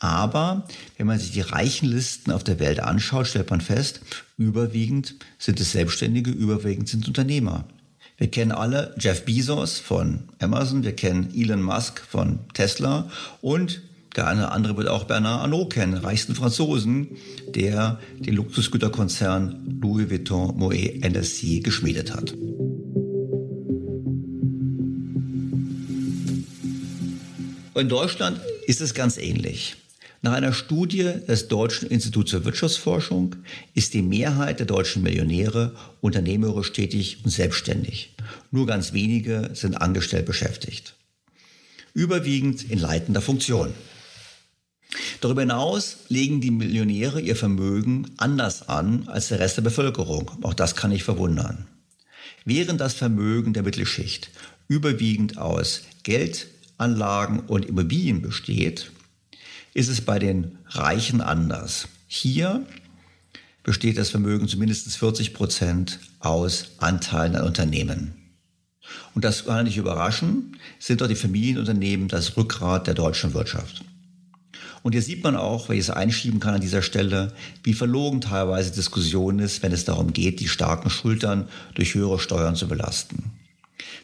Aber 0.00 0.66
wenn 0.96 1.06
man 1.06 1.20
sich 1.20 1.30
die 1.30 1.40
Reichenlisten 1.40 2.32
auf 2.32 2.42
der 2.42 2.58
Welt 2.58 2.80
anschaut, 2.80 3.28
stellt 3.28 3.48
man 3.50 3.60
fest, 3.60 4.00
überwiegend 4.38 5.14
sind 5.38 5.60
es 5.60 5.70
Selbstständige, 5.70 6.32
überwiegend 6.32 6.88
sind 6.88 7.06
Unternehmer. 7.06 7.64
Wir 8.16 8.28
kennen 8.28 8.52
alle 8.52 8.94
Jeff 8.98 9.24
Bezos 9.24 9.78
von 9.78 10.24
Amazon, 10.40 10.82
wir 10.82 10.96
kennen 10.96 11.32
Elon 11.34 11.62
Musk 11.62 12.00
von 12.00 12.40
Tesla 12.54 13.08
und 13.40 13.82
der 14.16 14.26
eine 14.26 14.40
oder 14.42 14.52
andere 14.52 14.76
wird 14.76 14.88
auch 14.88 15.04
Bernard 15.04 15.42
Arnault 15.42 15.72
kennen, 15.72 15.94
reichsten 15.94 16.34
Franzosen, 16.34 17.08
der 17.54 18.00
den 18.18 18.34
Luxusgüterkonzern 18.34 19.78
Louis 19.80 20.10
Vuitton 20.10 20.56
Moet 20.56 21.02
NSC 21.02 21.60
geschmiedet 21.60 22.12
hat. 22.14 22.34
In 27.76 27.88
Deutschland 27.88 28.40
ist 28.66 28.80
es 28.80 28.94
ganz 28.94 29.16
ähnlich. 29.16 29.76
Nach 30.22 30.32
einer 30.32 30.52
Studie 30.52 31.14
des 31.26 31.48
Deutschen 31.48 31.88
Instituts 31.88 32.32
für 32.32 32.44
Wirtschaftsforschung 32.44 33.36
ist 33.72 33.94
die 33.94 34.02
Mehrheit 34.02 34.58
der 34.58 34.66
deutschen 34.66 35.02
Millionäre 35.02 35.74
unternehmerisch 36.02 36.72
tätig 36.72 37.18
und 37.24 37.30
selbstständig. 37.30 38.14
Nur 38.50 38.66
ganz 38.66 38.92
wenige 38.92 39.50
sind 39.54 39.76
angestellt 39.76 40.26
beschäftigt. 40.26 40.94
Überwiegend 41.94 42.70
in 42.70 42.78
leitender 42.78 43.22
Funktion. 43.22 43.72
Darüber 45.20 45.42
hinaus 45.42 45.98
legen 46.08 46.40
die 46.40 46.50
Millionäre 46.50 47.20
ihr 47.20 47.36
Vermögen 47.36 48.10
anders 48.16 48.68
an 48.68 49.08
als 49.08 49.28
der 49.28 49.38
Rest 49.38 49.56
der 49.56 49.62
Bevölkerung. 49.62 50.30
Auch 50.42 50.54
das 50.54 50.74
kann 50.76 50.90
nicht 50.90 51.04
verwundern. 51.04 51.66
Während 52.44 52.80
das 52.80 52.94
Vermögen 52.94 53.52
der 53.52 53.62
Mittelschicht 53.62 54.30
überwiegend 54.68 55.38
aus 55.38 55.82
Geldanlagen 56.02 57.40
und 57.40 57.66
Immobilien 57.66 58.22
besteht, 58.22 58.90
ist 59.74 59.88
es 59.88 60.00
bei 60.00 60.18
den 60.18 60.58
Reichen 60.66 61.20
anders. 61.20 61.88
Hier 62.06 62.66
besteht 63.62 63.98
das 63.98 64.10
Vermögen 64.10 64.48
zu 64.48 64.58
mindestens 64.58 64.96
40 64.96 65.34
Prozent 65.34 66.00
aus 66.18 66.72
Anteilen 66.78 67.36
an 67.36 67.46
Unternehmen. 67.46 68.14
Und 69.14 69.24
das 69.24 69.44
kann 69.44 69.64
nicht 69.64 69.76
überraschen, 69.76 70.56
sind 70.78 71.00
doch 71.00 71.08
die 71.08 71.14
Familienunternehmen 71.14 72.08
das 72.08 72.36
Rückgrat 72.36 72.86
der 72.86 72.94
deutschen 72.94 73.34
Wirtschaft. 73.34 73.84
Und 74.82 74.92
hier 74.92 75.02
sieht 75.02 75.22
man 75.22 75.36
auch, 75.36 75.68
wenn 75.68 75.76
ich 75.76 75.82
es 75.82 75.90
einschieben 75.90 76.40
kann 76.40 76.54
an 76.54 76.60
dieser 76.60 76.82
Stelle, 76.82 77.32
wie 77.62 77.74
verlogen 77.74 78.20
teilweise 78.20 78.72
Diskussion 78.72 79.38
ist, 79.38 79.62
wenn 79.62 79.72
es 79.72 79.84
darum 79.84 80.12
geht, 80.12 80.40
die 80.40 80.48
starken 80.48 80.90
Schultern 80.90 81.48
durch 81.74 81.94
höhere 81.94 82.18
Steuern 82.18 82.56
zu 82.56 82.66
belasten. 82.66 83.30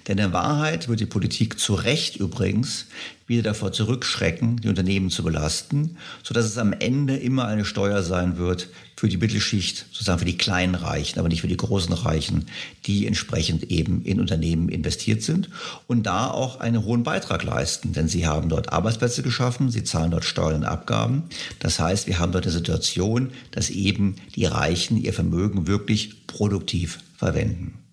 Denn 0.09 0.19
in 0.19 0.33
Wahrheit 0.33 0.89
wird 0.89 1.01
die 1.01 1.07
Politik 1.07 1.59
zu 1.59 1.75
Recht 1.75 2.17
übrigens 2.17 2.87
wieder 3.27 3.43
davor 3.43 3.73
zurückschrecken, 3.73 4.61
die 4.61 4.69
Unternehmen 4.69 5.11
zu 5.11 5.25
belasten, 5.25 5.97
sodass 6.23 6.45
es 6.45 6.59
am 6.59 6.73
Ende 6.73 7.17
immer 7.17 7.47
eine 7.47 7.65
Steuer 7.65 8.05
sein 8.05 8.39
wird 8.39 8.69
für 8.97 9.09
die 9.09 9.17
Mittelschicht, 9.17 9.87
sozusagen 9.91 10.21
für 10.21 10.25
die 10.25 10.39
kleinen 10.39 10.77
Reichen, 10.77 11.19
aber 11.19 11.29
nicht 11.29 11.41
für 11.41 11.49
die 11.49 11.57
großen 11.57 11.93
Reichen, 11.93 12.47
die 12.87 13.05
entsprechend 13.07 13.65
eben 13.65 14.03
in 14.05 14.21
Unternehmen 14.21 14.69
investiert 14.69 15.23
sind 15.23 15.51
und 15.89 16.05
da 16.05 16.31
auch 16.31 16.61
einen 16.61 16.85
hohen 16.85 17.03
Beitrag 17.03 17.43
leisten. 17.43 17.93
Denn 17.93 18.07
sie 18.07 18.29
haben 18.29 18.49
dort 18.49 18.73
Arbeitsplätze 18.73 19.23
geschaffen, 19.23 19.71
sie 19.71 19.83
zahlen 19.83 20.13
dort 20.13 20.25
Steuern 20.25 20.57
und 20.57 20.65
Abgaben. 20.65 21.25
Das 21.59 21.81
heißt, 21.81 22.07
wir 22.07 22.21
haben 22.21 22.31
dort 22.31 22.45
eine 22.45 22.53
Situation, 22.53 23.33
dass 23.51 23.71
eben 23.71 24.15
die 24.37 24.45
Reichen 24.45 24.97
ihr 24.97 25.13
Vermögen 25.13 25.67
wirklich 25.67 26.29
produktiv 26.29 27.01
verwenden. 27.17 27.86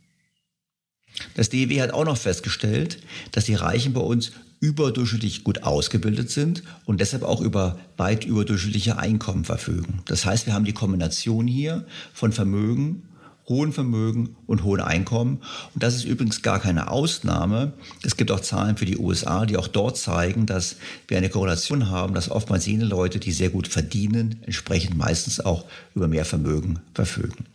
Das 1.36 1.50
DEW 1.50 1.82
hat 1.82 1.92
auch 1.92 2.06
noch 2.06 2.18
festgestellt, 2.18 3.00
dass 3.32 3.46
die 3.46 3.56
Reichen 3.56 3.94
bei 3.94 4.02
uns 4.02 4.32
überdurchschnittlich 4.60 5.44
gut 5.44 5.64
ausgebildet 5.64 6.30
sind 6.30 6.64
und 6.86 7.02
deshalb 7.02 7.24
auch 7.24 7.42
über 7.42 7.78
weit 7.98 8.24
überdurchschnittliche 8.24 8.98
Einkommen 8.98 9.44
verfügen. 9.44 10.02
Das 10.06 10.26
heißt, 10.26 10.46
wir 10.46 10.54
haben 10.54 10.64
die 10.64 10.74
Kombination 10.74 11.48
hier 11.48 11.86
von 12.14 12.32
Vermögen, 12.32 13.04
hohen 13.50 13.74
Vermögen 13.74 14.38
und 14.48 14.64
hohen 14.64 14.80
Einkommen. 14.80 15.42
Und 15.74 15.84
das 15.84 15.96
ist 15.96 16.06
übrigens 16.06 16.42
gar 16.44 16.60
keine 16.60 16.90
Ausnahme. 16.90 17.74
Es 18.04 18.16
gibt 18.16 18.32
auch 18.32 18.40
Zahlen 18.40 18.78
für 18.78 18.86
die 18.86 18.98
USA, 18.98 19.46
die 19.46 19.58
auch 19.58 19.68
dort 19.68 19.98
zeigen, 19.98 20.46
dass 20.46 20.78
wir 21.10 21.18
eine 21.18 21.30
Korrelation 21.30 21.90
haben, 21.90 22.14
dass 22.14 22.32
oftmals 22.32 22.66
jene 22.66 22.86
Leute, 22.86 23.20
die 23.20 23.34
sehr 23.34 23.50
gut 23.50 23.68
verdienen, 23.68 24.40
entsprechend 24.44 24.98
meistens 24.98 25.42
auch 25.42 25.66
über 25.94 26.08
mehr 26.08 26.24
Vermögen 26.24 26.80
verfügen. 26.94 27.46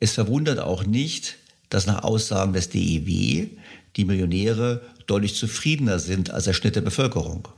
Es 0.00 0.12
verwundert 0.12 0.60
auch 0.60 0.84
nicht, 0.84 1.36
dass 1.70 1.86
nach 1.86 2.02
Aussagen 2.02 2.52
des 2.52 2.70
DIW 2.70 3.48
die 3.96 4.04
Millionäre 4.04 4.82
deutlich 5.06 5.34
zufriedener 5.34 5.98
sind 5.98 6.30
als 6.30 6.44
der 6.44 6.52
Schnitt 6.52 6.76
der 6.76 6.82
Bevölkerung. 6.82 7.48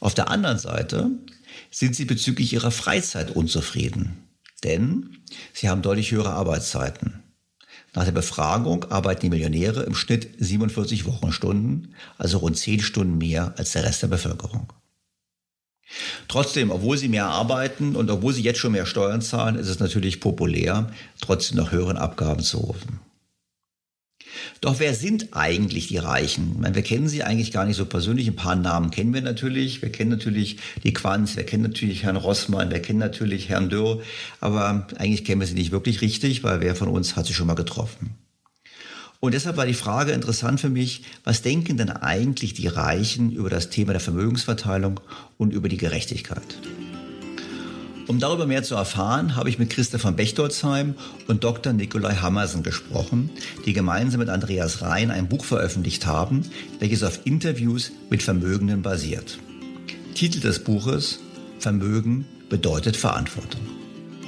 Auf 0.00 0.14
der 0.14 0.30
anderen 0.30 0.58
Seite 0.58 1.10
sind 1.70 1.94
sie 1.94 2.04
bezüglich 2.04 2.52
ihrer 2.52 2.70
Freizeit 2.70 3.30
unzufrieden, 3.30 4.28
denn 4.64 5.18
sie 5.52 5.68
haben 5.68 5.82
deutlich 5.82 6.10
höhere 6.10 6.30
Arbeitszeiten. 6.30 7.22
Nach 7.94 8.04
der 8.04 8.12
Befragung 8.12 8.84
arbeiten 8.90 9.22
die 9.22 9.30
Millionäre 9.30 9.82
im 9.84 9.94
Schnitt 9.94 10.28
47 10.38 11.06
Wochenstunden, 11.06 11.94
also 12.18 12.38
rund 12.38 12.58
10 12.58 12.80
Stunden 12.80 13.18
mehr 13.18 13.54
als 13.56 13.72
der 13.72 13.84
Rest 13.84 14.02
der 14.02 14.08
Bevölkerung. 14.08 14.72
Trotzdem, 16.28 16.70
obwohl 16.70 16.98
sie 16.98 17.08
mehr 17.08 17.26
arbeiten 17.26 17.96
und 17.96 18.10
obwohl 18.10 18.32
sie 18.32 18.42
jetzt 18.42 18.58
schon 18.58 18.72
mehr 18.72 18.86
Steuern 18.86 19.22
zahlen, 19.22 19.56
ist 19.56 19.68
es 19.68 19.78
natürlich 19.78 20.20
populär, 20.20 20.90
trotzdem 21.20 21.58
noch 21.58 21.72
höheren 21.72 21.96
Abgaben 21.96 22.42
zu 22.42 22.58
rufen. 22.58 23.00
Doch 24.60 24.80
wer 24.80 24.94
sind 24.94 25.28
eigentlich 25.32 25.88
die 25.88 25.98
Reichen? 25.98 26.60
Meine, 26.60 26.74
wir 26.74 26.82
kennen 26.82 27.08
sie 27.08 27.22
eigentlich 27.22 27.52
gar 27.52 27.64
nicht 27.64 27.76
so 27.76 27.86
persönlich. 27.86 28.26
Ein 28.26 28.36
paar 28.36 28.56
Namen 28.56 28.90
kennen 28.90 29.14
wir 29.14 29.22
natürlich. 29.22 29.82
Wir 29.82 29.90
kennen 29.90 30.10
natürlich 30.10 30.58
die 30.82 30.92
Quanz, 30.92 31.36
wir 31.36 31.44
kennen 31.44 31.62
natürlich 31.62 32.02
Herrn 32.02 32.16
Rossmann, 32.16 32.70
wir 32.70 32.80
kennen 32.80 32.98
natürlich 32.98 33.48
Herrn 33.48 33.68
Dürr. 33.68 34.02
Aber 34.40 34.86
eigentlich 34.98 35.24
kennen 35.24 35.40
wir 35.40 35.46
sie 35.46 35.54
nicht 35.54 35.72
wirklich 35.72 36.00
richtig, 36.00 36.42
weil 36.44 36.60
wer 36.60 36.74
von 36.74 36.88
uns 36.88 37.16
hat 37.16 37.26
sie 37.26 37.34
schon 37.34 37.46
mal 37.46 37.54
getroffen? 37.54 38.14
Und 39.20 39.34
deshalb 39.34 39.56
war 39.56 39.66
die 39.66 39.74
Frage 39.74 40.12
interessant 40.12 40.60
für 40.60 40.68
mich, 40.68 41.02
was 41.24 41.42
denken 41.42 41.76
denn 41.76 41.90
eigentlich 41.90 42.54
die 42.54 42.68
Reichen 42.68 43.32
über 43.32 43.50
das 43.50 43.70
Thema 43.70 43.92
der 43.92 44.00
Vermögensverteilung 44.00 45.00
und 45.38 45.52
über 45.52 45.68
die 45.68 45.78
Gerechtigkeit? 45.78 46.58
Um 48.08 48.20
darüber 48.20 48.46
mehr 48.46 48.62
zu 48.62 48.76
erfahren, 48.76 49.34
habe 49.34 49.48
ich 49.48 49.58
mit 49.58 49.70
Christa 49.70 49.98
von 49.98 50.14
Bechtolzheim 50.14 50.94
und 51.26 51.42
Dr. 51.42 51.72
Nikolai 51.72 52.14
Hammersen 52.16 52.62
gesprochen, 52.62 53.30
die 53.64 53.72
gemeinsam 53.72 54.20
mit 54.20 54.28
Andreas 54.28 54.80
Rhein 54.80 55.10
ein 55.10 55.28
Buch 55.28 55.44
veröffentlicht 55.44 56.06
haben, 56.06 56.42
welches 56.78 57.02
auf 57.02 57.20
Interviews 57.24 57.90
mit 58.08 58.22
Vermögenden 58.22 58.82
basiert. 58.82 59.38
Titel 60.14 60.40
des 60.40 60.62
Buches 60.62 61.18
Vermögen 61.58 62.26
bedeutet 62.48 62.96
Verantwortung. 62.96 63.75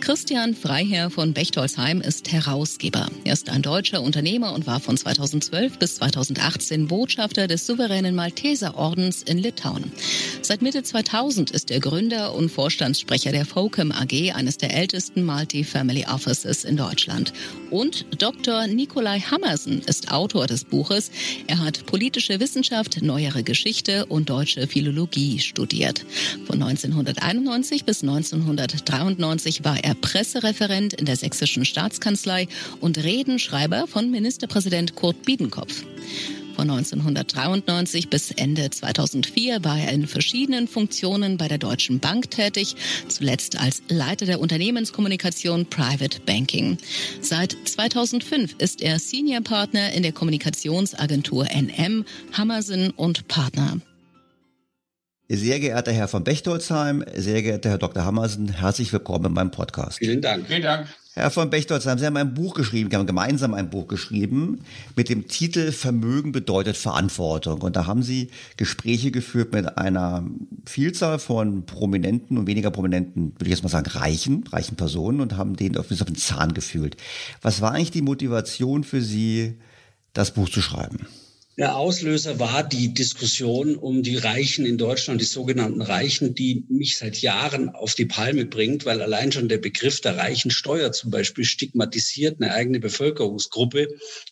Christian 0.09 0.55
Freiherr 0.55 1.11
von 1.11 1.35
Bechtolsheim 1.35 2.01
ist 2.01 2.33
Herausgeber. 2.33 3.09
Er 3.25 3.35
ist 3.35 3.51
ein 3.51 3.61
deutscher 3.61 4.01
Unternehmer 4.01 4.55
und 4.55 4.67
war 4.67 4.81
von 4.81 4.97
2012 4.97 5.79
bis 5.79 5.97
2018 5.97 6.89
Botschafter 6.89 7.47
des 7.47 7.67
souveränen 7.67 8.15
Malteserordens 8.15 9.23
in 9.23 9.37
Litauen. 9.37 9.93
Seit 10.41 10.63
Mitte 10.63 10.83
2000 10.83 11.51
ist 11.51 11.71
er 11.71 11.81
Gründer 11.81 12.35
und 12.35 12.49
Vorstandssprecher 12.49 13.33
der 13.33 13.45
Focum 13.45 13.93
AG, 13.93 14.33
eines 14.33 14.57
der 14.57 14.75
ältesten 14.75 15.27
Multi-Family 15.27 16.07
Offices 16.07 16.65
in 16.65 16.79
Deutschland. 16.79 17.35
Und 17.71 18.07
Dr. 18.17 18.67
Nikolai 18.67 19.21
Hammersen 19.21 19.83
ist 19.83 20.11
Autor 20.11 20.47
des 20.47 20.65
Buches. 20.65 21.11
Er 21.49 21.59
hat 21.59 21.85
politische 21.85 22.41
Wissenschaft, 22.41 23.03
neuere 23.03 23.43
Geschichte 23.43 24.07
und 24.07 24.31
deutsche 24.31 24.69
Philologie 24.69 25.39
studiert. 25.39 26.07
Von 26.47 26.63
1991 26.63 27.85
bis 27.85 28.01
1993 28.03 29.65
war 29.65 29.85
er 29.85 29.98
Pressereferent 30.01 30.95
in 30.95 31.07
der 31.07 31.17
sächsischen 31.17 31.65
Staatskanzlei 31.65 32.49
und 32.81 32.99
Redenschreiber 32.99 33.87
von 33.87 34.11
Ministerpräsident 34.11 34.95
Kurt 34.95 35.23
Biedenkopf. 35.25 35.85
Von 36.59 36.69
1993 36.71 38.09
bis 38.09 38.33
Ende 38.33 38.69
2004 38.69 39.63
war 39.63 39.79
er 39.79 39.93
in 39.93 40.09
verschiedenen 40.09 40.67
Funktionen 40.67 41.37
bei 41.37 41.47
der 41.47 41.59
Deutschen 41.59 42.01
Bank 42.01 42.33
tätig, 42.33 42.75
zuletzt 43.07 43.61
als 43.61 43.81
Leiter 43.89 44.27
der 44.27 44.41
Unternehmenskommunikation 44.41 45.67
Private 45.67 46.19
Banking. 46.27 46.77
Seit 47.21 47.57
2005 47.65 48.57
ist 48.59 48.83
er 48.83 48.99
Senior 48.99 49.43
Partner 49.43 49.93
in 49.93 50.03
der 50.03 50.11
Kommunikationsagentur 50.11 51.45
NM, 51.45 52.05
Hammersen 52.33 52.91
und 52.91 53.29
Partner. 53.29 53.79
Sehr 55.31 55.61
geehrter 55.61 55.93
Herr 55.93 56.09
von 56.09 56.25
Bechtolzheim, 56.25 57.05
sehr 57.15 57.43
geehrter 57.43 57.69
Herr 57.69 57.77
Dr. 57.77 58.03
Hammersen, 58.03 58.49
herzlich 58.49 58.91
willkommen 58.95 59.27
in 59.27 59.33
meinem 59.35 59.51
Podcast. 59.51 59.99
Vielen 59.99 60.23
Dank. 60.23 60.47
Vielen 60.47 60.63
Dank. 60.63 60.87
Herr 61.13 61.31
von 61.31 61.51
Bechtolzheim, 61.51 61.99
Sie 61.99 62.07
haben 62.07 62.17
ein 62.17 62.33
Buch 62.33 62.55
geschrieben, 62.55 62.91
wir 62.91 62.99
haben 62.99 63.07
gemeinsam 63.07 63.53
ein 63.53 63.69
Buch 63.69 63.89
geschrieben 63.89 64.61
mit 64.97 65.11
dem 65.11 65.29
Titel 65.29 65.71
Vermögen 65.73 66.33
bedeutet 66.33 66.79
Verantwortung. 66.79 67.61
Und 67.61 67.77
da 67.77 67.85
haben 67.85 68.03
Sie 68.03 68.31
Gespräche 68.57 69.11
geführt 69.11 69.53
mit 69.53 69.77
einer 69.77 70.25
Vielzahl 70.65 71.19
von 71.19 71.67
prominenten 71.67 72.39
und 72.39 72.47
weniger 72.47 72.71
prominenten, 72.71 73.33
würde 73.33 73.45
ich 73.45 73.51
jetzt 73.51 73.63
mal 73.63 73.69
sagen, 73.69 73.91
reichen, 73.91 74.45
reichen 74.51 74.77
Personen 74.77 75.21
und 75.21 75.37
haben 75.37 75.57
denen 75.57 75.77
auf 75.77 75.89
den 75.89 76.17
Zahn 76.17 76.55
gefühlt. 76.55 76.97
Was 77.43 77.61
war 77.61 77.73
eigentlich 77.73 77.91
die 77.91 78.01
Motivation 78.01 78.83
für 78.83 79.03
Sie, 79.03 79.59
das 80.15 80.31
Buch 80.31 80.49
zu 80.49 80.63
schreiben? 80.63 81.07
Der 81.59 81.75
Auslöser 81.75 82.39
war 82.39 82.63
die 82.63 82.95
Diskussion 82.95 83.75
um 83.75 84.05
die 84.05 84.15
Reichen 84.15 84.65
in 84.65 84.79
Deutschland, 84.79 85.21
die 85.21 85.25
sogenannten 85.25 85.83
Reichen, 85.83 86.33
die 86.33 86.65
mich 86.69 86.97
seit 86.99 87.21
Jahren 87.21 87.71
auf 87.71 87.97
die 87.97 88.07
Palme 88.07 88.47
bringt, 88.47 88.87
weil 88.87 89.03
allein 89.03 89.33
schon 89.33 89.49
der 89.49 89.59
Begriff 89.59 90.01
der 90.01 90.17
reichen 90.17 90.53
Steuer 90.53 90.93
zum 90.93 91.11
Beispiel 91.11 91.45
stigmatisiert 91.45 92.41
eine 92.41 92.55
eigene 92.55 92.79
Bevölkerungsgruppe. 92.79 93.89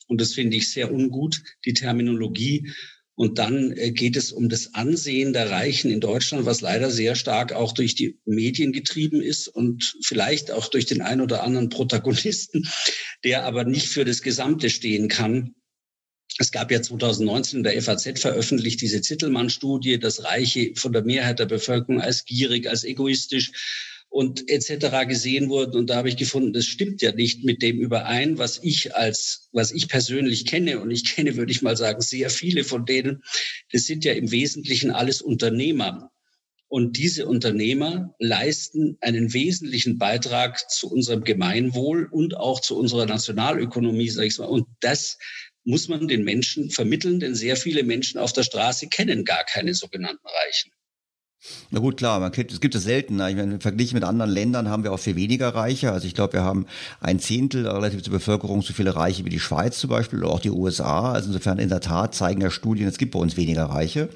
Und 0.06 0.20
das 0.20 0.34
finde 0.34 0.56
ich 0.56 0.70
sehr 0.70 0.92
ungut, 0.92 1.42
die 1.64 1.74
Terminologie. 1.74 2.70
Und 3.16 3.40
dann 3.40 3.72
äh, 3.72 3.90
geht 3.90 4.14
es 4.14 4.30
um 4.30 4.48
das 4.48 4.74
Ansehen 4.74 5.32
der 5.32 5.50
Reichen 5.50 5.90
in 5.90 5.98
Deutschland, 5.98 6.46
was 6.46 6.60
leider 6.60 6.92
sehr 6.92 7.16
stark 7.16 7.52
auch 7.52 7.72
durch 7.72 7.96
die 7.96 8.20
Medien 8.24 8.72
getrieben 8.72 9.20
ist 9.20 9.48
und 9.48 9.96
vielleicht 10.04 10.52
auch 10.52 10.68
durch 10.68 10.86
den 10.86 11.02
ein 11.02 11.20
oder 11.20 11.42
anderen 11.42 11.70
Protagonisten, 11.70 12.68
der 13.24 13.46
aber 13.46 13.64
nicht 13.64 13.88
für 13.88 14.04
das 14.04 14.22
Gesamte 14.22 14.70
stehen 14.70 15.08
kann. 15.08 15.56
Es 16.38 16.52
gab 16.52 16.70
ja 16.70 16.82
2019 16.82 17.58
in 17.58 17.62
der 17.64 17.80
FAZ 17.82 18.20
veröffentlicht 18.20 18.80
diese 18.80 19.00
Zittelmann-Studie, 19.00 19.98
dass 19.98 20.24
Reiche 20.24 20.72
von 20.74 20.92
der 20.92 21.02
Mehrheit 21.02 21.38
der 21.38 21.46
Bevölkerung 21.46 22.00
als 22.00 22.24
gierig, 22.24 22.68
als 22.68 22.84
egoistisch 22.84 23.52
und 24.08 24.48
etc. 24.48 25.06
gesehen 25.08 25.48
wurden. 25.48 25.76
Und 25.76 25.90
da 25.90 25.96
habe 25.96 26.08
ich 26.08 26.16
gefunden, 26.16 26.52
das 26.52 26.66
stimmt 26.66 27.02
ja 27.02 27.12
nicht 27.12 27.44
mit 27.44 27.62
dem 27.62 27.78
überein, 27.78 28.38
was 28.38 28.58
ich 28.62 28.94
als, 28.94 29.48
was 29.52 29.72
ich 29.72 29.88
persönlich 29.88 30.46
kenne. 30.46 30.80
Und 30.80 30.90
ich 30.90 31.04
kenne, 31.04 31.36
würde 31.36 31.52
ich 31.52 31.62
mal 31.62 31.76
sagen, 31.76 32.00
sehr 32.00 32.30
viele 32.30 32.64
von 32.64 32.86
denen. 32.86 33.22
Das 33.72 33.84
sind 33.84 34.04
ja 34.04 34.12
im 34.12 34.30
Wesentlichen 34.30 34.90
alles 34.90 35.22
Unternehmer. 35.22 36.10
Und 36.68 36.98
diese 36.98 37.26
Unternehmer 37.26 38.14
leisten 38.18 38.98
einen 39.00 39.32
wesentlichen 39.32 39.98
Beitrag 39.98 40.68
zu 40.68 40.90
unserem 40.90 41.22
Gemeinwohl 41.22 42.08
und 42.10 42.36
auch 42.36 42.60
zu 42.60 42.76
unserer 42.76 43.06
Nationalökonomie, 43.06 44.08
sage 44.08 44.26
ich 44.26 44.38
mal. 44.38 44.46
Und 44.46 44.66
das 44.80 45.16
muss 45.66 45.88
man 45.88 46.08
den 46.08 46.24
Menschen 46.24 46.70
vermitteln, 46.70 47.20
denn 47.20 47.34
sehr 47.34 47.56
viele 47.56 47.82
Menschen 47.82 48.18
auf 48.18 48.32
der 48.32 48.44
Straße 48.44 48.88
kennen 48.88 49.24
gar 49.24 49.44
keine 49.44 49.74
sogenannten 49.74 50.26
Reichen. 50.26 50.72
Na 51.70 51.80
gut, 51.80 51.98
klar, 51.98 52.18
man 52.18 52.32
kennt, 52.32 52.50
es 52.50 52.60
gibt 52.60 52.74
es 52.74 52.84
selten. 52.84 53.14
Ich 53.14 53.36
meine, 53.36 53.60
verglichen 53.60 53.94
mit 53.94 54.04
anderen 54.04 54.30
Ländern 54.30 54.68
haben 54.68 54.84
wir 54.84 54.92
auch 54.92 54.98
viel 54.98 55.16
weniger 55.16 55.48
Reiche. 55.54 55.92
Also 55.92 56.06
ich 56.06 56.14
glaube, 56.14 56.34
wir 56.34 56.42
haben 56.42 56.66
ein 57.00 57.20
Zehntel 57.20 57.68
relativ 57.68 58.02
zur 58.02 58.12
Bevölkerung 58.12 58.62
so 58.62 58.72
viele 58.72 58.96
Reiche 58.96 59.24
wie 59.24 59.30
die 59.30 59.40
Schweiz 59.40 59.78
zum 59.78 59.90
Beispiel 59.90 60.20
oder 60.20 60.32
auch 60.32 60.40
die 60.40 60.50
USA. 60.50 61.12
Also 61.12 61.28
insofern 61.28 61.58
in 61.58 61.68
der 61.68 61.80
Tat 61.80 62.14
zeigen 62.14 62.40
ja 62.40 62.50
Studien, 62.50 62.88
es 62.88 62.98
gibt 62.98 63.12
bei 63.12 63.18
uns 63.18 63.36
weniger 63.36 63.64
Reiche. 63.64 64.08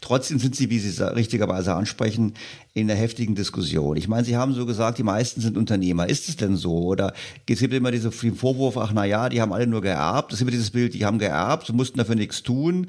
Trotzdem 0.00 0.38
sind 0.38 0.56
sie, 0.56 0.70
wie 0.70 0.78
Sie 0.78 1.14
richtigerweise 1.14 1.74
ansprechen, 1.74 2.34
in 2.74 2.86
der 2.86 2.96
heftigen 2.96 3.34
Diskussion. 3.34 3.96
Ich 3.96 4.08
meine, 4.08 4.24
Sie 4.24 4.36
haben 4.36 4.54
so 4.54 4.64
gesagt, 4.64 4.96
die 4.96 5.02
meisten 5.02 5.42
sind 5.42 5.58
Unternehmer. 5.58 6.08
Ist 6.08 6.28
es 6.28 6.36
denn 6.36 6.56
so? 6.56 6.72
Oder 6.84 7.12
es 7.46 7.58
gibt 7.58 7.74
immer 7.74 7.90
diesen 7.90 8.12
Vorwurf, 8.12 8.78
ach 8.78 8.92
na 8.94 9.04
ja, 9.04 9.28
die 9.28 9.42
haben 9.42 9.52
alle 9.52 9.66
nur 9.66 9.82
geerbt. 9.82 10.32
Es 10.32 10.38
gibt 10.38 10.52
dieses 10.52 10.70
Bild, 10.70 10.94
die 10.94 11.04
haben 11.04 11.18
geerbt, 11.18 11.70
mussten 11.72 11.98
dafür 11.98 12.14
nichts 12.14 12.42
tun. 12.42 12.86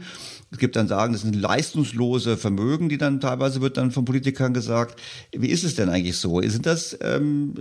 Es 0.51 0.57
gibt 0.57 0.75
dann 0.75 0.87
sagen, 0.87 1.11
das 1.11 1.23
sind 1.23 1.35
leistungslose 1.35 2.37
Vermögen, 2.37 2.87
die 2.87 2.97
dann 2.97 3.19
teilweise 3.19 3.59
wird 3.59 3.75
dann 3.75 3.91
von 3.91 4.05
Politikern 4.05 4.53
gesagt. 4.53 5.01
Wie 5.35 5.47
ist 5.47 5.63
es 5.63 5.75
denn 5.75 5.89
eigentlich 5.89 6.15
so? 6.15 6.39
Sind 6.41 6.65
das, 6.65 6.97
ähm, 7.01 7.53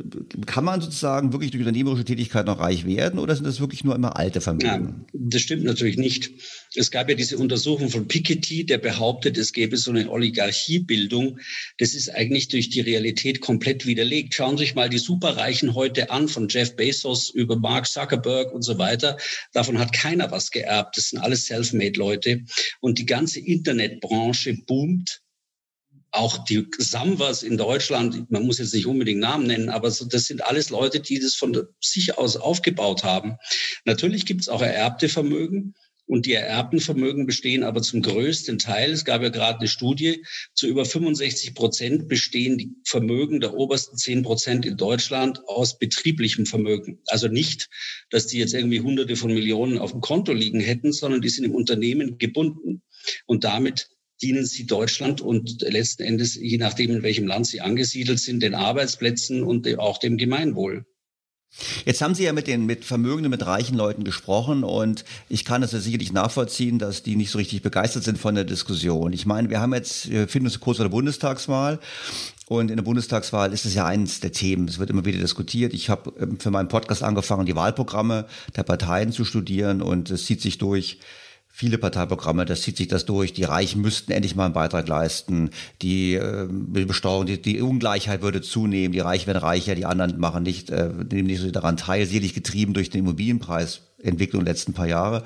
kann 0.47 0.65
man 0.65 0.81
sozusagen 0.81 1.33
wirklich 1.33 1.51
durch 1.51 1.63
unternehmerische 1.63 2.05
Tätigkeit 2.05 2.47
noch 2.47 2.61
reich 2.61 2.85
werden 2.85 3.19
oder 3.19 3.35
sind 3.35 3.47
das 3.47 3.61
wirklich 3.61 3.83
nur 3.83 3.97
immer 3.97 4.17
alte 4.17 4.41
Vermögen? 4.41 5.07
Ja, 5.13 5.21
das 5.31 5.41
stimmt 5.41 5.65
natürlich 5.65 5.97
nicht. 5.97 6.31
Es 6.75 6.91
gab 6.91 7.09
ja 7.09 7.15
diese 7.15 7.39
Untersuchung 7.39 7.91
von 7.91 8.09
Piketty, 8.09 8.65
der 8.65 8.79
behauptet, 8.79 9.37
es 9.37 9.53
gäbe 9.53 9.77
so 9.77 9.91
eine 9.91 10.11
Oligarchiebildung. 10.11 11.39
Das 11.79 11.95
ist 11.95 12.09
eigentlich 12.09 12.49
durch 12.49 12.71
die 12.71 12.81
Realität 12.81 13.41
komplett 13.41 13.87
widerlegt. 13.87 14.35
Schauen 14.35 14.57
Sie 14.57 14.65
sich 14.65 14.75
mal 14.75 14.89
die 14.89 14.99
Superreichen 14.99 15.75
heute 15.75 16.11
an, 16.11 16.29
von 16.29 16.49
Jeff 16.49 16.77
Bezos 16.77 17.31
über 17.31 17.57
Mark 17.57 17.87
Zuckerberg 17.87 18.53
und 18.53 18.63
so 18.63 18.79
weiter. 18.79 19.17
Davon 19.53 19.79
hat 19.79 19.93
keiner 19.93 20.31
was 20.31 20.51
geerbt. 20.51 20.97
Das 20.97 21.11
sind 21.11 21.19
alles 21.19 21.47
Selfmade-Leute. 21.47 22.43
Und 22.81 22.99
die 22.99 23.07
ganze 23.07 23.41
Internetbranche 23.41 24.57
boomt 24.67 25.23
auch 26.13 26.45
die 26.45 26.67
Samwas 26.77 27.43
in 27.43 27.57
Deutschland, 27.57 28.31
man 28.31 28.45
muss 28.45 28.59
jetzt 28.59 28.75
nicht 28.75 28.87
unbedingt 28.87 29.21
Namen 29.21 29.47
nennen, 29.47 29.71
aber 29.71 29.89
das 29.89 30.25
sind 30.27 30.45
alles 30.45 30.69
Leute, 30.69 31.01
die 31.01 31.19
das 31.19 31.35
von 31.35 31.67
sich 31.81 32.19
aus 32.19 32.37
aufgebaut 32.37 33.03
haben. 33.03 33.39
Natürlich 33.87 34.27
gibt 34.27 34.43
es 34.43 34.49
auch 34.51 34.61
ererbte 34.61 35.09
Vermögen, 35.09 35.75
und 36.13 36.27
die 36.27 36.35
ererbten 36.35 36.79
Vermögen 36.79 37.25
bestehen 37.25 37.63
aber 37.63 37.81
zum 37.81 38.03
größten 38.03 38.59
Teil, 38.59 38.93
es 38.93 39.07
gab 39.07 39.23
ja 39.23 39.31
gerade 39.31 39.61
eine 39.61 39.69
Studie, 39.69 40.23
zu 40.53 40.67
über 40.67 40.85
65 40.85 41.55
Prozent 41.55 42.07
bestehen 42.07 42.59
die 42.59 42.75
Vermögen 42.85 43.41
der 43.41 43.55
obersten 43.55 43.97
10 43.97 44.23
Prozent 44.23 44.67
in 44.67 44.77
Deutschland 44.77 45.41
aus 45.49 45.79
betrieblichem 45.79 46.45
Vermögen. 46.45 46.99
Also 47.07 47.29
nicht, 47.29 47.71
dass 48.11 48.27
die 48.27 48.37
jetzt 48.37 48.53
irgendwie 48.53 48.81
hunderte 48.81 49.17
von 49.17 49.33
Millionen 49.33 49.79
auf 49.79 49.93
dem 49.93 50.03
Konto 50.03 50.35
liegen 50.35 50.61
hätten, 50.61 50.93
sondern 50.93 51.23
die 51.23 51.31
sind 51.31 51.45
im 51.45 51.55
Unternehmen 51.55 52.19
gebunden. 52.19 52.83
Und 53.25 53.45
damit 53.45 53.89
dienen 54.21 54.45
sie 54.45 54.67
Deutschland 54.67 55.23
und 55.23 55.63
letzten 55.63 56.03
Endes, 56.03 56.35
je 56.35 56.59
nachdem, 56.59 56.91
in 56.91 57.03
welchem 57.03 57.27
Land 57.27 57.47
sie 57.47 57.63
angesiedelt 57.63 58.19
sind, 58.19 58.43
den 58.43 58.55
Arbeitsplätzen 58.55 59.43
und 59.43 59.67
auch 59.79 59.97
dem 59.97 60.19
Gemeinwohl. 60.19 60.85
Jetzt 61.85 62.01
haben 62.01 62.15
Sie 62.15 62.25
ja 62.25 62.33
mit 62.33 62.47
den 62.47 62.65
mit 62.65 62.85
vermögenden, 62.85 63.31
mit 63.31 63.45
reichen 63.47 63.77
Leuten 63.77 64.05
gesprochen 64.05 64.65
und 64.65 65.05
ich 65.29 65.45
kann 65.45 65.63
es 65.63 65.73
ja 65.73 65.81
sicherlich 65.81 66.13
nachvollziehen, 66.13 66.79
dass 66.79 67.03
die 67.03 67.15
nicht 67.15 67.31
so 67.31 67.39
richtig 67.39 67.63
begeistert 67.63 68.05
sind 68.05 68.19
von 68.19 68.35
der 68.35 68.45
Diskussion. 68.45 69.13
Ich 69.13 69.27
meine, 69.27 69.51
wir 69.51 69.61
haben 69.61 69.75
jetzt, 69.75 70.11
wir 70.11 70.29
finden 70.29 70.47
uns 70.47 70.61
kurz 70.61 70.79
vor 70.79 70.85
der 70.85 70.91
Bundestagswahl 70.91 71.79
und 72.47 72.71
in 72.71 72.77
der 72.77 72.85
Bundestagswahl 72.85 73.53
ist 73.53 73.67
es 73.67 73.75
ja 73.75 73.87
eines 73.87 74.21
der 74.21 74.33
Themen. 74.33 74.67
Es 74.67 74.79
wird 74.79 74.91
immer 74.91 75.05
wieder 75.05 75.19
diskutiert. 75.19 75.75
Ich 75.75 75.91
habe 75.91 76.13
ähm, 76.19 76.39
für 76.41 76.51
meinen 76.51 76.69
Podcast 76.69 77.03
angefangen, 77.03 77.47
die 77.47 77.57
Wahlprogramme 77.57 78.27
der 78.57 78.63
Parteien 78.63 79.13
zu 79.13 79.25
studieren 79.25 79.83
und 79.83 80.11
es 80.11 80.25
zieht 80.25 80.41
sich 80.41 80.59
durch 80.59 80.99
viele 81.55 81.77
Parteiprogramme, 81.77 82.47
das 82.47 82.63
zieht 82.63 82.79
sich 82.79 82.89
das 82.89 83.05
durch. 83.05 83.35
Die 83.35 83.45
Reichen 83.45 83.83
müssten 83.83 84.11
endlich 84.11 84.35
mal 84.35 84.47
einen 84.47 84.55
Beitrag 84.55 84.89
leisten. 84.89 85.51
Die 85.83 86.15
äh, 86.15 86.49
Besteuerung, 86.49 87.27
die, 87.27 87.41
die 87.41 87.61
Ungleichheit 87.61 88.23
würde 88.23 88.41
zunehmen. 88.41 88.93
Die 88.93 89.01
Reichen 89.01 89.27
werden 89.27 89.39
reicher, 89.39 89.75
die 89.75 89.85
anderen 89.85 90.19
machen 90.19 90.43
nicht, 90.43 90.71
äh, 90.71 90.89
nehmen 90.89 91.27
nicht 91.27 91.43
so 91.43 91.51
daran 91.51 91.77
teil. 91.77 92.07
Sicherlich 92.07 92.33
getrieben 92.33 92.73
durch 92.73 92.89
den 92.89 93.01
Immobilienpreis 93.01 93.83
Entwicklung 94.03 94.45
der 94.45 94.55
letzten 94.55 94.73
paar 94.73 94.87
Jahre. 94.87 95.25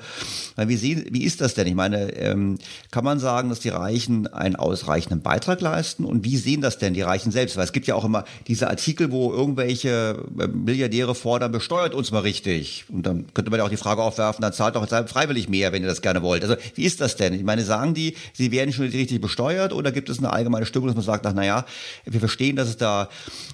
Wie, 0.55 0.75
sehen, 0.75 1.05
wie 1.11 1.23
ist 1.23 1.41
das 1.41 1.53
denn? 1.53 1.67
Ich 1.67 1.75
meine, 1.75 2.13
ähm, 2.13 2.57
kann 2.91 3.03
man 3.03 3.19
sagen, 3.19 3.49
dass 3.49 3.59
die 3.59 3.69
Reichen 3.69 4.27
einen 4.27 4.55
ausreichenden 4.55 5.21
Beitrag 5.21 5.61
leisten? 5.61 6.05
Und 6.05 6.23
wie 6.23 6.37
sehen 6.37 6.61
das 6.61 6.77
denn 6.77 6.93
die 6.93 7.01
Reichen 7.01 7.31
selbst? 7.31 7.57
Weil 7.57 7.65
es 7.65 7.73
gibt 7.73 7.87
ja 7.87 7.95
auch 7.95 8.05
immer 8.05 8.25
diese 8.47 8.69
Artikel, 8.69 9.11
wo 9.11 9.31
irgendwelche 9.31 10.23
äh, 10.39 10.47
Milliardäre 10.47 11.15
fordern, 11.15 11.51
besteuert 11.51 11.93
uns 11.93 12.11
mal 12.11 12.19
richtig. 12.19 12.85
Und 12.89 13.03
dann 13.03 13.25
könnte 13.33 13.51
man 13.51 13.59
ja 13.59 13.65
auch 13.65 13.69
die 13.69 13.77
Frage 13.77 14.01
aufwerfen, 14.01 14.41
dann 14.41 14.53
zahlt 14.53 14.75
doch 14.75 14.87
freiwillig 14.87 15.49
mehr, 15.49 15.71
wenn 15.71 15.81
ihr 15.81 15.89
das 15.89 16.01
gerne 16.01 16.21
wollt. 16.21 16.43
Also 16.43 16.55
wie 16.75 16.83
ist 16.83 17.01
das 17.01 17.15
denn? 17.15 17.33
Ich 17.33 17.43
meine, 17.43 17.63
sagen 17.63 17.93
die, 17.93 18.15
sie 18.33 18.51
werden 18.51 18.73
schon 18.73 18.85
richtig 18.85 19.21
besteuert 19.21 19.73
oder 19.73 19.91
gibt 19.91 20.09
es 20.09 20.19
eine 20.19 20.31
allgemeine 20.31 20.65
Stimmung, 20.65 20.87
dass 20.87 20.95
man 20.95 21.05
sagt, 21.05 21.25
ach, 21.25 21.33
naja, 21.33 21.65
wir 22.05 22.19
verstehen, 22.19 22.55
dass 22.55 22.69
es 22.69 22.77
da, 22.77 23.09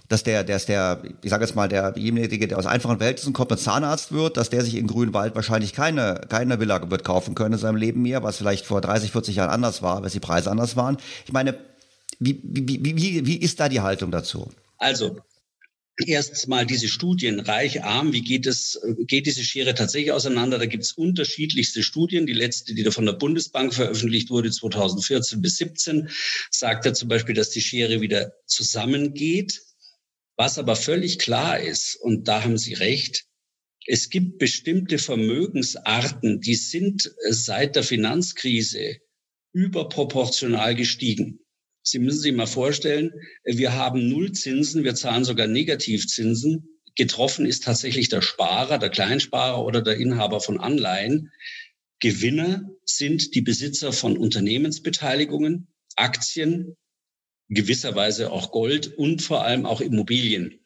dass 0.10 0.24
der, 0.24 0.44
dass 0.44 0.66
der, 0.66 1.02
ich 1.22 1.30
sage 1.30 1.44
jetzt 1.44 1.56
mal, 1.56 1.68
derjenige, 1.68 2.48
der 2.48 2.58
aus 2.58 2.66
einfachen 2.66 2.98
Verhältnissen 2.98 3.34
kommt, 3.34 3.52
ein 3.52 3.58
Zahnarzt 3.58 4.12
wird, 4.12 4.38
dass 4.38 4.50
der 4.50 4.64
sich 4.64 4.76
in 4.76 4.88
Grünwald 5.14 5.36
wahrscheinlich 5.36 5.74
keine, 5.74 6.22
keine 6.28 6.60
Villa 6.60 6.90
wird 6.90 7.04
kaufen 7.04 7.36
können 7.36 7.54
in 7.54 7.60
seinem 7.60 7.76
Leben 7.76 8.02
mehr, 8.02 8.24
was 8.24 8.38
vielleicht 8.38 8.66
vor 8.66 8.82
30, 8.82 9.12
40 9.12 9.36
Jahren 9.36 9.52
anders 9.52 9.82
war, 9.82 10.02
weil 10.02 10.10
die 10.10 10.20
Preise 10.20 10.50
anders 10.50 10.76
waren. 10.76 10.98
Ich 11.26 11.32
meine, 11.32 11.58
wie, 12.20 12.40
wie, 12.44 12.84
wie, 12.84 13.26
wie 13.26 13.38
ist 13.38 13.60
da 13.60 13.70
die 13.70 13.82
Haltung 13.82 14.12
dazu? 14.12 14.52
Also, 14.78 15.20
erstens 16.06 16.48
mal 16.48 16.66
diese 16.66 16.88
Studien, 16.88 17.40
reich, 17.40 17.84
arm, 17.84 18.12
wie 18.12 18.22
geht 18.22 18.48
es, 18.48 18.82
geht 19.08 19.28
diese 19.28 19.44
Schere 19.44 19.76
tatsächlich 19.76 20.12
auseinander? 20.12 20.58
Da 20.58 20.66
gibt 20.66 20.84
es 20.84 20.94
unterschiedlichste 20.94 21.84
Studien. 21.84 22.26
Die 22.26 22.34
letzte, 22.34 22.74
die 22.74 22.84
da 22.84 22.92
von 22.92 23.06
der 23.06 23.14
Bundesbank 23.14 23.74
veröffentlicht 23.74 24.32
wurde, 24.32 24.52
2014 24.52 25.42
bis 25.42 25.58
17, 25.58 26.10
sagt 26.50 26.86
ja 26.86 26.94
zum 26.94 27.08
Beispiel, 27.08 27.36
dass 27.36 27.52
die 27.52 27.62
Schere 27.62 28.02
wieder 28.02 28.34
zusammengeht. 28.48 29.62
Was 30.36 30.58
aber 30.58 30.76
völlig 30.76 31.20
klar 31.20 31.60
ist, 31.60 31.96
und 31.96 32.28
da 32.28 32.44
haben 32.44 32.58
Sie 32.58 32.74
recht, 32.74 33.28
es 33.86 34.10
gibt 34.10 34.38
bestimmte 34.38 34.98
Vermögensarten, 34.98 36.40
die 36.40 36.56
sind 36.56 37.14
seit 37.30 37.76
der 37.76 37.84
Finanzkrise 37.84 38.98
überproportional 39.54 40.76
gestiegen. 40.76 41.40
Sie 41.84 42.00
müssen 42.00 42.22
sich 42.22 42.34
mal 42.34 42.48
vorstellen, 42.48 43.12
wir 43.44 43.74
haben 43.74 44.08
Nullzinsen, 44.08 44.84
wir 44.84 44.96
zahlen 44.96 45.26
sogar 45.26 45.48
Negativzinsen. 45.48 46.80
Getroffen 46.96 47.46
ist 47.46 47.64
tatsächlich 47.64 48.08
der 48.08 48.22
Sparer, 48.22 48.78
der 48.78 48.90
Kleinsparer 48.90 49.64
oder 49.64 49.82
der 49.82 49.98
Inhaber 49.98 50.40
von 50.40 50.60
Anleihen. 50.60 51.32
Gewinner 52.00 52.70
sind 52.86 53.36
die 53.36 53.42
Besitzer 53.42 53.92
von 53.92 54.18
Unternehmensbeteiligungen, 54.18 55.68
Aktien, 55.96 56.78
gewisserweise 57.50 58.32
auch 58.32 58.52
Gold 58.52 58.98
und 58.98 59.22
vor 59.22 59.44
allem 59.44 59.66
auch 59.66 59.82
Immobilien. 59.82 60.63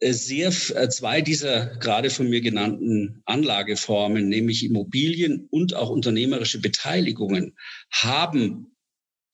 Äh, 0.00 0.12
sehr 0.12 0.48
äh, 0.48 0.88
zwei 0.88 1.20
dieser 1.22 1.76
gerade 1.76 2.10
von 2.10 2.28
mir 2.28 2.40
genannten 2.40 3.22
Anlageformen, 3.24 4.28
nämlich 4.28 4.64
Immobilien 4.64 5.48
und 5.50 5.74
auch 5.74 5.90
unternehmerische 5.90 6.60
Beteiligungen, 6.60 7.56
haben 7.90 8.76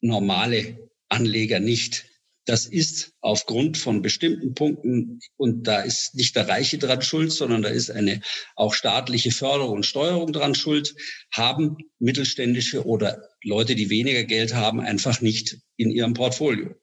normale 0.00 0.90
Anleger 1.08 1.60
nicht. 1.60 2.06
Das 2.46 2.66
ist 2.66 3.14
aufgrund 3.20 3.78
von 3.78 4.02
bestimmten 4.02 4.54
Punkten, 4.54 5.20
und 5.36 5.66
da 5.66 5.80
ist 5.80 6.14
nicht 6.14 6.36
der 6.36 6.46
Reiche 6.46 6.76
dran 6.76 7.00
schuld, 7.00 7.32
sondern 7.32 7.62
da 7.62 7.70
ist 7.70 7.90
eine 7.90 8.20
auch 8.54 8.74
staatliche 8.74 9.30
Förderung 9.30 9.76
und 9.76 9.86
Steuerung 9.86 10.30
dran 10.32 10.54
schuld, 10.54 10.94
haben 11.32 11.78
mittelständische 11.98 12.84
oder 12.84 13.22
Leute, 13.42 13.74
die 13.74 13.88
weniger 13.88 14.24
Geld 14.24 14.54
haben, 14.54 14.80
einfach 14.80 15.22
nicht 15.22 15.58
in 15.76 15.90
ihrem 15.90 16.12
Portfolio. 16.12 16.74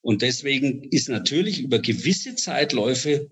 Und 0.00 0.22
deswegen 0.22 0.84
ist 0.90 1.08
natürlich 1.08 1.60
über 1.60 1.80
gewisse 1.80 2.34
Zeitläufe, 2.34 3.30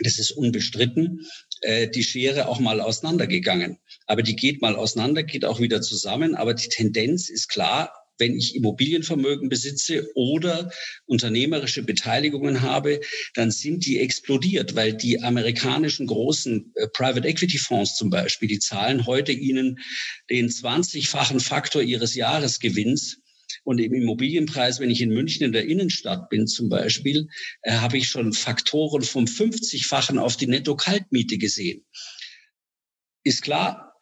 das 0.00 0.18
ist 0.18 0.32
unbestritten, 0.32 1.26
äh, 1.62 1.88
die 1.88 2.04
Schere 2.04 2.48
auch 2.48 2.60
mal 2.60 2.80
auseinandergegangen. 2.80 3.78
Aber 4.06 4.22
die 4.22 4.36
geht 4.36 4.62
mal 4.62 4.76
auseinander, 4.76 5.22
geht 5.22 5.44
auch 5.44 5.60
wieder 5.60 5.80
zusammen. 5.80 6.34
Aber 6.34 6.54
die 6.54 6.68
Tendenz 6.68 7.28
ist 7.28 7.48
klar, 7.48 7.92
wenn 8.18 8.36
ich 8.36 8.56
Immobilienvermögen 8.56 9.48
besitze 9.48 10.10
oder 10.14 10.70
unternehmerische 11.06 11.82
Beteiligungen 11.82 12.62
habe, 12.62 13.00
dann 13.34 13.50
sind 13.50 13.86
die 13.86 13.98
explodiert, 13.98 14.74
weil 14.74 14.92
die 14.92 15.22
amerikanischen 15.22 16.06
großen 16.06 16.72
äh, 16.74 16.88
Private 16.88 17.26
Equity 17.26 17.58
Fonds 17.58 17.96
zum 17.96 18.10
Beispiel, 18.10 18.48
die 18.48 18.58
zahlen 18.58 19.06
heute 19.06 19.32
ihnen 19.32 19.78
den 20.30 20.48
20-fachen 20.48 21.40
Faktor 21.40 21.82
ihres 21.82 22.14
Jahresgewinns. 22.14 23.20
Und 23.64 23.78
im 23.78 23.94
Immobilienpreis, 23.94 24.80
wenn 24.80 24.90
ich 24.90 25.00
in 25.00 25.10
München 25.10 25.44
in 25.44 25.52
der 25.52 25.66
Innenstadt 25.66 26.28
bin 26.28 26.46
zum 26.46 26.68
Beispiel, 26.68 27.28
äh, 27.62 27.72
habe 27.72 27.98
ich 27.98 28.08
schon 28.08 28.32
Faktoren 28.32 29.02
vom 29.02 29.24
50-fachen 29.24 30.18
auf 30.18 30.36
die 30.36 30.46
Netto-Kaltmiete 30.46 31.38
gesehen. 31.38 31.84
Ist 33.24 33.42
klar, 33.42 33.94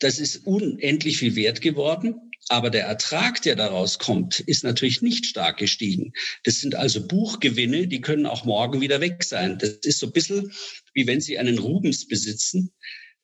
das 0.00 0.18
ist 0.18 0.46
unendlich 0.46 1.18
viel 1.18 1.36
wert 1.36 1.60
geworden. 1.60 2.30
Aber 2.48 2.70
der 2.70 2.86
Ertrag, 2.86 3.42
der 3.42 3.54
daraus 3.54 3.98
kommt, 3.98 4.40
ist 4.40 4.64
natürlich 4.64 5.02
nicht 5.02 5.26
stark 5.26 5.58
gestiegen. 5.58 6.12
Das 6.42 6.56
sind 6.56 6.74
also 6.74 7.06
Buchgewinne, 7.06 7.86
die 7.86 8.00
können 8.00 8.26
auch 8.26 8.44
morgen 8.44 8.80
wieder 8.80 9.00
weg 9.00 9.22
sein. 9.22 9.58
Das 9.58 9.70
ist 9.70 10.00
so 10.00 10.06
ein 10.06 10.12
bisschen 10.12 10.52
wie 10.94 11.06
wenn 11.06 11.20
Sie 11.20 11.38
einen 11.38 11.58
Rubens 11.58 12.08
besitzen. 12.08 12.72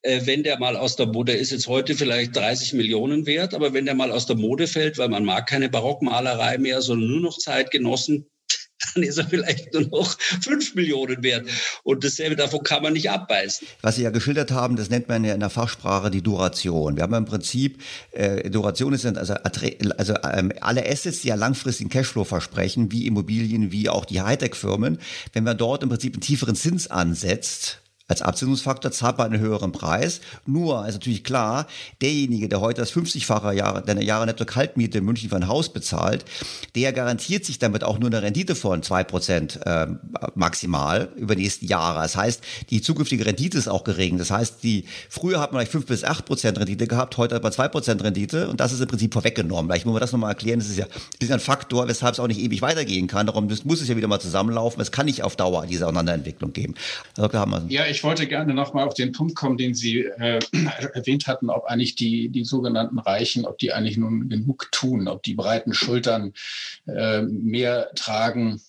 Äh, 0.03 0.25
wenn 0.25 0.43
der 0.43 0.59
mal 0.59 0.77
aus 0.77 0.95
der 0.95 1.07
Mode, 1.07 1.33
der 1.33 1.41
ist 1.41 1.51
jetzt 1.51 1.67
heute 1.67 1.95
vielleicht 1.95 2.35
30 2.35 2.73
Millionen 2.73 3.25
wert, 3.25 3.53
aber 3.53 3.73
wenn 3.73 3.85
der 3.85 3.95
mal 3.95 4.11
aus 4.11 4.25
der 4.25 4.35
Mode 4.35 4.67
fällt, 4.67 4.97
weil 4.97 5.09
man 5.09 5.25
mag 5.25 5.47
keine 5.47 5.69
Barockmalerei 5.69 6.57
mehr, 6.57 6.81
sondern 6.81 7.09
nur 7.09 7.21
noch 7.21 7.37
Zeitgenossen, 7.37 8.27
dann 8.93 9.03
ist 9.03 9.17
er 9.17 9.27
vielleicht 9.27 9.73
nur 9.73 9.87
noch 9.87 10.19
fünf 10.19 10.75
Millionen 10.75 11.23
wert. 11.23 11.47
Und 11.83 12.03
dasselbe 12.03 12.35
davon 12.35 12.63
kann 12.63 12.83
man 12.83 12.93
nicht 12.93 13.09
abbeißen. 13.09 13.67
Was 13.81 13.95
Sie 13.95 14.03
ja 14.03 14.11
geschildert 14.11 14.51
haben, 14.51 14.75
das 14.75 14.89
nennt 14.89 15.07
man 15.07 15.23
ja 15.23 15.33
in 15.33 15.39
der 15.39 15.49
Fachsprache 15.49 16.11
die 16.11 16.21
Duration. 16.21 16.95
Wir 16.95 17.03
haben 17.03 17.13
im 17.13 17.25
Prinzip, 17.25 17.81
äh, 18.11 18.49
Duration 18.49 18.93
ist 18.93 19.05
also, 19.05 19.33
also 19.33 20.13
ähm, 20.31 20.53
alle 20.61 20.87
Assets, 20.87 21.21
die 21.21 21.29
ja 21.29 21.35
langfristigen 21.35 21.89
Cashflow 21.89 22.23
versprechen, 22.23 22.91
wie 22.91 23.07
Immobilien, 23.07 23.71
wie 23.71 23.89
auch 23.89 24.05
die 24.05 24.21
Hightech-Firmen. 24.21 24.99
Wenn 25.33 25.43
man 25.43 25.57
dort 25.57 25.83
im 25.83 25.89
Prinzip 25.89 26.13
einen 26.13 26.21
tieferen 26.21 26.55
Zins 26.55 26.87
ansetzt, 26.87 27.81
als 28.07 28.21
Abzinsungsfaktor 28.21 28.91
zahlt 28.91 29.17
man 29.17 29.33
einen 29.33 29.41
höheren 29.41 29.71
Preis. 29.73 30.21
Nur 30.45 30.87
ist 30.87 30.93
natürlich 30.93 31.25
klar, 31.25 31.67
derjenige, 32.01 32.47
der 32.47 32.61
heute 32.61 32.81
das 32.81 32.93
50-fache 32.93 33.51
Jahre, 33.51 33.83
der 33.83 34.01
Jahre 34.01 34.25
netto 34.25 34.45
Kaltmiete 34.45 34.99
in 34.99 35.05
München 35.05 35.29
für 35.29 35.35
ein 35.35 35.49
Haus 35.49 35.69
bezahlt, 35.69 36.23
der 36.75 36.93
garantiert 36.93 37.43
sich 37.43 37.59
damit 37.59 37.83
auch 37.83 37.99
nur 37.99 38.09
eine 38.09 38.21
Rendite 38.21 38.55
von 38.55 38.81
zwei 38.81 39.03
Prozent 39.03 39.59
äh, 39.65 39.87
maximal 40.35 41.09
über 41.17 41.35
die 41.35 41.43
nächsten 41.43 41.65
Jahre. 41.65 41.99
Das 41.99 42.15
heißt, 42.15 42.41
die 42.69 42.81
zukünftige 42.81 43.25
Rendite 43.25 43.57
ist 43.57 43.67
auch 43.67 43.83
gering. 43.83 44.17
Das 44.17 44.31
heißt, 44.31 44.63
die, 44.63 44.85
früher 45.09 45.41
hat 45.41 45.51
man 45.51 45.59
vielleicht 45.59 45.71
fünf 45.73 45.85
bis 45.87 46.03
acht 46.05 46.25
Prozent 46.25 46.57
Rendite 46.59 46.87
gehabt, 46.87 47.17
heute 47.17 47.35
hat 47.35 47.43
man 47.43 47.51
zwei 47.51 47.67
Prozent 47.67 48.01
Rendite 48.03 48.47
und 48.47 48.61
das 48.61 48.71
ist 48.71 48.79
im 48.79 48.87
Prinzip 48.87 49.13
vorweggenommen. 49.13 49.69
Vielleicht 49.69 49.85
muss 49.85 49.93
man 49.93 50.01
das 50.01 50.13
nochmal 50.13 50.31
erklären. 50.31 50.59
Das 50.59 50.69
ist 50.69 50.77
ja, 50.77 50.85
ist 51.19 51.31
ein 51.31 51.41
Faktor, 51.41 51.89
weshalb 51.89 52.13
es 52.13 52.19
auch 52.21 52.27
nicht 52.27 52.39
ewig 52.39 52.61
weitergehen 52.61 53.07
kann. 53.07 53.25
Darum 53.25 53.49
muss 53.65 53.81
es 53.81 53.87
ja 53.89 53.97
wieder 53.97 54.07
mal 54.07 54.21
zusammenlaufen. 54.21 54.81
Es 54.81 54.93
kann 54.93 55.07
nicht 55.07 55.23
auf 55.23 55.35
Dauer 55.35 55.65
diese 55.65 55.85
Auseinanderentwicklung 55.85 56.53
geben. 56.53 56.75
Dr. 57.15 57.41
Hammer. 57.41 57.63
Ja, 57.67 57.85
ich 57.85 57.96
wollte 58.03 58.27
gerne 58.27 58.53
noch 58.53 58.73
mal 58.73 58.85
auf 58.85 58.93
den 58.93 59.11
Punkt 59.11 59.35
kommen, 59.35 59.57
den 59.57 59.73
Sie 59.73 60.01
äh, 60.01 60.39
erwähnt 60.93 61.27
hatten, 61.27 61.49
ob 61.49 61.65
eigentlich 61.65 61.95
die, 61.95 62.29
die 62.29 62.43
sogenannten 62.43 62.99
Reichen, 62.99 63.45
ob 63.45 63.57
die 63.57 63.73
eigentlich 63.73 63.97
nun 63.97 64.29
genug 64.29 64.69
tun, 64.71 65.07
ob 65.07 65.23
die 65.23 65.35
breiten 65.35 65.73
Schultern 65.73 66.33
äh, 66.87 67.21
mehr 67.21 67.91
tragen, 67.95 68.61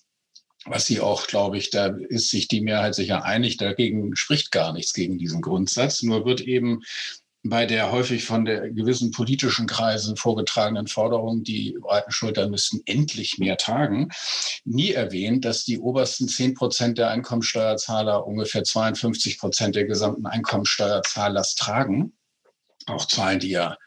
was 0.65 0.85
sie 0.85 0.99
auch, 0.99 1.27
glaube 1.27 1.57
ich, 1.57 1.69
da 1.69 1.87
ist 1.87 2.29
sich 2.29 2.47
die 2.47 2.61
Mehrheit 2.61 2.93
sicher 2.93 3.23
einig. 3.23 3.57
Dagegen 3.57 4.15
spricht 4.15 4.51
gar 4.51 4.73
nichts 4.73 4.93
gegen 4.93 5.17
diesen 5.17 5.41
Grundsatz. 5.41 6.03
Nur 6.03 6.25
wird 6.25 6.41
eben 6.41 6.81
bei 7.43 7.65
der 7.65 7.91
häufig 7.91 8.25
von 8.25 8.43
der 8.45 8.69
gewissen 8.69 9.11
politischen 9.11 9.65
Kreisen 9.65 10.17
vorgetragenen 10.17 10.87
Forderung, 10.87 11.43
die 11.43 11.77
breiten 11.79 12.11
Schultern 12.11 12.51
müssten 12.51 12.81
endlich 12.85 13.37
mehr 13.37 13.57
tagen, 13.57 14.09
nie 14.65 14.91
erwähnt, 14.91 15.45
dass 15.45 15.63
die 15.63 15.79
obersten 15.79 16.27
10 16.27 16.53
Prozent 16.53 16.97
der 16.97 17.09
Einkommensteuerzahler 17.11 18.27
ungefähr 18.27 18.63
52 18.63 19.39
Prozent 19.39 19.75
der 19.75 19.85
gesamten 19.85 20.25
Einkommensteuerzahlers 20.25 21.55
tragen. 21.55 22.13
Auch 22.89 23.05
Zahlen, 23.05 23.39
die 23.39 23.51
ja 23.51 23.77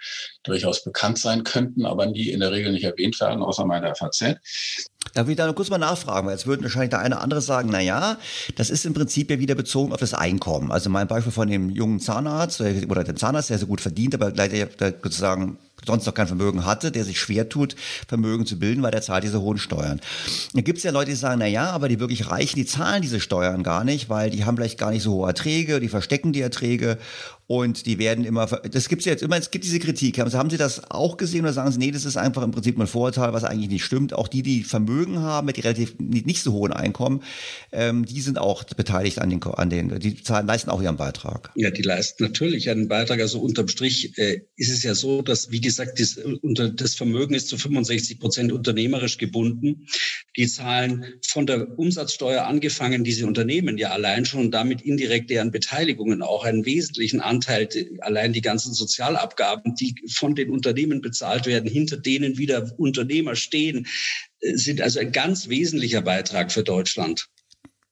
durchaus 0.44 0.84
bekannt 0.84 1.18
sein 1.18 1.44
könnten, 1.44 1.86
aber 1.86 2.06
nie 2.06 2.28
in 2.28 2.40
der 2.40 2.52
Regel 2.52 2.72
nicht 2.72 2.84
erwähnt 2.84 3.20
werden, 3.20 3.42
außer 3.42 3.64
meiner 3.64 3.94
FAZ. 3.94 4.36
Darf 5.14 5.28
ich 5.28 5.36
da 5.36 5.46
noch 5.46 5.54
kurz 5.54 5.68
mal 5.68 5.78
nachfragen? 5.78 6.26
Weil 6.26 6.34
jetzt 6.34 6.46
würden 6.46 6.62
wahrscheinlich 6.62 6.90
der 6.90 7.00
eine 7.00 7.16
oder 7.16 7.24
andere 7.24 7.40
sagen, 7.40 7.68
na 7.70 7.80
ja, 7.80 8.16
das 8.56 8.70
ist 8.70 8.86
im 8.86 8.94
Prinzip 8.94 9.30
ja 9.30 9.38
wieder 9.38 9.54
bezogen 9.54 9.92
auf 9.92 10.00
das 10.00 10.14
Einkommen. 10.14 10.72
Also 10.72 10.88
mein 10.90 11.08
Beispiel 11.08 11.32
von 11.32 11.48
dem 11.48 11.70
jungen 11.70 12.00
Zahnarzt 12.00 12.60
oder 12.60 13.04
dem 13.04 13.16
Zahnarzt, 13.16 13.50
der 13.50 13.58
so 13.58 13.66
gut 13.66 13.80
verdient, 13.80 14.14
aber 14.14 14.30
gleich 14.30 14.52
sozusagen 15.02 15.58
sonst 15.84 16.06
noch 16.06 16.14
kein 16.14 16.28
Vermögen 16.28 16.64
hatte, 16.64 16.92
der 16.92 17.04
sich 17.04 17.20
schwer 17.20 17.48
tut, 17.48 17.74
Vermögen 18.06 18.46
zu 18.46 18.58
bilden, 18.58 18.82
weil 18.82 18.92
der 18.92 19.02
zahlt 19.02 19.24
diese 19.24 19.40
hohen 19.40 19.58
Steuern. 19.58 20.00
Da 20.54 20.60
gibt 20.60 20.78
es 20.78 20.84
ja 20.84 20.92
Leute, 20.92 21.10
die 21.10 21.16
sagen, 21.16 21.40
na 21.40 21.46
ja, 21.46 21.70
aber 21.70 21.88
die 21.88 21.98
wirklich 21.98 22.30
Reichen, 22.30 22.56
die 22.56 22.66
zahlen 22.66 23.02
diese 23.02 23.20
Steuern 23.20 23.64
gar 23.64 23.82
nicht, 23.82 24.08
weil 24.08 24.30
die 24.30 24.44
haben 24.44 24.56
vielleicht 24.56 24.78
gar 24.78 24.90
nicht 24.90 25.02
so 25.02 25.12
hohe 25.14 25.28
Erträge, 25.28 25.80
die 25.80 25.88
verstecken 25.88 26.32
die 26.32 26.40
Erträge 26.40 26.98
und 27.46 27.86
die 27.86 27.98
werden 27.98 28.24
immer, 28.24 28.46
das 28.46 28.88
gibt 28.88 29.00
es 29.00 29.06
jetzt 29.06 29.22
immer, 29.22 29.36
es 29.36 29.50
gibt 29.50 29.64
diese 29.64 29.78
Kritik. 29.78 30.18
Haben 30.18 30.50
Sie 30.50 30.56
das 30.56 30.90
auch 30.90 31.16
gesehen 31.16 31.42
oder 31.42 31.52
sagen 31.52 31.72
Sie, 31.72 31.78
nee, 31.78 31.90
das 31.90 32.04
ist 32.04 32.16
einfach 32.16 32.42
im 32.42 32.50
Prinzip 32.52 32.78
ein 32.78 32.86
Vorurteil, 32.86 33.32
was 33.32 33.44
eigentlich 33.44 33.68
nicht 33.68 33.84
stimmt. 33.84 34.12
Auch 34.12 34.28
die, 34.28 34.42
die 34.42 34.62
Vermögen 34.62 35.18
haben, 35.18 35.46
mit 35.46 35.58
relativ 35.58 35.96
nicht 35.98 36.42
so 36.42 36.52
hohen 36.52 36.72
Einkommen, 36.72 37.22
ähm, 37.72 38.06
die 38.06 38.20
sind 38.20 38.38
auch 38.38 38.64
beteiligt 38.64 39.18
an 39.18 39.28
den, 39.28 39.42
an 39.42 39.70
den, 39.70 39.98
die 39.98 40.22
zahlen, 40.22 40.46
leisten 40.46 40.70
auch 40.70 40.80
ihren 40.80 40.96
Beitrag. 40.96 41.50
Ja, 41.56 41.70
die 41.70 41.82
leisten 41.82 42.22
natürlich 42.22 42.70
einen 42.70 42.88
Beitrag. 42.88 43.20
Also 43.20 43.40
unterm 43.40 43.68
Strich 43.68 44.16
äh, 44.18 44.42
ist 44.56 44.70
es 44.70 44.82
ja 44.82 44.94
so, 44.94 45.22
dass, 45.22 45.50
wie 45.50 45.60
gesagt, 45.60 46.00
das, 46.00 46.16
unter, 46.16 46.70
das 46.70 46.94
Vermögen 46.94 47.34
ist 47.34 47.48
zu 47.48 47.58
65 47.58 48.20
Prozent 48.20 48.52
unternehmerisch 48.52 49.18
gebunden. 49.18 49.88
Die 50.36 50.46
zahlen 50.46 51.04
von 51.26 51.46
der 51.46 51.78
Umsatzsteuer 51.78 52.46
angefangen, 52.46 53.04
diese 53.04 53.26
Unternehmen 53.26 53.76
ja 53.76 53.90
allein 53.90 54.24
schon 54.24 54.46
und 54.46 54.50
damit 54.50 54.80
indirekt 54.80 55.28
deren 55.28 55.50
Beteiligungen 55.50 56.22
auch 56.22 56.44
einen 56.44 56.64
wesentlichen 56.64 57.20
Anteil 57.20 57.68
allein 58.00 58.32
die 58.32 58.40
ganzen 58.40 58.72
Sozialabgaben, 58.72 59.74
die 59.74 59.94
von 60.10 60.34
den 60.34 60.50
Unternehmen 60.50 61.02
bezahlt 61.02 61.44
werden, 61.46 61.68
hinter 61.68 61.98
denen 61.98 62.38
wieder 62.38 62.72
Unternehmer 62.78 63.36
stehen, 63.36 63.86
äh, 64.40 64.56
sind 64.56 64.80
also 64.80 65.00
ein 65.00 65.12
ganz 65.12 65.50
wesentlicher 65.50 66.00
Beitrag 66.00 66.50
für 66.50 66.62
Deutschland. 66.62 67.28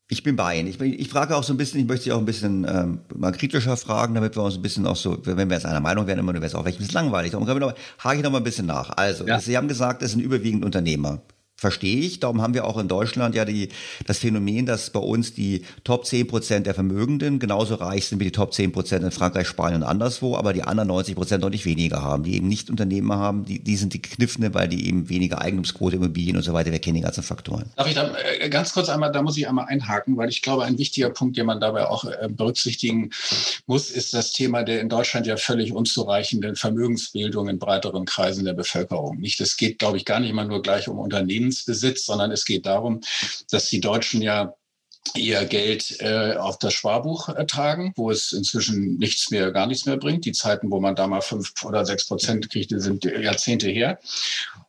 Ich 0.09 0.22
bin 0.22 0.35
bei 0.35 0.59
Ihnen. 0.59 0.68
Ich, 0.68 0.81
ich, 0.81 1.09
frage 1.09 1.37
auch 1.37 1.44
so 1.44 1.53
ein 1.53 1.57
bisschen, 1.57 1.79
ich 1.79 1.87
möchte 1.87 2.05
Sie 2.05 2.12
auch 2.12 2.18
ein 2.18 2.24
bisschen 2.24 2.66
ähm, 2.68 3.00
mal 3.14 3.31
kritischer 3.33 3.76
fragen, 3.76 4.14
damit 4.14 4.35
wir 4.35 4.42
uns 4.42 4.57
ein 4.57 4.62
bisschen 4.62 4.87
auch 4.87 4.96
so, 4.96 5.18
wenn 5.24 5.48
wir 5.48 5.55
jetzt 5.55 5.66
einer 5.66 5.81
Meinung 5.81 6.07
wären, 6.07 6.18
immer, 6.18 6.33
wäre 6.35 6.44
es 6.44 6.55
auch 6.55 6.62
vielleicht 6.62 6.79
ein 6.79 6.87
bisschen 6.87 6.94
langweilig. 6.94 7.31
Darum 7.31 7.46
hake 7.46 8.16
ich 8.16 8.22
noch 8.24 8.33
mal 8.33 8.38
ein 8.38 8.44
bisschen 8.44 8.66
nach. 8.66 8.90
Also, 8.96 9.26
ja. 9.26 9.38
Sie 9.38 9.57
haben 9.57 9.68
gesagt, 9.68 10.03
es 10.03 10.11
sind 10.11 10.20
überwiegend 10.20 10.64
Unternehmer 10.64 11.22
verstehe 11.61 11.99
ich. 11.99 12.20
Darum 12.20 12.40
haben 12.40 12.55
wir 12.55 12.64
auch 12.64 12.79
in 12.79 12.88
Deutschland 12.88 13.35
ja 13.35 13.44
die, 13.44 13.68
das 14.07 14.18
Phänomen, 14.18 14.64
dass 14.64 14.88
bei 14.88 14.99
uns 14.99 15.35
die 15.35 15.66
Top 15.85 16.07
10 16.07 16.27
Prozent 16.27 16.66
der 16.66 16.73
Vermögenden 16.73 17.38
genauso 17.38 17.75
reich 17.75 18.07
sind 18.07 18.18
wie 18.18 18.25
die 18.25 18.33
Top 18.33 18.55
10 18.55 18.73
Prozent 18.73 19.05
in 19.05 19.11
Frankreich, 19.11 19.46
Spanien 19.46 19.83
und 19.83 19.88
anderswo, 19.88 20.37
aber 20.37 20.55
die 20.55 20.62
anderen 20.62 20.88
90 20.88 21.14
Prozent 21.14 21.44
deutlich 21.44 21.66
weniger 21.66 22.03
haben, 22.03 22.23
die 22.23 22.37
eben 22.37 22.49
nicht 22.49 22.70
Unternehmen 22.70 23.12
haben, 23.12 23.44
die, 23.44 23.62
die 23.62 23.77
sind 23.77 23.92
die 23.92 24.01
Kniffene, 24.01 24.55
weil 24.55 24.68
die 24.68 24.88
eben 24.88 25.11
weniger 25.11 25.42
Eigentumsquote, 25.42 25.96
Immobilien 25.96 26.38
und 26.38 26.42
so 26.44 26.55
weiter, 26.55 26.73
wir 26.73 26.79
kennen 26.79 26.96
die 26.96 27.03
ganzen 27.03 27.23
Faktoren. 27.23 27.66
Darf 27.77 27.87
ich 27.87 27.94
da 27.94 28.11
äh, 28.16 28.49
ganz 28.49 28.73
kurz 28.73 28.88
einmal, 28.88 29.12
da 29.12 29.20
muss 29.20 29.37
ich 29.37 29.46
einmal 29.46 29.66
einhaken, 29.66 30.16
weil 30.16 30.31
ich 30.31 30.40
glaube, 30.40 30.64
ein 30.64 30.79
wichtiger 30.79 31.11
Punkt, 31.11 31.37
den 31.37 31.44
man 31.44 31.61
dabei 31.61 31.87
auch 31.88 32.05
äh, 32.05 32.29
berücksichtigen 32.31 33.11
muss, 33.66 33.90
ist 33.90 34.14
das 34.14 34.33
Thema 34.33 34.62
der 34.62 34.81
in 34.81 34.88
Deutschland 34.88 35.27
ja 35.27 35.37
völlig 35.37 35.75
unzureichenden 35.75 36.57
Vermögensbildung 36.57 37.51
in 37.51 37.59
breiteren 37.59 38.07
Kreisen 38.07 38.46
der 38.46 38.55
Bevölkerung. 38.55 39.18
Nicht, 39.18 39.42
es 39.42 39.59
geht, 39.59 39.79
glaube 39.79 39.99
ich, 39.99 40.07
gar 40.07 40.20
nicht 40.20 40.31
immer 40.31 40.46
nur 40.46 40.62
gleich 40.62 40.88
um 40.88 40.99
Unternehmen 40.99 41.50
Unternehmensbesitz, 41.51 42.07
sondern 42.07 42.31
es 42.31 42.45
geht 42.45 42.67
darum, 42.67 43.01
dass 43.51 43.69
die 43.69 43.81
Deutschen 43.81 44.23
ja 44.23 44.55
ihr 45.17 45.45
Geld 45.47 45.97
äh, 46.01 46.35
auf 46.37 46.59
das 46.59 46.75
Sparbuch 46.75 47.31
ertragen, 47.31 47.93
wo 47.97 48.11
es 48.11 48.33
inzwischen 48.33 48.99
nichts 48.99 49.31
mehr, 49.31 49.51
gar 49.51 49.67
nichts 49.67 49.87
mehr 49.87 49.97
bringt. 49.97 50.25
Die 50.27 50.33
Zeiten, 50.33 50.71
wo 50.71 50.79
man 50.79 50.95
da 50.95 51.07
mal 51.07 51.23
fünf 51.23 51.53
oder 51.65 51.87
sechs 51.87 52.07
Prozent 52.07 52.51
kriegte, 52.51 52.81
sind 52.81 53.05
Jahrzehnte 53.05 53.69
her. 53.69 53.99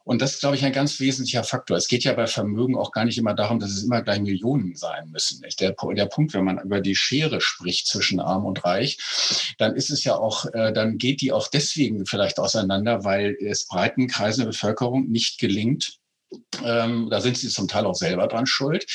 Und 0.04 0.22
das 0.22 0.34
ist, 0.34 0.39
glaube 0.39 0.56
ich, 0.56 0.65
ein 0.65 0.72
ganz 0.72 1.00
wesentlicher 1.00 1.44
Faktor. 1.44 1.78
Es 1.78 1.88
geht 1.88 2.06
ja 2.06 2.13
bei 2.13 2.28
Vermögen 2.28 2.78
auch 2.78 2.91
gar 2.91 3.06
nicht 3.06 3.17
immer 3.17 3.36
darum, 3.36 3.60
dass 3.60 3.72
es 3.72 3.84
immer 3.84 4.02
gleich 4.02 4.20
Millionen 4.20 4.76
sein 4.76 5.10
müssen. 5.12 5.44
Der, 5.60 5.76
der 5.76 6.06
Punkt, 6.06 6.34
wenn 6.34 6.46
man 6.46 6.60
über 6.60 6.82
die 6.82 6.96
Schere 6.96 7.39
spricht 7.39 7.88
zwischen 7.88 8.20
Arm 8.20 8.46
und 8.46 8.63
Reich, 8.63 8.98
dann 9.58 9.76
ist 9.76 9.91
es 9.91 10.04
ja 10.04 10.15
auch, 10.15 10.46
äh, 10.54 10.74
dann 10.74 10.98
geht 10.98 11.22
die 11.22 11.32
auch 11.32 11.48
deswegen 11.48 12.06
vielleicht 12.06 12.39
auseinander, 12.39 13.04
weil 13.04 13.38
es 13.39 13.67
breiten 13.67 14.08
Kreisen 14.08 14.41
der 14.41 14.48
Bevölkerung 14.48 15.08
nicht 15.10 15.39
gelingt, 15.39 16.00
ähm, 16.63 17.10
da 17.10 17.22
sind 17.22 17.38
sie 17.38 17.50
zum 17.50 17.67
Teil 17.67 17.86
auch 17.86 17.96
selber 17.96 18.28
dran 18.28 18.46
schuld, 18.46 18.86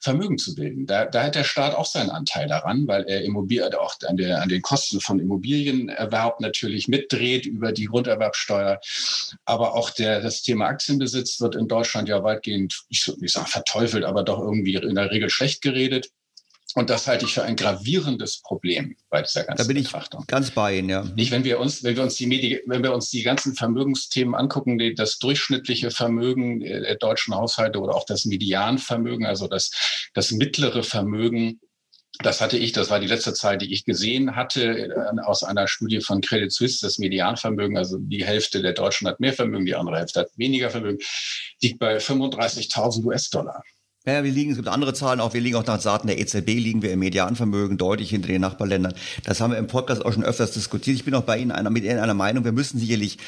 Vermögen 0.00 0.38
zu 0.38 0.54
bilden. 0.54 0.86
Da, 0.86 1.04
da 1.04 1.24
hat 1.24 1.34
der 1.34 1.44
Staat 1.44 1.74
auch 1.74 1.86
seinen 1.86 2.10
Anteil 2.10 2.48
daran, 2.48 2.86
weil 2.86 3.04
er 3.04 3.22
Immobilien, 3.22 3.74
auch 3.74 3.94
an, 4.06 4.16
der, 4.16 4.42
an 4.42 4.48
den 4.48 4.62
Kosten 4.62 5.00
von 5.00 5.18
Immobilienerwerb 5.18 6.40
natürlich 6.40 6.88
mitdreht 6.88 7.46
über 7.46 7.72
die 7.72 7.86
Grunderwerbsteuer. 7.86 8.80
Aber 9.44 9.74
auch 9.74 9.90
der, 9.90 10.20
das 10.20 10.42
Thema 10.42 10.66
Aktienbesitz 10.66 11.40
wird 11.40 11.56
in 11.56 11.68
Deutschland 11.68 12.08
ja 12.08 12.22
weitgehend, 12.22 12.84
ich 12.88 13.06
würde 13.06 13.20
nicht 13.20 13.32
sagen 13.32 13.46
verteufelt, 13.46 14.04
aber 14.04 14.22
doch 14.22 14.40
irgendwie 14.40 14.74
in 14.74 14.94
der 14.94 15.10
Regel 15.10 15.30
schlecht 15.30 15.62
geredet. 15.62 16.10
Und 16.76 16.90
das 16.90 17.06
halte 17.06 17.24
ich 17.24 17.32
für 17.32 17.42
ein 17.42 17.56
gravierendes 17.56 18.42
Problem 18.42 18.96
bei 19.08 19.22
dieser 19.22 19.44
ganzen 19.44 19.64
Da 19.64 19.66
bin 19.66 19.78
ich 19.78 19.84
Betrachtung. 19.84 20.24
ganz 20.26 20.50
bei 20.50 20.76
Ihnen, 20.76 20.90
ja. 20.90 21.04
Nicht, 21.16 21.30
wenn 21.30 21.42
wir 21.42 21.58
uns, 21.58 21.82
wenn 21.82 21.96
wir 21.96 22.02
uns 22.02 22.16
die 22.16 22.26
Medi 22.26 22.60
wenn 22.66 22.82
wir 22.82 22.92
uns 22.92 23.08
die 23.08 23.22
ganzen 23.22 23.54
Vermögensthemen 23.54 24.34
angucken, 24.34 24.76
die, 24.76 24.94
das 24.94 25.18
durchschnittliche 25.18 25.90
Vermögen 25.90 26.60
der 26.60 26.96
deutschen 26.96 27.34
Haushalte 27.34 27.80
oder 27.80 27.94
auch 27.94 28.04
das 28.04 28.26
Medianvermögen, 28.26 29.24
also 29.24 29.48
das, 29.48 29.70
das 30.12 30.32
mittlere 30.32 30.82
Vermögen, 30.82 31.60
das 32.18 32.42
hatte 32.42 32.58
ich, 32.58 32.72
das 32.72 32.90
war 32.90 33.00
die 33.00 33.06
letzte 33.06 33.32
Zahl, 33.32 33.56
die 33.56 33.72
ich 33.72 33.86
gesehen 33.86 34.36
hatte, 34.36 34.90
äh, 34.90 35.20
aus 35.24 35.44
einer 35.44 35.68
Studie 35.68 36.02
von 36.02 36.20
Credit 36.20 36.52
Suisse, 36.52 36.84
das 36.84 36.98
Medianvermögen, 36.98 37.78
also 37.78 37.96
die 37.98 38.22
Hälfte 38.22 38.60
der 38.60 38.74
Deutschen 38.74 39.08
hat 39.08 39.18
mehr 39.18 39.32
Vermögen, 39.32 39.64
die 39.64 39.74
andere 39.74 39.96
Hälfte 39.96 40.20
hat 40.20 40.28
weniger 40.36 40.68
Vermögen, 40.68 40.98
liegt 41.62 41.78
bei 41.78 41.96
35.000 41.96 43.02
US-Dollar. 43.02 43.62
Ja, 44.08 44.22
wir 44.22 44.30
liegen, 44.30 44.52
es 44.52 44.56
gibt 44.56 44.68
andere 44.68 44.94
Zahlen 44.94 45.18
auch, 45.18 45.34
wir 45.34 45.40
liegen 45.40 45.56
auch 45.56 45.66
nach 45.66 45.82
Daten 45.82 46.06
der 46.06 46.20
EZB, 46.20 46.46
liegen 46.46 46.80
wir 46.80 46.92
im 46.92 47.00
Medianvermögen 47.00 47.76
deutlich 47.76 48.10
hinter 48.10 48.28
den 48.28 48.40
Nachbarländern. 48.40 48.94
Das 49.24 49.40
haben 49.40 49.50
wir 49.50 49.58
im 49.58 49.66
Podcast 49.66 50.06
auch 50.06 50.12
schon 50.12 50.22
öfters 50.22 50.52
diskutiert. 50.52 50.96
Ich 50.96 51.04
bin 51.04 51.12
auch 51.14 51.24
bei 51.24 51.38
Ihnen 51.38 51.50
einer, 51.50 51.70
mit 51.70 51.82
Ihnen 51.82 51.98
einer 51.98 52.14
Meinung, 52.14 52.44
wir 52.44 52.52
müssen 52.52 52.78
sicherlich 52.78 53.18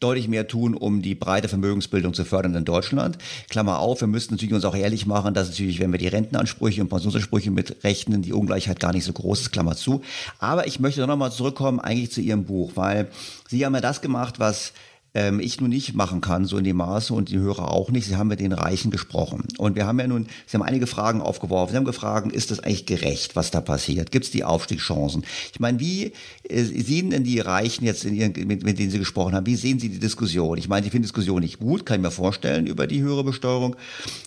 deutlich 0.00 0.26
mehr 0.26 0.48
tun, 0.48 0.74
um 0.74 1.02
die 1.02 1.14
breite 1.14 1.46
Vermögensbildung 1.46 2.14
zu 2.14 2.24
fördern 2.24 2.56
in 2.56 2.64
Deutschland. 2.64 3.16
Klammer 3.48 3.78
auf, 3.78 4.00
wir 4.00 4.08
müssen 4.08 4.34
natürlich 4.34 4.54
uns 4.54 4.64
auch 4.64 4.74
ehrlich 4.74 5.06
machen, 5.06 5.34
dass 5.34 5.50
natürlich, 5.50 5.78
wenn 5.78 5.92
wir 5.92 6.00
die 6.00 6.08
Rentenansprüche 6.08 6.82
und 6.82 6.88
Pensionsansprüche 6.88 7.52
mitrechnen, 7.52 8.22
die 8.22 8.32
Ungleichheit 8.32 8.80
gar 8.80 8.92
nicht 8.92 9.04
so 9.04 9.12
groß 9.12 9.42
ist, 9.42 9.52
Klammer 9.52 9.76
zu. 9.76 10.02
Aber 10.40 10.66
ich 10.66 10.80
möchte 10.80 11.06
noch 11.06 11.16
mal 11.16 11.30
zurückkommen 11.30 11.78
eigentlich 11.78 12.10
zu 12.10 12.20
Ihrem 12.20 12.42
Buch, 12.42 12.72
weil 12.74 13.06
Sie 13.48 13.64
haben 13.64 13.74
ja 13.76 13.80
das 13.80 14.00
gemacht, 14.00 14.40
was 14.40 14.72
ähm, 15.14 15.40
ich 15.40 15.60
nun 15.60 15.70
nicht 15.70 15.94
machen 15.94 16.20
kann, 16.20 16.44
so 16.44 16.58
in 16.58 16.64
dem 16.64 16.76
Maße 16.76 17.14
und 17.14 17.30
die 17.30 17.38
Hörer 17.38 17.70
auch 17.70 17.90
nicht. 17.90 18.06
Sie 18.06 18.16
haben 18.16 18.28
mit 18.28 18.40
den 18.40 18.52
Reichen 18.52 18.90
gesprochen. 18.90 19.44
Und 19.58 19.76
wir 19.76 19.86
haben 19.86 19.98
ja 20.00 20.06
nun, 20.06 20.26
Sie 20.46 20.56
haben 20.56 20.62
einige 20.62 20.86
Fragen 20.86 21.20
aufgeworfen. 21.20 21.72
Sie 21.72 21.76
haben 21.76 21.84
gefragt, 21.84 22.32
ist 22.32 22.50
das 22.50 22.60
eigentlich 22.60 22.86
gerecht, 22.86 23.36
was 23.36 23.50
da 23.50 23.60
passiert? 23.60 24.10
Gibt 24.10 24.26
es 24.26 24.30
die 24.30 24.44
Aufstiegschancen? 24.44 25.24
Ich 25.52 25.60
meine, 25.60 25.78
wie 25.80 26.12
äh, 26.48 26.62
sehen 26.62 27.10
denn 27.10 27.24
die 27.24 27.38
Reichen 27.40 27.84
jetzt, 27.84 28.04
in 28.04 28.14
ihren, 28.14 28.32
mit, 28.46 28.64
mit 28.64 28.78
denen 28.78 28.90
Sie 28.90 28.98
gesprochen 28.98 29.34
haben, 29.34 29.46
wie 29.46 29.56
sehen 29.56 29.78
Sie 29.78 29.88
die 29.88 30.00
Diskussion? 30.00 30.58
Ich 30.58 30.68
meine, 30.68 30.86
ich 30.86 30.92
finde 30.92 31.06
Diskussion 31.06 31.40
nicht 31.40 31.60
gut, 31.60 31.86
kann 31.86 31.96
ich 31.96 32.02
mir 32.02 32.10
vorstellen, 32.10 32.66
über 32.66 32.86
die 32.86 33.02
höhere 33.02 33.24
Besteuerung 33.24 33.76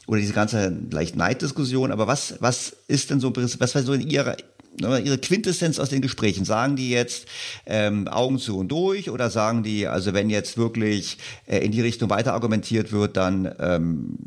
oder 0.08 0.20
diese 0.20 0.34
ganze 0.34 0.76
leicht 0.92 1.16
Neiddiskussion. 1.16 1.92
Aber 1.92 2.08
was, 2.08 2.36
was 2.40 2.76
ist 2.88 3.10
denn 3.10 3.20
so, 3.20 3.34
was 3.36 3.76
war 3.76 3.84
so 3.84 3.94
in 3.94 4.08
Ihrer 4.10 4.38
ihre 4.80 5.18
Quintessenz 5.18 5.80
aus 5.80 5.90
den 5.90 6.02
Gesprächen? 6.02 6.46
Sagen 6.46 6.76
die 6.76 6.90
jetzt 6.90 7.28
ähm, 7.66 8.08
Augen 8.08 8.40
zu 8.40 8.58
und 8.58 8.70
durch 8.70 9.10
oder 9.10 9.30
sagen 9.30 9.64
die, 9.64 9.88
also 9.88 10.14
wenn 10.14 10.30
jetzt 10.30 10.58
wirklich 10.58 11.18
äh, 11.46 11.60
in 11.60 11.72
die 11.72 11.82
Richtung 11.82 12.10
weiter 12.10 12.34
argumentiert 12.34 12.92
wird, 12.92 13.18
dann 13.18 13.54
ähm, 13.60 14.18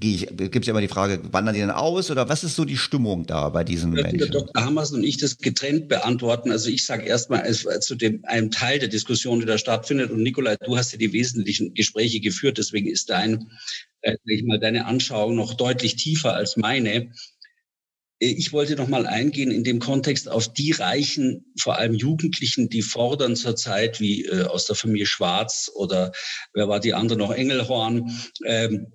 gibt 0.00 0.56
es 0.56 0.66
ja 0.66 0.70
immer 0.70 0.80
die 0.80 0.88
Frage, 0.88 1.20
wandern 1.30 1.54
die 1.54 1.60
denn 1.60 1.70
aus 1.70 2.10
oder 2.10 2.28
was 2.28 2.42
ist 2.44 2.56
so 2.56 2.64
die 2.64 2.78
Stimmung 2.78 3.26
da 3.26 3.50
bei 3.50 3.64
diesen 3.64 3.90
Menschen? 3.90 4.18
Der 4.18 4.28
Dr. 4.28 4.64
Hammers 4.64 4.92
und 4.92 5.04
ich 5.04 5.18
das 5.18 5.38
getrennt 5.38 5.88
beantworten. 5.88 6.50
Also 6.50 6.70
ich 6.70 6.86
sage 6.86 7.04
erstmal 7.04 7.52
zu 7.52 7.94
dem 7.94 8.24
einem 8.24 8.50
Teil 8.50 8.78
der 8.78 8.88
Diskussion, 8.88 9.40
die 9.40 9.46
da 9.46 9.58
stattfindet 9.58 10.10
und 10.10 10.22
Nikolai, 10.22 10.56
du 10.56 10.76
hast 10.76 10.92
ja 10.92 10.98
die 10.98 11.12
wesentlichen 11.12 11.74
Gespräche 11.74 12.20
geführt, 12.20 12.56
deswegen 12.58 12.88
ist 12.88 13.10
dein 13.10 13.50
äh, 14.02 14.16
ich 14.24 14.44
mal 14.44 14.58
deine 14.58 14.86
Anschauung 14.86 15.36
noch 15.36 15.54
deutlich 15.54 15.96
tiefer 15.96 16.34
als 16.34 16.56
meine. 16.56 17.12
Äh, 18.20 18.26
ich 18.26 18.52
wollte 18.52 18.76
noch 18.76 18.88
mal 18.88 19.06
eingehen 19.06 19.50
in 19.50 19.64
dem 19.64 19.80
Kontext 19.80 20.28
auf 20.28 20.52
die 20.52 20.72
Reichen, 20.72 21.52
vor 21.58 21.78
allem 21.78 21.94
Jugendlichen, 21.94 22.68
die 22.68 22.82
fordern 22.82 23.36
zurzeit, 23.36 24.00
wie 24.00 24.24
äh, 24.26 24.44
aus 24.44 24.66
der 24.66 24.76
Familie 24.76 25.06
Schwarz 25.06 25.70
oder 25.74 26.12
wer 26.54 26.68
war 26.68 26.80
die 26.80 26.94
andere 26.94 27.18
noch, 27.18 27.32
Engelhorn, 27.32 28.10
ähm, 28.44 28.92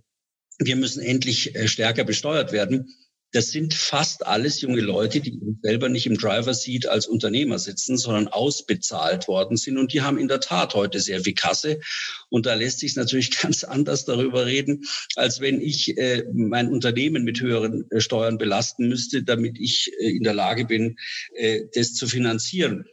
wir 0.59 0.75
müssen 0.77 1.03
endlich 1.03 1.55
äh, 1.55 1.67
stärker 1.67 2.05
besteuert 2.05 2.51
werden. 2.51 2.87
Das 3.35 3.51
sind 3.51 3.73
fast 3.73 4.25
alles 4.25 4.61
junge 4.61 4.79
Leute, 4.79 5.19
die 5.19 5.37
selber 5.61 5.89
nicht 5.89 6.05
im 6.05 6.17
Driver 6.17 6.53
Seat 6.53 6.87
als 6.87 7.05
Unternehmer 7.05 7.59
sitzen, 7.59 7.97
sondern 7.97 8.29
ausbezahlt 8.29 9.27
worden 9.27 9.57
sind. 9.57 9.77
Und 9.77 9.91
die 9.91 10.03
haben 10.03 10.17
in 10.17 10.29
der 10.29 10.39
Tat 10.39 10.73
heute 10.73 11.01
sehr 11.01 11.19
viel 11.19 11.33
Kasse. 11.33 11.81
Und 12.29 12.45
da 12.45 12.53
lässt 12.53 12.79
sich 12.79 12.95
natürlich 12.95 13.37
ganz 13.41 13.65
anders 13.65 14.05
darüber 14.05 14.45
reden, 14.45 14.85
als 15.17 15.41
wenn 15.41 15.59
ich 15.59 15.97
äh, 15.97 16.23
mein 16.33 16.69
Unternehmen 16.69 17.25
mit 17.25 17.41
höheren 17.41 17.83
äh, 17.91 17.99
Steuern 17.99 18.37
belasten 18.37 18.87
müsste, 18.87 19.21
damit 19.21 19.59
ich 19.59 19.91
äh, 19.99 20.11
in 20.11 20.23
der 20.23 20.33
Lage 20.33 20.63
bin, 20.63 20.95
äh, 21.33 21.63
das 21.73 21.93
zu 21.93 22.07
finanzieren 22.07 22.85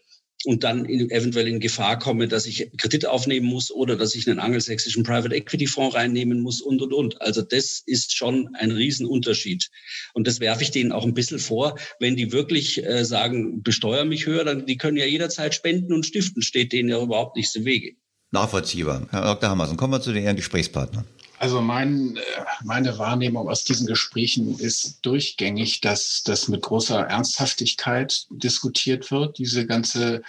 und 0.44 0.64
dann 0.64 0.84
in, 0.84 1.10
eventuell 1.10 1.48
in 1.48 1.60
Gefahr 1.60 1.98
komme, 1.98 2.28
dass 2.28 2.46
ich 2.46 2.70
Kredit 2.76 3.06
aufnehmen 3.06 3.46
muss 3.46 3.70
oder 3.70 3.96
dass 3.96 4.14
ich 4.14 4.28
einen 4.28 4.38
angelsächsischen 4.38 5.02
Private 5.02 5.34
Equity 5.34 5.66
Fonds 5.66 5.94
reinnehmen 5.94 6.40
muss 6.40 6.60
und, 6.60 6.82
und, 6.82 6.92
und. 6.92 7.20
Also 7.20 7.42
das 7.42 7.82
ist 7.86 8.16
schon 8.16 8.54
ein 8.54 8.70
Riesenunterschied. 8.70 9.70
Und 10.14 10.26
das 10.26 10.40
werfe 10.40 10.62
ich 10.62 10.70
denen 10.70 10.92
auch 10.92 11.04
ein 11.04 11.14
bisschen 11.14 11.38
vor. 11.38 11.78
Wenn 11.98 12.16
die 12.16 12.32
wirklich 12.32 12.84
äh, 12.84 13.04
sagen, 13.04 13.62
besteuer 13.62 14.04
mich 14.04 14.26
höher, 14.26 14.44
dann 14.44 14.66
die 14.66 14.76
können 14.76 14.96
ja 14.96 15.06
jederzeit 15.06 15.54
spenden 15.54 15.92
und 15.92 16.06
stiften, 16.06 16.42
steht 16.42 16.72
denen 16.72 16.88
ja 16.88 17.00
überhaupt 17.00 17.36
nichts 17.36 17.54
im 17.54 17.64
Wege. 17.64 17.96
Nachvollziehbar. 18.30 19.06
Herr 19.10 19.22
Dr. 19.22 19.50
Hammersen, 19.50 19.76
kommen 19.76 19.92
wir 19.92 20.00
zu 20.00 20.12
den 20.12 20.24
Ihren 20.24 20.36
Gesprächspartnern. 20.36 21.04
Also 21.42 21.60
mein, 21.60 22.18
äh, 22.18 22.20
meine 22.62 22.98
Wahrnehmung 22.98 23.48
aus 23.48 23.64
diesen 23.64 23.88
Gesprächen 23.88 24.60
ist 24.60 25.00
durchgängig, 25.02 25.80
dass 25.80 26.22
das 26.22 26.46
mit 26.46 26.62
großer 26.62 27.00
Ernsthaftigkeit 27.00 28.26
diskutiert 28.30 29.10
wird, 29.10 29.38
diese 29.38 29.66
ganze 29.66 30.22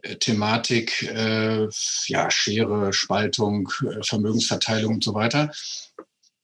äh, 0.00 0.16
Thematik, 0.16 1.02
äh, 1.02 1.68
ja, 2.06 2.30
Schere, 2.30 2.94
Spaltung, 2.94 3.70
äh, 3.82 4.02
Vermögensverteilung 4.02 4.94
und 4.94 5.04
so 5.04 5.12
weiter. 5.12 5.52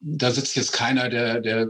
Da 0.00 0.30
sitzt 0.30 0.56
jetzt 0.56 0.72
keiner, 0.72 1.08
der, 1.08 1.40
der 1.40 1.68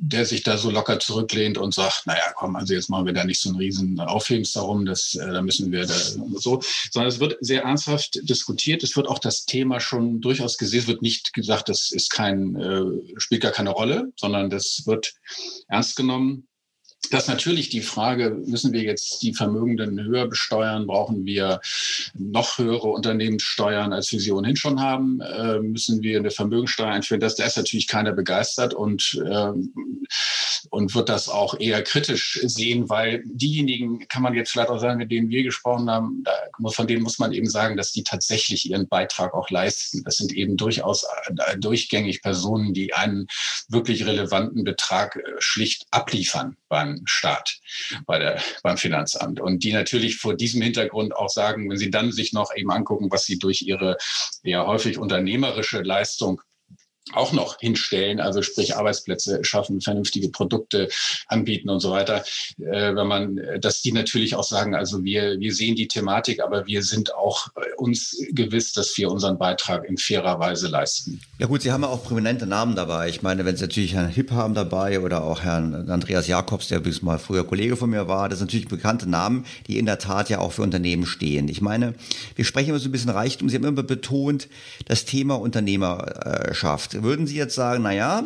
der 0.00 0.24
sich 0.24 0.42
da 0.42 0.56
so 0.56 0.70
locker 0.70 0.98
zurücklehnt 0.98 1.58
und 1.58 1.74
sagt, 1.74 2.06
naja, 2.06 2.32
komm, 2.34 2.56
also 2.56 2.72
jetzt 2.72 2.88
machen 2.88 3.06
wir 3.06 3.12
da 3.12 3.24
nicht 3.24 3.40
so 3.40 3.50
einen 3.50 3.58
riesen 3.58 3.98
Aufhebens 4.00 4.52
darum, 4.52 4.86
das, 4.86 5.14
äh, 5.14 5.26
da 5.30 5.42
müssen 5.42 5.72
wir 5.72 5.86
da 5.86 5.94
so, 5.94 6.60
sondern 6.90 7.08
es 7.08 7.20
wird 7.20 7.36
sehr 7.40 7.62
ernsthaft 7.62 8.18
diskutiert. 8.22 8.82
Es 8.82 8.96
wird 8.96 9.08
auch 9.08 9.18
das 9.18 9.44
Thema 9.44 9.80
schon 9.80 10.20
durchaus 10.20 10.56
gesehen. 10.56 10.80
Es 10.80 10.86
wird 10.86 11.02
nicht 11.02 11.32
gesagt, 11.34 11.68
das 11.68 11.90
ist 11.90 12.10
kein, 12.10 12.56
äh, 12.56 12.82
spielt 13.18 13.42
gar 13.42 13.52
keine 13.52 13.70
Rolle, 13.70 14.12
sondern 14.16 14.50
das 14.50 14.82
wird 14.86 15.14
ernst 15.68 15.96
genommen 15.96 16.47
dass 17.10 17.28
natürlich 17.28 17.70
die 17.70 17.80
Frage, 17.80 18.30
müssen 18.46 18.72
wir 18.72 18.82
jetzt 18.82 19.22
die 19.22 19.32
Vermögenden 19.32 20.02
höher 20.04 20.26
besteuern? 20.26 20.86
Brauchen 20.86 21.24
wir 21.24 21.60
noch 22.14 22.58
höhere 22.58 22.88
Unternehmenssteuern, 22.88 23.92
als 23.92 24.12
wir 24.12 24.20
sie 24.20 24.32
ohnehin 24.32 24.56
schon 24.56 24.80
haben? 24.80 25.20
Äh, 25.20 25.60
müssen 25.60 26.02
wir 26.02 26.18
eine 26.18 26.30
Vermögensteuer 26.30 26.88
einführen? 26.88 27.20
Das, 27.20 27.36
da 27.36 27.44
ist 27.44 27.56
natürlich 27.56 27.86
keiner 27.86 28.12
begeistert 28.12 28.74
und, 28.74 29.20
äh, 29.24 29.52
und 30.70 30.94
wird 30.94 31.08
das 31.08 31.28
auch 31.28 31.58
eher 31.58 31.82
kritisch 31.82 32.40
sehen, 32.42 32.88
weil 32.88 33.22
diejenigen, 33.24 34.06
kann 34.08 34.22
man 34.22 34.34
jetzt 34.34 34.50
vielleicht 34.50 34.70
auch 34.70 34.80
sagen, 34.80 34.98
mit 34.98 35.10
denen 35.10 35.30
wir 35.30 35.42
gesprochen 35.42 35.90
haben, 35.90 36.22
da, 36.24 36.32
von 36.70 36.86
denen 36.86 37.02
muss 37.02 37.18
man 37.18 37.32
eben 37.32 37.48
sagen, 37.48 37.76
dass 37.76 37.92
die 37.92 38.02
tatsächlich 38.02 38.68
ihren 38.68 38.88
Beitrag 38.88 39.34
auch 39.34 39.50
leisten. 39.50 40.02
Das 40.04 40.16
sind 40.16 40.32
eben 40.32 40.56
durchaus 40.56 41.04
äh, 41.04 41.56
durchgängig 41.58 42.22
Personen, 42.22 42.74
die 42.74 42.92
einen 42.92 43.28
wirklich 43.68 44.04
relevanten 44.04 44.64
Betrag 44.64 45.16
äh, 45.16 45.22
schlicht 45.38 45.86
abliefern 45.90 46.56
beim 46.68 47.02
Staat, 47.04 47.58
bei 48.06 48.18
der, 48.18 48.42
beim 48.62 48.76
Finanzamt. 48.76 49.40
Und 49.40 49.64
die 49.64 49.72
natürlich 49.72 50.16
vor 50.16 50.34
diesem 50.34 50.62
Hintergrund 50.62 51.14
auch 51.14 51.28
sagen, 51.28 51.68
wenn 51.70 51.76
sie 51.76 51.90
dann 51.90 52.12
sich 52.12 52.32
noch 52.32 52.54
eben 52.54 52.70
angucken, 52.70 53.10
was 53.10 53.24
sie 53.24 53.38
durch 53.38 53.62
ihre 53.62 53.96
ja 54.42 54.66
häufig 54.66 54.98
unternehmerische 54.98 55.82
Leistung 55.82 56.42
auch 57.12 57.32
noch 57.32 57.58
hinstellen, 57.58 58.20
also 58.20 58.42
sprich 58.42 58.76
Arbeitsplätze 58.76 59.44
schaffen, 59.44 59.80
vernünftige 59.80 60.28
Produkte 60.30 60.88
anbieten 61.26 61.68
und 61.70 61.80
so 61.80 61.90
weiter. 61.90 62.24
Äh, 62.58 62.94
wenn 62.94 63.06
man, 63.06 63.40
dass 63.60 63.82
die 63.82 63.92
natürlich 63.92 64.34
auch 64.34 64.44
sagen, 64.44 64.74
also 64.74 65.04
wir, 65.04 65.38
wir 65.38 65.54
sehen 65.54 65.76
die 65.76 65.88
Thematik, 65.88 66.42
aber 66.42 66.66
wir 66.66 66.82
sind 66.82 67.14
auch 67.14 67.48
äh, 67.56 67.74
uns 67.76 68.16
gewiss, 68.32 68.72
dass 68.72 68.96
wir 68.96 69.10
unseren 69.10 69.38
Beitrag 69.38 69.84
in 69.88 69.96
fairer 69.96 70.38
Weise 70.38 70.68
leisten. 70.68 71.20
Ja 71.38 71.46
gut, 71.46 71.62
Sie 71.62 71.72
haben 71.72 71.82
ja 71.82 71.88
auch 71.88 72.02
prominente 72.02 72.46
Namen 72.46 72.76
dabei. 72.76 73.08
Ich 73.08 73.22
meine, 73.22 73.44
wenn 73.44 73.56
Sie 73.56 73.62
natürlich 73.62 73.94
Herrn 73.94 74.08
Hipp 74.08 74.30
haben 74.30 74.54
dabei 74.54 75.00
oder 75.00 75.24
auch 75.24 75.42
Herrn 75.42 75.88
Andreas 75.88 76.26
Jakobs, 76.26 76.68
der 76.68 76.80
bis 76.80 77.02
mal 77.02 77.18
früher 77.18 77.44
Kollege 77.44 77.76
von 77.76 77.90
mir 77.90 78.08
war, 78.08 78.28
das 78.28 78.38
sind 78.38 78.48
natürlich 78.48 78.68
bekannte 78.68 79.08
Namen, 79.08 79.46
die 79.66 79.78
in 79.78 79.86
der 79.86 79.98
Tat 79.98 80.28
ja 80.28 80.38
auch 80.38 80.52
für 80.52 80.62
Unternehmen 80.62 81.06
stehen. 81.06 81.48
Ich 81.48 81.60
meine, 81.60 81.94
wir 82.36 82.44
sprechen 82.44 82.70
immer 82.70 82.78
so 82.78 82.88
ein 82.88 82.92
bisschen 82.92 83.10
Reichtum. 83.10 83.48
Sie 83.48 83.56
haben 83.56 83.64
immer 83.64 83.82
betont, 83.82 84.48
das 84.86 85.04
Thema 85.04 85.34
Unternehmerschaft 85.34 86.94
würden 87.02 87.26
Sie 87.26 87.36
jetzt 87.36 87.54
sagen, 87.54 87.82
na 87.82 87.92
ja, 87.92 88.24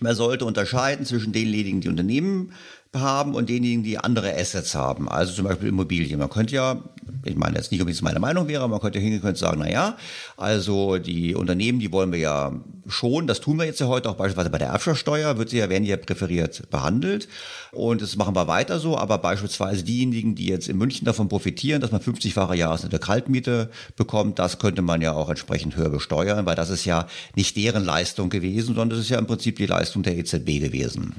man 0.00 0.14
sollte 0.14 0.44
unterscheiden 0.44 1.06
zwischen 1.06 1.32
denjenigen, 1.32 1.80
die 1.80 1.88
Unternehmen 1.88 2.52
haben 3.00 3.34
und 3.34 3.48
denjenigen, 3.48 3.82
die 3.82 3.98
andere 3.98 4.36
Assets 4.36 4.74
haben, 4.74 5.08
also 5.08 5.32
zum 5.32 5.44
Beispiel 5.44 5.68
Immobilien. 5.68 6.18
Man 6.18 6.30
könnte 6.30 6.54
ja, 6.54 6.82
ich 7.24 7.36
meine 7.36 7.56
jetzt 7.56 7.72
nicht, 7.72 7.82
ob 7.82 7.88
es 7.88 8.02
meine 8.02 8.20
Meinung 8.20 8.48
wäre, 8.48 8.68
man 8.68 8.80
könnte 8.80 8.98
hingehen 8.98 9.22
und 9.22 9.36
sagen, 9.36 9.58
na 9.60 9.70
ja, 9.70 9.96
also 10.36 10.98
die 10.98 11.34
Unternehmen, 11.34 11.78
die 11.78 11.92
wollen 11.92 12.12
wir 12.12 12.18
ja 12.18 12.52
schon, 12.88 13.26
das 13.26 13.40
tun 13.40 13.58
wir 13.58 13.64
jetzt 13.64 13.80
ja 13.80 13.86
heute 13.86 14.08
auch 14.10 14.16
beispielsweise 14.16 14.50
bei 14.50 14.58
der 14.58 14.68
Erbschaftssteuer, 14.68 15.38
wird 15.38 15.50
sie 15.50 15.58
ja, 15.58 15.68
werden 15.68 15.84
ja 15.84 15.96
präferiert 15.96 16.70
behandelt. 16.70 17.28
Und 17.72 18.00
das 18.02 18.16
machen 18.16 18.34
wir 18.34 18.46
weiter 18.46 18.78
so, 18.78 18.96
aber 18.96 19.18
beispielsweise 19.18 19.82
diejenigen, 19.82 20.34
die 20.34 20.46
jetzt 20.46 20.68
in 20.68 20.78
München 20.78 21.04
davon 21.04 21.28
profitieren, 21.28 21.80
dass 21.80 21.92
man 21.92 22.00
50-fache 22.00 22.54
Jahresmiete 22.54 22.98
Kaltmiete 22.98 23.70
bekommt, 23.96 24.38
das 24.38 24.58
könnte 24.58 24.82
man 24.82 25.02
ja 25.02 25.12
auch 25.12 25.28
entsprechend 25.28 25.76
höher 25.76 25.90
besteuern, 25.90 26.46
weil 26.46 26.56
das 26.56 26.70
ist 26.70 26.84
ja 26.84 27.06
nicht 27.34 27.56
deren 27.56 27.84
Leistung 27.84 28.30
gewesen, 28.30 28.74
sondern 28.74 28.90
das 28.90 29.00
ist 29.00 29.10
ja 29.10 29.18
im 29.18 29.26
Prinzip 29.26 29.56
die 29.56 29.66
Leistung 29.66 30.02
der 30.02 30.16
EZB 30.16 30.60
gewesen 30.60 31.14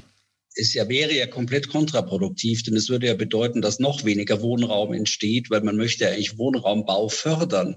es 0.58 0.74
ja 0.74 0.88
wäre 0.88 1.14
ja 1.14 1.26
komplett 1.26 1.68
kontraproduktiv, 1.68 2.64
denn 2.64 2.76
es 2.76 2.88
würde 2.88 3.06
ja 3.06 3.14
bedeuten, 3.14 3.62
dass 3.62 3.78
noch 3.78 4.04
weniger 4.04 4.42
Wohnraum 4.42 4.92
entsteht, 4.92 5.50
weil 5.50 5.62
man 5.62 5.76
möchte 5.76 6.04
ja 6.04 6.10
eigentlich 6.10 6.36
Wohnraumbau 6.36 7.08
fördern. 7.08 7.76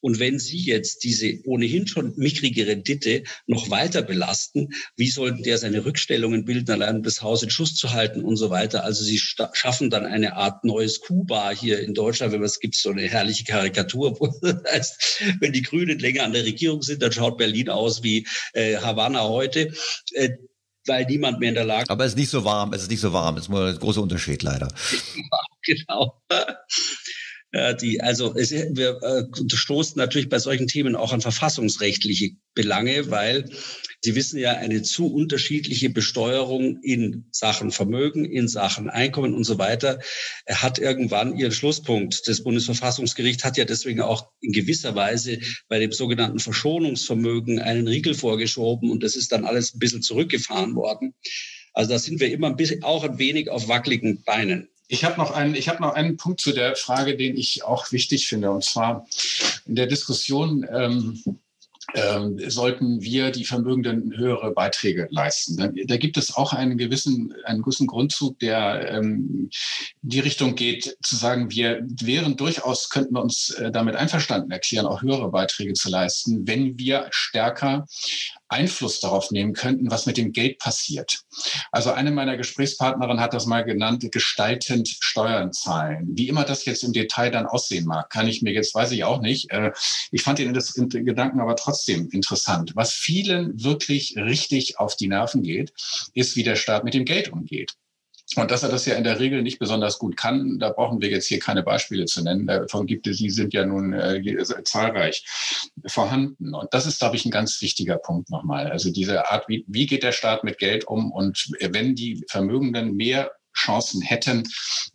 Und 0.00 0.18
wenn 0.18 0.38
Sie 0.38 0.58
jetzt 0.58 1.04
diese 1.04 1.40
ohnehin 1.44 1.86
schon 1.86 2.14
mickrige 2.16 2.66
Rendite 2.66 3.24
noch 3.46 3.70
weiter 3.70 4.02
belasten, 4.02 4.70
wie 4.96 5.10
sollten 5.10 5.42
der 5.42 5.58
seine 5.58 5.84
Rückstellungen 5.84 6.44
bilden, 6.44 6.70
allein 6.70 7.02
das 7.02 7.22
Haus 7.22 7.42
in 7.42 7.50
Schuss 7.50 7.74
zu 7.74 7.92
halten 7.92 8.22
und 8.22 8.36
so 8.36 8.50
weiter? 8.50 8.84
Also 8.84 9.04
Sie 9.04 9.18
schaffen 9.18 9.90
dann 9.90 10.06
eine 10.06 10.36
Art 10.36 10.64
neues 10.64 11.00
Kuba 11.00 11.50
hier 11.50 11.80
in 11.80 11.94
Deutschland. 11.94 12.32
Wenn 12.32 12.42
es 12.42 12.60
gibt 12.60 12.76
so 12.76 12.90
eine 12.90 13.02
herrliche 13.02 13.44
Karikatur, 13.44 14.18
wo 14.20 14.26
das 14.42 14.62
heißt, 14.70 15.22
wenn 15.40 15.52
die 15.52 15.62
Grünen 15.62 15.98
länger 15.98 16.24
an 16.24 16.32
der 16.32 16.44
Regierung 16.44 16.82
sind, 16.82 17.02
dann 17.02 17.12
schaut 17.12 17.38
Berlin 17.38 17.68
aus 17.68 18.02
wie 18.02 18.26
äh, 18.54 18.76
Havanna 18.76 19.28
heute. 19.28 19.72
Äh, 20.14 20.30
weil 20.86 21.04
niemand 21.06 21.40
mehr 21.40 21.50
in 21.50 21.54
der 21.54 21.64
Lage 21.64 21.90
Aber 21.90 22.04
es 22.04 22.12
ist 22.12 22.18
nicht 22.18 22.30
so 22.30 22.44
warm, 22.44 22.72
es 22.72 22.82
ist 22.82 22.90
nicht 22.90 23.00
so 23.00 23.12
warm, 23.12 23.36
das 23.36 23.48
ist 23.48 23.54
ein 23.54 23.78
großer 23.78 24.02
Unterschied 24.02 24.42
leider. 24.42 24.68
genau. 25.62 26.22
Ja, 27.52 27.72
die, 27.72 28.00
also 28.00 28.36
es, 28.36 28.52
wir 28.52 29.00
äh, 29.02 29.24
stoßen 29.52 29.98
natürlich 29.98 30.28
bei 30.28 30.38
solchen 30.38 30.68
Themen 30.68 30.94
auch 30.94 31.12
an 31.12 31.20
verfassungsrechtliche 31.20 32.36
Belange, 32.54 33.10
weil 33.10 33.50
Sie 34.02 34.14
wissen 34.14 34.38
ja, 34.38 34.52
eine 34.52 34.82
zu 34.82 35.12
unterschiedliche 35.12 35.90
Besteuerung 35.90 36.80
in 36.82 37.26
Sachen 37.32 37.70
Vermögen, 37.70 38.24
in 38.24 38.48
Sachen 38.48 38.88
Einkommen 38.88 39.34
und 39.34 39.44
so 39.44 39.58
weiter 39.58 40.00
hat 40.48 40.78
irgendwann 40.78 41.36
ihren 41.36 41.52
Schlusspunkt. 41.52 42.26
Das 42.26 42.42
Bundesverfassungsgericht 42.42 43.44
hat 43.44 43.58
ja 43.58 43.66
deswegen 43.66 44.00
auch 44.00 44.30
in 44.40 44.52
gewisser 44.52 44.94
Weise 44.94 45.40
bei 45.68 45.78
dem 45.78 45.92
sogenannten 45.92 46.38
Verschonungsvermögen 46.38 47.60
einen 47.60 47.86
Riegel 47.86 48.14
vorgeschoben 48.14 48.90
und 48.90 49.02
das 49.02 49.16
ist 49.16 49.32
dann 49.32 49.44
alles 49.44 49.74
ein 49.74 49.78
bisschen 49.78 50.02
zurückgefahren 50.02 50.74
worden. 50.76 51.14
Also 51.74 51.90
da 51.90 51.98
sind 51.98 52.20
wir 52.20 52.32
immer 52.32 52.48
ein 52.48 52.56
bisschen, 52.56 52.82
auch 52.82 53.04
ein 53.04 53.18
wenig 53.18 53.50
auf 53.50 53.68
wackeligen 53.68 54.22
Beinen. 54.24 54.68
Ich 54.88 55.04
habe 55.04 55.18
noch 55.18 55.30
einen, 55.30 55.54
ich 55.54 55.68
habe 55.68 55.82
noch 55.82 55.94
einen 55.94 56.16
Punkt 56.16 56.40
zu 56.40 56.52
der 56.52 56.74
Frage, 56.74 57.16
den 57.16 57.36
ich 57.36 57.64
auch 57.64 57.92
wichtig 57.92 58.26
finde, 58.26 58.50
und 58.50 58.64
zwar 58.64 59.06
in 59.66 59.76
der 59.76 59.86
Diskussion. 59.86 60.66
Ähm, 60.68 61.22
ähm, 61.94 62.38
sollten 62.48 63.02
wir 63.02 63.30
die 63.30 63.44
Vermögenden 63.44 64.16
höhere 64.16 64.52
Beiträge 64.52 65.08
leisten. 65.10 65.56
Da, 65.56 65.96
gibt 65.96 66.16
es 66.16 66.36
auch 66.36 66.52
einen 66.52 66.78
gewissen, 66.78 67.34
einen 67.44 67.62
gewissen 67.62 67.86
Grundzug, 67.86 68.38
der 68.38 68.90
ähm, 68.90 69.50
die 70.02 70.20
Richtung 70.20 70.54
geht, 70.54 70.96
zu 71.02 71.16
sagen, 71.16 71.50
wir 71.50 71.86
wären 72.02 72.36
durchaus, 72.36 72.90
könnten 72.90 73.16
uns 73.16 73.50
äh, 73.50 73.70
damit 73.70 73.96
einverstanden 73.96 74.50
erklären, 74.50 74.86
auch 74.86 75.02
höhere 75.02 75.30
Beiträge 75.30 75.74
zu 75.74 75.88
leisten, 75.88 76.46
wenn 76.46 76.78
wir 76.78 77.06
stärker 77.10 77.86
Einfluss 78.50 79.00
darauf 79.00 79.30
nehmen 79.30 79.52
könnten, 79.52 79.90
was 79.90 80.06
mit 80.06 80.16
dem 80.16 80.32
Geld 80.32 80.58
passiert. 80.58 81.22
Also 81.70 81.92
eine 81.92 82.10
meiner 82.10 82.36
Gesprächspartnerinnen 82.36 83.20
hat 83.20 83.34
das 83.34 83.46
mal 83.46 83.64
genannt, 83.64 84.06
gestaltend 84.10 84.88
Steuern 85.00 85.52
zahlen. 85.52 86.08
Wie 86.12 86.28
immer 86.28 86.44
das 86.44 86.64
jetzt 86.64 86.82
im 86.82 86.92
Detail 86.92 87.30
dann 87.30 87.46
aussehen 87.46 87.86
mag, 87.86 88.10
kann 88.10 88.28
ich 88.28 88.42
mir 88.42 88.52
jetzt, 88.52 88.74
weiß 88.74 88.90
ich 88.92 89.04
auch 89.04 89.20
nicht. 89.20 89.50
Äh, 89.50 89.72
ich 90.10 90.22
fand 90.22 90.38
den 90.38 90.52
Gedanken 90.52 91.40
aber 91.40 91.56
trotzdem 91.56 92.08
interessant. 92.10 92.72
Was 92.74 92.92
vielen 92.92 93.62
wirklich 93.62 94.16
richtig 94.16 94.78
auf 94.78 94.96
die 94.96 95.08
Nerven 95.08 95.42
geht, 95.42 95.72
ist, 96.14 96.36
wie 96.36 96.42
der 96.42 96.56
Staat 96.56 96.84
mit 96.84 96.94
dem 96.94 97.04
Geld 97.04 97.32
umgeht. 97.32 97.74
Und 98.36 98.50
dass 98.50 98.62
er 98.62 98.68
das 98.68 98.86
ja 98.86 98.94
in 98.94 99.02
der 99.02 99.18
Regel 99.18 99.42
nicht 99.42 99.58
besonders 99.58 99.98
gut 99.98 100.16
kann, 100.16 100.58
da 100.60 100.70
brauchen 100.70 101.00
wir 101.00 101.10
jetzt 101.10 101.26
hier 101.26 101.40
keine 101.40 101.64
Beispiele 101.64 102.04
zu 102.04 102.22
nennen. 102.22 102.46
Davon 102.46 102.86
gibt 102.86 103.08
es, 103.08 103.18
die 103.18 103.30
sind 103.30 103.52
ja 103.52 103.66
nun 103.66 103.92
äh, 103.92 104.22
zahlreich 104.64 105.24
vorhanden. 105.86 106.54
Und 106.54 106.72
das 106.72 106.86
ist, 106.86 107.00
glaube 107.00 107.16
ich, 107.16 107.24
ein 107.24 107.32
ganz 107.32 107.60
wichtiger 107.60 107.98
Punkt 107.98 108.30
nochmal. 108.30 108.70
Also 108.70 108.92
diese 108.92 109.28
Art, 109.30 109.48
wie, 109.48 109.64
wie 109.66 109.86
geht 109.86 110.04
der 110.04 110.12
Staat 110.12 110.44
mit 110.44 110.58
Geld 110.58 110.86
um? 110.86 111.10
Und 111.10 111.50
wenn 111.60 111.96
die 111.96 112.24
Vermögenden 112.28 112.94
mehr 112.94 113.32
Chancen 113.52 114.00
hätten, 114.00 114.48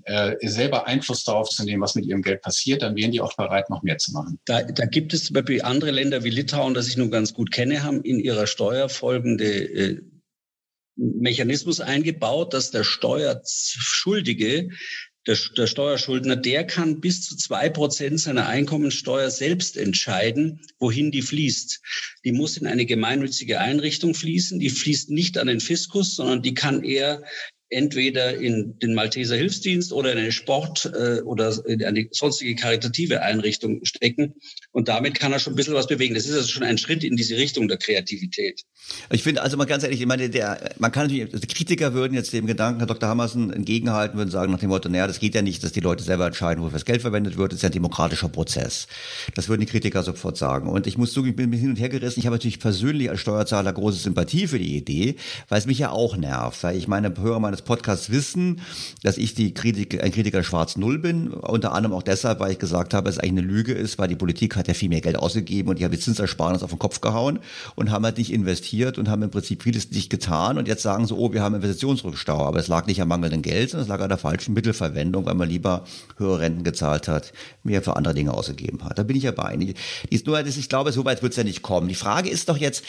äh, 0.03 0.35
selber 0.47 0.87
Einfluss 0.87 1.25
darauf 1.25 1.49
zu 1.49 1.65
nehmen, 1.65 1.81
was 1.81 1.95
mit 1.95 2.05
ihrem 2.05 2.21
Geld 2.21 2.41
passiert, 2.41 2.81
dann 2.81 2.95
wären 2.95 3.11
die 3.11 3.19
auch 3.19 3.35
bereit, 3.35 3.69
noch 3.69 3.83
mehr 3.83 3.97
zu 3.97 4.13
machen. 4.13 4.39
Da, 4.45 4.63
da 4.63 4.85
gibt 4.85 5.13
es 5.13 5.25
zum 5.25 5.33
Beispiel 5.33 5.61
andere 5.61 5.91
Länder 5.91 6.23
wie 6.23 6.29
Litauen, 6.29 6.73
das 6.73 6.87
ich 6.87 6.95
nun 6.95 7.11
ganz 7.11 7.33
gut 7.33 7.51
kenne, 7.51 7.83
haben 7.83 8.01
in 8.01 8.19
ihrer 8.19 8.47
Steuer 8.47 8.87
folgende 8.87 9.45
äh, 9.45 10.01
Mechanismus 10.95 11.81
eingebaut, 11.81 12.53
dass 12.53 12.71
der 12.71 12.83
Steuerschuldige, 12.83 14.69
der, 15.27 15.37
der 15.57 15.67
Steuerschuldner, 15.67 16.35
der 16.35 16.65
kann 16.65 17.01
bis 17.01 17.21
zu 17.23 17.35
zwei 17.35 17.69
Prozent 17.69 18.19
seiner 18.19 18.47
Einkommensteuer 18.47 19.31
selbst 19.31 19.75
entscheiden, 19.75 20.61
wohin 20.79 21.11
die 21.11 21.23
fließt. 21.23 21.81
Die 22.23 22.31
muss 22.31 22.57
in 22.57 22.67
eine 22.67 22.85
gemeinnützige 22.85 23.59
Einrichtung 23.59 24.13
fließen. 24.13 24.59
Die 24.59 24.69
fließt 24.69 25.09
nicht 25.09 25.37
an 25.37 25.47
den 25.47 25.59
Fiskus, 25.59 26.15
sondern 26.15 26.41
die 26.41 26.53
kann 26.53 26.83
er 26.83 27.23
entweder 27.69 28.37
in 28.37 28.77
den 28.79 28.93
Malteser 28.93 29.35
Hilfsdienst 29.35 29.91
oder 29.91 30.11
in 30.11 30.17
eine 30.19 30.31
Sport- 30.31 30.91
äh, 30.93 31.21
oder 31.21 31.53
in 31.65 31.83
eine 31.83 32.07
sonstige 32.11 32.55
karitative 32.55 33.21
Einrichtung 33.21 33.83
stecken. 33.83 34.35
Und 34.71 34.87
damit 34.87 35.19
kann 35.19 35.33
er 35.33 35.39
schon 35.39 35.53
ein 35.53 35.55
bisschen 35.55 35.73
was 35.73 35.87
bewegen. 35.87 36.13
Das 36.13 36.25
ist 36.25 36.35
also 36.35 36.47
schon 36.47 36.63
ein 36.63 36.77
Schritt 36.77 37.03
in 37.03 37.15
diese 37.15 37.37
Richtung 37.37 37.67
der 37.67 37.77
Kreativität. 37.77 38.61
Ich 39.11 39.23
finde, 39.23 39.41
also 39.41 39.57
mal 39.57 39.65
ganz 39.65 39.83
ehrlich, 39.83 39.99
ich 39.99 40.05
meine, 40.07 40.29
der, 40.29 40.75
man 40.77 40.91
kann 40.91 41.07
natürlich, 41.07 41.33
also 41.33 41.45
Kritiker 41.47 41.93
würden 41.93 42.13
jetzt 42.13 42.33
dem 42.33 42.45
Gedanken, 42.45 42.79
Herr 42.79 42.87
Dr. 42.87 43.09
Hammersen, 43.09 43.51
entgegenhalten, 43.51 44.17
würden 44.17 44.29
sagen 44.29 44.51
nach 44.51 44.59
dem 44.59 44.69
Motto, 44.69 44.89
naja, 44.89 45.07
das 45.07 45.19
geht 45.19 45.33
ja 45.33 45.41
nicht, 45.41 45.63
dass 45.63 45.71
die 45.71 45.79
Leute 45.79 46.03
selber 46.03 46.27
entscheiden, 46.27 46.63
wofür 46.63 46.73
das 46.73 46.85
Geld 46.85 47.01
verwendet 47.01 47.37
wird. 47.37 47.51
Das 47.51 47.57
ist 47.57 47.63
ja 47.63 47.69
ein 47.69 47.73
demokratischer 47.73 48.29
Prozess. 48.29 48.87
Das 49.33 49.49
würden 49.49 49.61
die 49.61 49.67
Kritiker 49.67 50.03
sofort 50.03 50.37
sagen. 50.37 50.69
Und 50.69 50.85
ich 50.85 50.97
muss 50.97 51.13
zugeben, 51.13 51.31
ich 51.31 51.35
bin 51.37 51.47
ein 51.47 51.51
bisschen 51.51 51.63
hin 51.63 51.69
und 51.71 51.79
her 51.79 51.89
gerissen. 51.89 52.19
Ich 52.19 52.27
habe 52.27 52.35
natürlich 52.35 52.59
persönlich 52.59 53.09
als 53.09 53.21
Steuerzahler 53.21 53.73
große 53.73 53.97
Sympathie 53.97 54.47
für 54.47 54.59
die 54.59 54.77
Idee, 54.77 55.15
weil 55.49 55.59
es 55.59 55.65
mich 55.65 55.79
ja 55.79 55.89
auch 55.89 56.15
nervt. 56.15 56.63
Weil 56.63 56.77
ich 56.77 56.87
meine 56.87 57.13
Hörer 57.15 57.39
meines 57.55 57.61
Podcasts 57.61 58.09
wissen, 58.09 58.61
dass 59.01 59.17
ich 59.17 59.33
die 59.33 59.53
Kritik, 59.53 60.03
ein 60.03 60.11
Kritiker 60.11 60.43
Schwarz 60.43 60.75
Null 60.75 60.99
bin. 60.99 61.29
Unter 61.29 61.73
anderem 61.73 61.95
auch 61.95 62.03
deshalb, 62.03 62.39
weil 62.39 62.51
ich 62.51 62.59
gesagt 62.59 62.93
habe, 62.93 63.05
dass 63.05 63.15
es 63.15 63.19
eigentlich 63.19 63.43
eine 63.43 63.53
Lüge 63.53 63.73
ist, 63.73 63.97
weil 63.97 64.09
die 64.09 64.15
Politik 64.15 64.55
hat 64.55 64.67
ja 64.67 64.73
viel 64.73 64.89
mehr 64.89 65.01
Geld 65.01 65.15
ausgegeben 65.15 65.69
und 65.69 65.79
die 65.79 65.85
haben 65.85 65.91
die 65.91 65.99
Zinsersparnis 65.99 66.63
auf 66.63 66.71
den 66.71 66.79
Kopf 66.79 66.99
gehauen 66.99 67.39
und 67.75 67.91
haben 67.91 68.03
halt 68.03 68.17
nicht 68.17 68.33
investiert 68.33 68.97
und 68.97 69.09
haben 69.09 69.23
im 69.23 69.31
Prinzip 69.31 69.63
vieles 69.63 69.89
nicht 69.91 70.09
getan. 70.09 70.57
Und 70.57 70.67
jetzt 70.67 70.83
sagen 70.83 71.07
sie, 71.07 71.15
oh, 71.15 71.31
wir 71.31 71.41
haben 71.41 71.55
Investitionsrückstau. 71.55 72.45
Aber 72.45 72.59
es 72.59 72.67
lag 72.67 72.87
nicht 72.87 73.01
am 73.01 73.07
mangelnden 73.07 73.41
Geld, 73.41 73.69
sondern 73.69 73.83
es 73.83 73.89
lag 73.89 74.01
an 74.01 74.09
der 74.09 74.17
falschen 74.17 74.53
Mittelverwendung, 74.53 75.25
weil 75.25 75.35
man 75.35 75.49
lieber 75.49 75.85
höhere 76.17 76.41
Renten 76.41 76.63
gezahlt 76.63 77.07
hat, 77.07 77.31
mehr 77.63 77.81
für 77.81 77.95
andere 77.95 78.13
Dinge 78.13 78.33
ausgegeben 78.33 78.83
hat. 78.83 78.99
Da 78.99 79.03
bin 79.03 79.15
ich 79.15 79.23
ja 79.23 79.31
bei. 79.31 79.45
Ich 80.09 80.23
glaube, 80.69 80.91
so 80.91 81.05
weit 81.05 81.21
wird 81.21 81.31
es 81.31 81.37
ja 81.37 81.43
nicht 81.43 81.61
kommen. 81.61 81.87
Die 81.87 81.95
Frage 81.95 82.29
ist 82.29 82.49
doch 82.49 82.57
jetzt, 82.57 82.83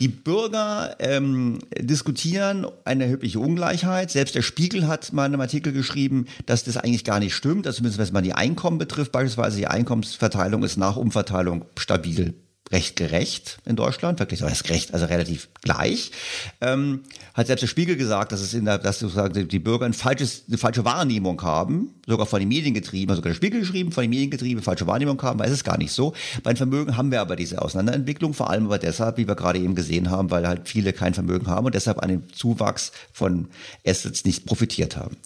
die 0.00 0.08
Bürger 0.08 0.96
ähm, 0.98 1.58
diskutieren 1.78 2.66
eine 2.84 3.04
erhebliche 3.04 3.38
Ungleichheit. 3.38 4.07
Selbst 4.10 4.34
der 4.34 4.42
Spiegel 4.42 4.86
hat 4.86 5.12
mal 5.12 5.26
in 5.26 5.32
einem 5.32 5.40
Artikel 5.40 5.72
geschrieben, 5.72 6.26
dass 6.46 6.64
das 6.64 6.76
eigentlich 6.76 7.04
gar 7.04 7.20
nicht 7.20 7.34
stimmt. 7.34 7.66
Also 7.66 7.78
zumindest 7.78 8.00
was 8.00 8.12
man 8.12 8.24
die 8.24 8.34
Einkommen 8.34 8.78
betrifft, 8.78 9.12
beispielsweise 9.12 9.58
die 9.58 9.66
Einkommensverteilung 9.66 10.62
ist 10.62 10.76
nach 10.76 10.96
Umverteilung 10.96 11.64
stabil 11.76 12.34
recht 12.70 12.96
gerecht 12.96 13.58
in 13.64 13.76
Deutschland, 13.76 14.18
wirklich 14.18 14.42
recht 14.42 14.64
gerecht, 14.64 14.94
also 14.94 15.06
relativ 15.06 15.48
gleich. 15.62 16.10
Ähm, 16.60 17.00
hat 17.34 17.46
selbst 17.46 17.62
der 17.62 17.68
Spiegel 17.68 17.96
gesagt, 17.96 18.32
dass 18.32 18.40
es 18.40 18.54
in 18.54 18.64
der, 18.64 18.78
dass 18.78 18.98
sozusagen 18.98 19.48
die 19.48 19.58
Bürger 19.58 19.86
ein 19.86 19.94
falsches, 19.94 20.44
eine 20.48 20.58
falsche 20.58 20.84
Wahrnehmung 20.84 21.40
haben, 21.42 21.94
sogar 22.06 22.26
von 22.26 22.40
den 22.40 22.48
Medien 22.48 22.74
getrieben, 22.74 23.10
also 23.10 23.20
sogar 23.20 23.30
der 23.30 23.36
Spiegel 23.36 23.60
geschrieben, 23.60 23.92
von 23.92 24.02
den 24.02 24.10
Medien 24.10 24.30
getrieben, 24.30 24.62
falsche 24.62 24.86
Wahrnehmung 24.86 25.20
haben, 25.22 25.38
weil 25.38 25.46
es 25.46 25.54
ist 25.54 25.64
gar 25.64 25.78
nicht 25.78 25.92
so. 25.92 26.12
Bei 26.42 26.52
den 26.52 26.56
Vermögen 26.56 26.96
haben 26.96 27.10
wir 27.10 27.20
aber 27.20 27.36
diese 27.36 27.62
Auseinanderentwicklung, 27.62 28.34
vor 28.34 28.50
allem 28.50 28.66
aber 28.66 28.78
deshalb, 28.78 29.16
wie 29.16 29.26
wir 29.26 29.34
gerade 29.34 29.58
eben 29.58 29.74
gesehen 29.74 30.10
haben, 30.10 30.30
weil 30.30 30.46
halt 30.46 30.68
viele 30.68 30.92
kein 30.92 31.14
Vermögen 31.14 31.46
haben 31.46 31.66
und 31.66 31.74
deshalb 31.74 32.02
an 32.02 32.08
dem 32.08 32.32
Zuwachs 32.32 32.92
von 33.12 33.48
Assets 33.86 34.24
nicht 34.24 34.46
profitiert 34.46 34.96
haben. 34.96 35.16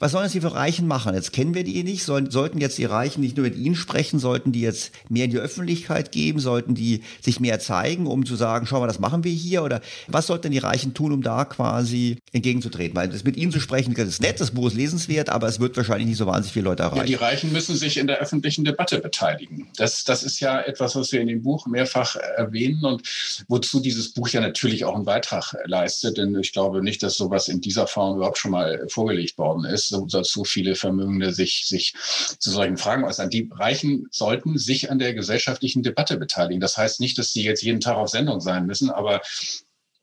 Was 0.00 0.12
sollen 0.12 0.24
jetzt 0.24 0.34
die 0.34 0.40
für 0.40 0.54
Reichen 0.54 0.86
machen? 0.86 1.14
Jetzt 1.14 1.34
kennen 1.34 1.54
wir 1.54 1.62
die 1.62 1.84
nicht. 1.84 2.04
Sollen, 2.04 2.30
sollten 2.30 2.58
jetzt 2.58 2.78
die 2.78 2.86
Reichen 2.86 3.20
nicht 3.20 3.36
nur 3.36 3.44
mit 3.44 3.54
ihnen 3.54 3.74
sprechen, 3.74 4.18
sollten 4.18 4.50
die 4.50 4.62
jetzt 4.62 4.92
mehr 5.10 5.26
in 5.26 5.30
die 5.30 5.38
Öffentlichkeit 5.38 6.10
geben, 6.10 6.40
sollten 6.40 6.74
die 6.74 6.79
sich 7.20 7.40
mehr 7.40 7.60
zeigen, 7.60 8.06
um 8.06 8.24
zu 8.26 8.36
sagen, 8.36 8.66
schau 8.66 8.80
mal, 8.80 8.86
das 8.86 8.98
machen 8.98 9.24
wir 9.24 9.32
hier? 9.32 9.62
Oder 9.62 9.80
was 10.06 10.26
sollten 10.26 10.50
die 10.50 10.58
Reichen 10.58 10.94
tun, 10.94 11.12
um 11.12 11.22
da 11.22 11.44
quasi 11.44 12.18
entgegenzutreten? 12.32 12.96
Weil 12.96 13.08
das 13.08 13.24
mit 13.24 13.36
ihnen 13.36 13.52
zu 13.52 13.60
sprechen, 13.60 13.94
das 13.94 14.08
ist 14.08 14.22
nett, 14.22 14.40
das 14.40 14.52
Buch 14.52 14.68
ist 14.68 14.76
lesenswert, 14.76 15.28
aber 15.28 15.46
es 15.46 15.60
wird 15.60 15.76
wahrscheinlich 15.76 16.08
nicht 16.08 16.18
so 16.18 16.26
wahnsinnig 16.26 16.52
viele 16.52 16.64
Leute 16.64 16.82
erreichen. 16.82 16.98
Ja, 16.98 17.04
die 17.04 17.14
Reichen 17.14 17.52
müssen 17.52 17.76
sich 17.76 17.96
in 17.96 18.06
der 18.06 18.18
öffentlichen 18.18 18.64
Debatte 18.64 18.98
beteiligen. 18.98 19.68
Das, 19.76 20.04
das 20.04 20.22
ist 20.22 20.40
ja 20.40 20.60
etwas, 20.60 20.96
was 20.96 21.12
wir 21.12 21.20
in 21.20 21.28
dem 21.28 21.42
Buch 21.42 21.66
mehrfach 21.66 22.16
erwähnen 22.16 22.84
und 22.84 23.02
wozu 23.48 23.80
dieses 23.80 24.12
Buch 24.12 24.28
ja 24.28 24.40
natürlich 24.40 24.84
auch 24.84 24.94
einen 24.94 25.04
Beitrag 25.04 25.54
leistet. 25.64 26.16
Denn 26.16 26.36
ich 26.38 26.52
glaube 26.52 26.82
nicht, 26.82 27.02
dass 27.02 27.16
sowas 27.16 27.48
in 27.48 27.60
dieser 27.60 27.86
Form 27.86 28.16
überhaupt 28.16 28.38
schon 28.38 28.50
mal 28.50 28.86
vorgelegt 28.88 29.38
worden 29.38 29.64
ist 29.64 29.90
so, 29.90 30.06
so 30.08 30.44
viele 30.44 30.74
Vermögende 30.74 31.32
sich, 31.32 31.64
sich 31.66 31.94
zu 32.38 32.50
solchen 32.50 32.76
Fragen 32.76 33.04
äußern. 33.04 33.30
Die 33.30 33.48
Reichen 33.52 34.06
sollten 34.10 34.58
sich 34.58 34.90
an 34.90 34.98
der 34.98 35.14
gesellschaftlichen 35.14 35.82
Debatte 35.82 36.16
beteiligen. 36.16 36.60
Das 36.60 36.69
heißt 36.76 37.00
nicht, 37.00 37.18
dass 37.18 37.32
sie 37.32 37.42
jetzt 37.42 37.62
jeden 37.62 37.80
Tag 37.80 37.96
auf 37.96 38.08
Sendung 38.08 38.40
sein 38.40 38.66
müssen, 38.66 38.90
aber 38.90 39.20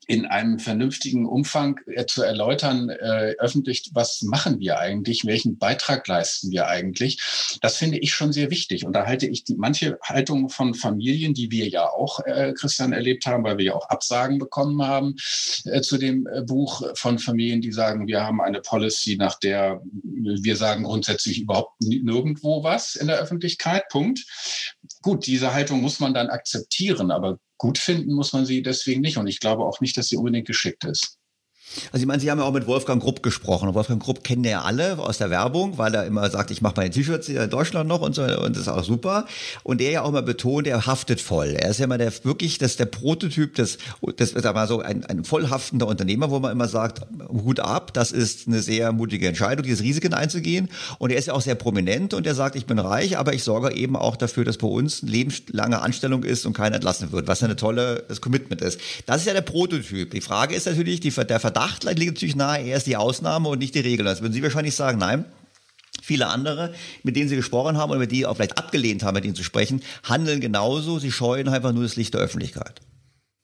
in 0.08 0.26
einem 0.26 0.58
vernünftigen 0.58 1.26
Umfang 1.26 1.80
äh, 1.86 2.06
zu 2.06 2.24
erläutern, 2.24 2.90
äh, 2.90 3.36
öffentlich, 3.40 3.92
was 3.94 4.22
machen 4.22 4.60
wir 4.60 4.80
eigentlich, 4.80 5.26
welchen 5.26 5.58
Beitrag 5.58 6.08
leisten 6.08 6.50
wir 6.52 6.68
eigentlich, 6.68 7.20
das 7.62 7.78
finde 7.78 8.00
ich 8.00 8.14
schon 8.14 8.32
sehr 8.32 8.50
wichtig. 8.50 8.86
Und 8.86 8.94
da 8.94 9.06
halte 9.06 9.28
ich 9.28 9.44
die, 9.44 9.56
manche 9.56 10.00
Haltung 10.02 10.50
von 10.50 10.74
Familien, 10.74 11.34
die 11.34 11.52
wir 11.52 11.68
ja 11.68 11.90
auch, 11.90 12.22
äh, 12.26 12.54
Christian, 12.54 12.94
erlebt 12.94 13.26
haben, 13.26 13.44
weil 13.44 13.58
wir 13.58 13.66
ja 13.66 13.76
auch 13.76 13.90
Absagen 13.90 14.40
bekommen 14.40 14.82
haben 14.82 15.16
äh, 15.66 15.82
zu 15.82 15.98
dem 15.98 16.26
äh, 16.28 16.42
Buch 16.42 16.84
von 16.96 17.20
Familien, 17.20 17.62
die 17.62 17.74
sagen, 17.74 18.08
wir 18.08 18.24
haben 18.24 18.42
eine 18.42 18.62
Policy, 18.62 19.18
nach 19.18 19.38
der 19.40 19.82
wir 19.84 20.56
sagen 20.56 20.84
grundsätzlich 20.84 21.42
überhaupt 21.42 21.82
nirgendwo 21.82 22.64
was 22.64 22.96
in 22.96 23.08
der 23.08 23.20
Öffentlichkeit. 23.20 23.84
Punkt. 23.90 24.26
Gut, 25.02 25.28
diese 25.28 25.54
Haltung 25.54 25.82
muss 25.82 26.00
man 26.00 26.14
dann 26.14 26.30
akzeptieren, 26.30 27.12
aber 27.12 27.40
gut 27.58 27.78
finden 27.78 28.14
muss 28.14 28.34
man 28.34 28.46
sie 28.46 28.62
deswegen 28.62 29.02
nicht. 29.02 29.18
Und 29.18 29.28
ich 29.28 29.40
glaube 29.40 29.64
auch 29.66 29.82
nicht, 29.82 29.98
dass 29.98 30.08
sie 30.10 30.18
unbedingt 30.18 30.48
geschickt 30.48 30.86
ist. 30.86 31.17
Also 31.92 32.02
ich 32.04 32.08
meine, 32.08 32.20
Sie 32.20 32.32
haben 32.32 32.40
ja 32.40 32.46
auch 32.46 32.54
mit 32.54 32.68
Wolfgang 32.68 33.02
Grupp 33.02 33.24
gesprochen. 33.24 33.74
Wolfgang 33.74 34.02
Grupp 34.02 34.24
kennen 34.24 34.44
ja 34.44 34.62
alle 34.62 34.98
aus 34.98 35.18
der 35.18 35.30
Werbung, 35.30 35.78
weil 35.78 35.94
er 35.94 36.06
immer 36.06 36.30
sagt, 36.30 36.52
ich 36.52 36.62
mache 36.62 36.76
meine 36.78 36.90
T-Shirts 36.90 37.30
in 37.30 37.50
Deutschland 37.50 37.88
noch 37.88 38.02
und 38.02 38.16
so 38.16 38.24
und 38.24 38.56
das 38.56 38.64
ist 38.64 38.68
auch 38.68 38.84
super. 38.84 39.26
Und 39.64 39.82
er 39.82 39.92
ja 39.92 40.02
auch 40.02 40.10
immer 40.10 40.22
betont, 40.22 40.68
er 40.68 40.86
haftet 40.86 41.22
voll. 41.22 41.50
Er 41.50 41.70
ist 41.70 41.80
ja 41.80 41.86
immer 41.86 41.98
der 41.98 42.12
wirklich 42.24 42.58
das 42.58 42.78
der 42.78 42.86
Prototyp 42.86 43.56
des 43.56 43.78
das 44.18 44.32
ist 44.32 44.46
aber 44.46 44.68
so 44.68 44.82
ein, 44.82 45.06
ein 45.06 45.24
vollhaftender 45.24 45.88
Unternehmer, 45.88 46.32
wo 46.32 46.40
man 46.40 46.52
immer 46.52 46.68
sagt, 46.68 47.02
Hut 47.30 47.60
ab, 47.60 47.94
das 47.94 48.12
ist 48.12 48.48
eine 48.48 48.62
sehr 48.62 48.92
mutige 48.92 49.28
Entscheidung, 49.28 49.64
dieses 49.64 49.84
Risiken 49.84 50.14
einzugehen. 50.14 50.70
Und 51.00 51.12
er 51.12 51.18
ist 51.18 51.28
ja 51.28 51.34
auch 51.34 51.42
sehr 51.42 51.56
prominent 51.56 52.14
und 52.14 52.26
er 52.26 52.36
sagt, 52.36 52.56
ich 52.56 52.66
bin 52.66 52.80
reich, 52.80 53.18
aber 53.18 53.34
ich 53.34 53.44
sorge 53.44 53.74
eben 53.74 53.96
auch 53.96 54.16
dafür, 54.16 54.46
dass 54.46 54.58
bei 54.58 54.68
uns 54.68 55.04
eine 55.04 55.12
lebenslange 55.12 55.82
Anstellung 55.82 56.24
ist 56.24 56.46
und 56.46 56.54
keiner 56.54 56.76
entlassen 56.76 57.12
wird, 57.12 57.28
was 57.28 57.44
eine 57.44 57.56
tolle 57.56 58.04
das 58.08 58.22
Commitment 58.22 58.62
ist. 58.62 58.80
Das 59.06 59.18
ist 59.18 59.28
ja 59.28 59.34
der 59.34 59.42
Prototyp. 59.42 60.12
Die 60.12 60.22
Frage 60.22 60.56
ist 60.56 60.66
natürlich 60.66 61.00
die, 61.00 61.12
der 61.12 61.40
Verdacht 61.40 61.57
Verdacht 61.58 61.86
liegt 61.98 62.14
natürlich 62.14 62.36
nahe, 62.36 62.68
er 62.68 62.78
ist 62.78 62.86
die 62.86 62.98
Ausnahme 62.98 63.50
und 63.50 63.58
nicht 63.58 63.74
die 63.74 63.80
Regel. 63.80 64.06
Das 64.06 64.22
würden 64.22 64.32
Sie 64.32 64.44
wahrscheinlich 64.44 64.76
sagen, 64.76 65.00
nein. 65.00 65.26
Viele 66.04 66.28
andere, 66.28 66.76
mit 67.02 67.16
denen 67.16 67.30
Sie 67.30 67.36
gesprochen 67.36 67.78
haben 67.78 67.90
oder 67.90 68.00
mit 68.00 68.12
denen 68.12 68.26
auch 68.26 68.36
vielleicht 68.36 68.60
abgelehnt 68.60 69.02
haben, 69.02 69.16
mit 69.16 69.26
ihnen 69.26 69.34
zu 69.34 69.44
sprechen, 69.44 69.82
handeln 70.04 70.40
genauso. 70.40 71.00
Sie 71.00 71.12
scheuen 71.12 71.48
einfach 71.50 71.74
nur 71.74 71.82
das 71.82 71.96
Licht 71.96 72.14
der 72.14 72.22
Öffentlichkeit. 72.22 72.82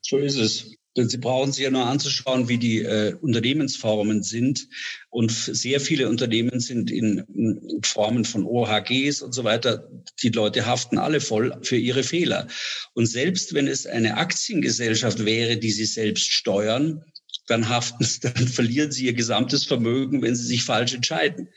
So 0.02 0.18
ist 0.18 0.38
es. 0.38 0.76
Denn 0.96 1.10
Sie 1.10 1.18
brauchen 1.18 1.52
sich 1.52 1.64
ja 1.64 1.72
nur 1.72 1.88
anzuschauen, 1.88 2.48
wie 2.50 2.60
die 2.60 2.84
äh, 2.84 3.16
Unternehmensformen 3.20 4.22
sind. 4.22 4.68
Und 5.10 5.32
sehr 5.32 5.80
viele 5.80 6.08
Unternehmen 6.08 6.60
sind 6.60 6.92
in, 6.92 7.18
in, 7.34 7.82
Formen 7.84 8.26
von 8.26 8.46
OHGs 8.46 9.24
und 9.24 9.34
so 9.34 9.44
weiter. 9.44 9.90
Die 10.22 10.30
Leute 10.30 10.68
haften 10.68 11.00
alle 11.00 11.20
voll 11.20 11.58
für 11.64 11.78
ihre 11.78 12.04
Fehler. 12.04 12.48
Und 12.94 13.08
selbst 13.08 13.56
wenn 13.56 13.66
es 13.68 13.88
eine 13.88 14.18
Aktiengesellschaft 14.18 15.26
wäre, 15.26 15.58
die 15.58 15.72
sie 15.72 15.86
selbst 15.86 16.32
steuern, 16.32 17.04
dann 17.48 17.70
haften, 17.70 18.06
dann 18.22 18.48
verlieren 18.48 18.92
sie 18.92 19.06
ihr 19.06 19.14
gesamtes 19.14 19.66
Vermögen, 19.66 20.22
wenn 20.22 20.36
sie 20.36 20.46
sich 20.46 20.64
falsch 20.64 20.94
entscheiden. 20.94 21.48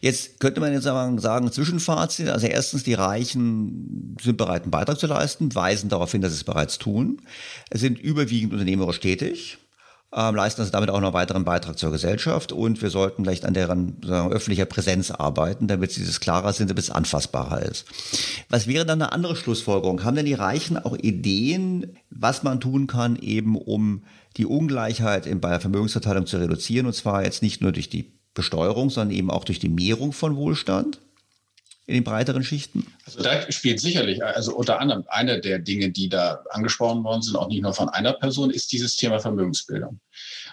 Jetzt 0.00 0.40
könnte 0.40 0.60
man 0.60 0.72
jetzt 0.72 0.84
sagen, 0.84 1.52
Zwischenfazit. 1.52 2.28
Also 2.28 2.46
erstens, 2.46 2.82
die 2.82 2.94
Reichen 2.94 4.16
sind 4.20 4.36
bereit, 4.36 4.62
einen 4.62 4.70
Beitrag 4.70 4.98
zu 4.98 5.06
leisten, 5.06 5.54
weisen 5.54 5.88
darauf 5.88 6.12
hin, 6.12 6.20
dass 6.20 6.32
sie 6.32 6.38
es 6.38 6.44
bereits 6.44 6.78
tun. 6.78 7.22
Sind 7.72 7.98
überwiegend 7.98 8.52
unternehmerisch 8.52 9.00
tätig 9.00 9.58
ähm, 10.14 10.34
leisten 10.34 10.60
also 10.60 10.72
damit 10.72 10.90
auch 10.90 11.00
noch 11.00 11.08
einen 11.08 11.14
weiteren 11.14 11.44
Beitrag 11.44 11.78
zur 11.78 11.90
Gesellschaft 11.90 12.52
und 12.52 12.82
wir 12.82 12.90
sollten 12.90 13.24
vielleicht 13.24 13.44
an 13.44 13.54
deren 13.54 13.96
sagen, 14.04 14.32
öffentlicher 14.32 14.66
Präsenz 14.66 15.10
arbeiten, 15.10 15.68
damit 15.68 15.96
dieses 15.96 16.20
klarer 16.20 16.52
sind, 16.52 16.68
damit 16.68 16.84
es 16.84 16.90
anfassbarer 16.90 17.62
ist. 17.62 17.86
Was 18.50 18.66
wäre 18.66 18.84
dann 18.84 19.00
eine 19.00 19.12
andere 19.12 19.36
Schlussfolgerung? 19.36 20.04
Haben 20.04 20.16
denn 20.16 20.26
die 20.26 20.34
Reichen 20.34 20.76
auch 20.76 20.96
Ideen, 20.96 21.96
was 22.10 22.42
man 22.42 22.60
tun 22.60 22.86
kann, 22.86 23.16
eben 23.16 23.56
um 23.56 24.04
die 24.36 24.46
Ungleichheit 24.46 25.28
bei 25.40 25.50
der 25.50 25.60
Vermögensverteilung 25.60 26.26
zu 26.26 26.38
reduzieren 26.38 26.86
und 26.86 26.94
zwar 26.94 27.24
jetzt 27.24 27.42
nicht 27.42 27.62
nur 27.62 27.72
durch 27.72 27.88
die 27.88 28.12
Besteuerung, 28.34 28.90
sondern 28.90 29.16
eben 29.16 29.30
auch 29.30 29.44
durch 29.44 29.58
die 29.58 29.68
Mehrung 29.68 30.12
von 30.12 30.36
Wohlstand? 30.36 31.00
In 31.86 31.94
den 31.94 32.04
breiteren 32.04 32.44
Schichten? 32.44 32.86
Also 33.04 33.22
da 33.22 33.50
spielt 33.50 33.80
sicherlich, 33.80 34.24
also 34.24 34.54
unter 34.56 34.80
anderem 34.80 35.04
eine 35.08 35.40
der 35.40 35.58
Dinge, 35.58 35.90
die 35.90 36.08
da 36.08 36.44
angesprochen 36.50 37.02
worden 37.04 37.22
sind, 37.22 37.36
auch 37.36 37.48
nicht 37.48 37.62
nur 37.62 37.74
von 37.74 37.88
einer 37.88 38.12
Person, 38.12 38.50
ist 38.50 38.72
dieses 38.72 38.96
Thema 38.96 39.18
Vermögensbildung, 39.18 40.00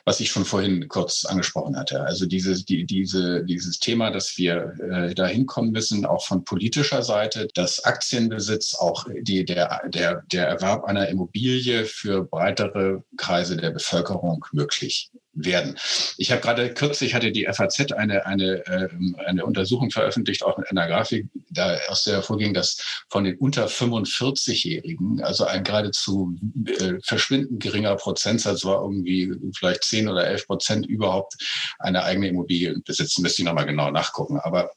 was 0.06 0.20
ich 0.20 0.32
schon 0.32 0.46
vorhin 0.46 0.88
kurz 0.88 1.26
angesprochen 1.26 1.78
hatte. 1.78 2.02
Also 2.02 2.26
diese, 2.26 2.64
die, 2.64 2.86
diese, 2.86 3.44
dieses 3.44 3.80
Thema, 3.80 4.12
dass 4.12 4.38
wir 4.38 4.74
äh, 4.80 5.14
da 5.14 5.28
hinkommen 5.28 5.72
müssen, 5.72 6.06
auch 6.06 6.26
von 6.26 6.44
politischer 6.44 7.04
Seite, 7.04 7.48
dass 7.54 7.84
Aktienbesitz, 7.84 8.76
auch 8.76 9.06
die, 9.22 9.46
der, 9.46 9.82
der, 9.88 10.24
der 10.32 10.48
Erwerb 10.48 10.86
einer 10.86 11.08
Immobilie 11.10 11.86
für 11.86 12.24
breitere 12.24 13.04
Kreise 13.18 13.58
der 13.58 13.72
Bevölkerung 13.72 14.46
möglich 14.52 15.12
werden. 15.34 15.78
Ich 16.18 16.32
habe 16.32 16.42
gerade 16.42 16.74
kürzlich 16.74 17.14
hatte 17.14 17.32
die 17.32 17.48
FAZ 17.52 17.92
eine, 17.94 18.26
eine, 18.26 18.66
äh, 18.66 18.90
eine 19.26 19.46
Untersuchung 19.46 19.92
veröffentlicht, 19.92 20.44
auch 20.44 20.58
mit 20.58 20.70
einer 20.70 20.88
Grafik, 20.88 21.28
da 21.50 21.78
aus 21.88 22.04
der 22.04 22.16
hervorging, 22.16 22.54
dass 22.54 23.06
von 23.10 23.24
den 23.24 23.38
unter 23.38 23.68
45-Jährigen, 23.68 25.22
also 25.22 25.46
ein 25.46 25.64
geradezu 25.64 26.36
äh, 26.66 26.96
verschwindend 27.04 27.62
geringer 27.62 27.96
Prozentsatz 27.96 28.66
war 28.66 28.82
irgendwie 28.82 29.32
vielleicht 29.60 29.84
10 29.84 30.08
oder 30.08 30.26
11 30.26 30.48
Prozent 30.48 30.86
überhaupt 30.86 31.36
eine 31.80 32.04
eigene 32.04 32.30
Immobilie 32.30 32.80
besitzen. 32.86 33.22
Müsste 33.22 33.42
ich 33.42 33.46
nochmal 33.46 33.66
genau 33.66 33.92
nachgucken. 33.92 34.40
Aber 34.40 34.72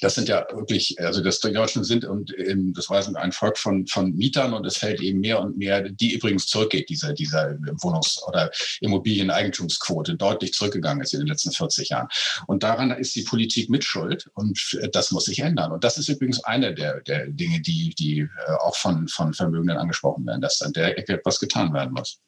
das 0.00 0.14
sind 0.14 0.28
ja 0.28 0.46
wirklich, 0.52 0.96
also 1.00 1.22
das 1.22 1.40
die 1.40 1.52
Deutschen 1.52 1.84
sind 1.84 2.04
und 2.04 2.36
ähm, 2.38 2.72
das 2.74 2.90
war 2.90 3.02
ein 3.16 3.32
Volk 3.32 3.58
von, 3.58 3.86
von 3.86 4.14
Mietern 4.14 4.52
und 4.52 4.66
es 4.66 4.76
fällt 4.76 5.00
eben 5.00 5.20
mehr 5.20 5.40
und 5.40 5.56
mehr, 5.56 5.82
die 5.82 6.14
übrigens 6.14 6.46
zurückgeht, 6.46 6.88
dieser, 6.88 7.12
dieser 7.12 7.56
Wohnungs- 7.80 8.20
oder 8.26 8.50
Immobilieneigentumsquote 8.80 10.16
deutlich 10.16 10.52
zurückgegangen 10.52 11.02
ist 11.02 11.14
in 11.14 11.20
den 11.20 11.28
letzten 11.28 11.52
40 11.52 11.90
Jahren. 11.90 12.08
Und 12.46 12.62
daran 12.62 12.90
ist 12.90 13.14
die 13.14 13.22
Politik 13.22 13.70
mitschuld 13.70 14.28
und 14.34 14.78
das 14.92 15.12
muss 15.12 15.26
sich 15.26 15.40
ändern. 15.40 15.72
Und 15.72 15.84
das 15.84 15.98
ist 15.98 16.08
übrigens 16.08 16.42
eine 16.44 16.74
der, 16.74 17.00
der 17.02 17.28
Dinge, 17.28 17.60
die, 17.60 17.94
die 17.96 18.20
äh, 18.20 18.52
auch 18.60 18.76
von, 18.76 19.08
von 19.08 19.34
Vermögenden 19.34 19.76
angesprochen 19.76 20.26
werden, 20.26 20.40
dass 20.40 20.62
an 20.62 20.72
der 20.72 20.98
Ecke 20.98 21.14
etwas 21.14 21.38
getan 21.38 21.72
werden 21.72 21.92
muss. 21.92 22.18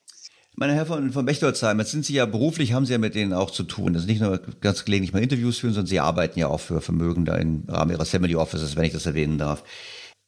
Meine 0.57 0.74
Herr 0.74 0.86
von, 0.86 1.11
von 1.11 1.24
Bechtolzheim, 1.24 1.80
jetzt 1.80 1.90
sind 1.90 2.05
Sie 2.05 2.14
ja 2.14 2.26
beruflich, 2.26 2.72
haben 2.72 2.86
Sie 2.86 2.92
ja 2.92 2.98
mit 2.98 3.16
denen 3.16 3.32
auch 3.32 3.50
zu 3.50 3.64
tun. 3.64 3.92
Das 3.92 4.02
ist 4.02 4.09
nicht 4.09 4.20
nur 4.20 4.40
ganz 4.61 4.84
gelegentlich 4.84 5.12
mal 5.12 5.22
Interviews 5.22 5.59
führen, 5.59 5.74
sondern 5.74 5.88
Sie 5.88 5.98
arbeiten 5.98 6.38
ja 6.38 6.46
auch 6.46 6.61
für 6.61 6.80
Vermögen 6.80 7.24
da 7.24 7.34
im 7.34 7.64
Rahmen 7.66 7.90
Ihrer 7.90 8.05
Family 8.05 8.36
Offices, 8.36 8.76
wenn 8.76 8.84
ich 8.84 8.92
das 8.92 9.07
erwähnen 9.07 9.36
darf. 9.36 9.64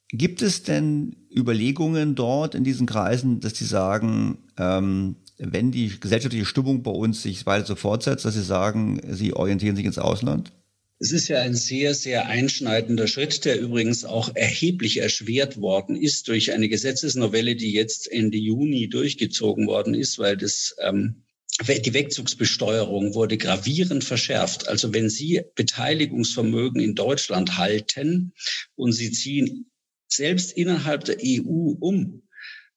Gibt 0.09 0.43
es 0.43 0.65
denn 0.65 1.17
Überlegungen 1.35 2.17
dort 2.17 2.57
in 2.57 2.65
diesen 2.65 2.87
Kreisen, 2.87 3.39
dass 3.39 3.57
Sie 3.57 3.65
sagen, 3.65 4.39
ähm, 4.59 5.17
wenn 5.39 5.71
die 5.71 6.01
gesellschaftliche 6.01 6.45
Stimmung 6.45 6.83
bei 6.83 6.91
uns 6.91 7.23
sich 7.23 7.47
weiter 7.47 7.67
so 7.67 7.77
fortsetzt, 7.77 8.25
dass 8.25 8.35
Sie 8.35 8.43
sagen, 8.43 9.01
Sie 9.09 9.33
orientieren 9.33 9.77
sich 9.77 9.85
ins 9.85 9.99
Ausland? 9.99 10.53
Es 10.99 11.13
ist 11.13 11.29
ja 11.29 11.43
ein 11.43 11.55
sehr, 11.55 11.95
sehr 11.95 12.27
einschneidender 12.27 13.07
Schritt, 13.07 13.45
der 13.45 13.61
übrigens 13.61 14.07
auch 14.07 14.35
erheblich 14.35 14.97
erschwert 14.97 15.61
worden 15.61 15.95
ist 15.95 16.29
durch 16.29 16.53
eine 16.53 16.71
Gesetzesnovelle, 16.71 17.55
die 17.55 17.73
jetzt 17.73 18.11
Ende 18.11 18.39
Juni 18.39 18.89
durchgezogen 18.89 19.67
worden 19.67 19.93
ist, 19.93 20.19
weil 20.19 20.39
das 20.39 20.75
ähm, 20.81 21.27
die 21.61 21.95
Wegzugsbesteuerung 21.95 23.15
wurde 23.15 23.37
gravierend 23.37 24.05
verschärft. 24.05 24.69
Also 24.69 24.95
wenn 24.95 25.11
Sie 25.11 25.43
Beteiligungsvermögen 25.55 26.81
in 26.81 26.95
Deutschland 26.95 27.59
halten 27.59 28.33
und 28.75 28.93
Sie 28.93 29.11
ziehen 29.11 29.71
selbst 30.09 30.53
innerhalb 30.53 31.05
der 31.05 31.19
EU 31.23 31.75
um, 31.79 32.23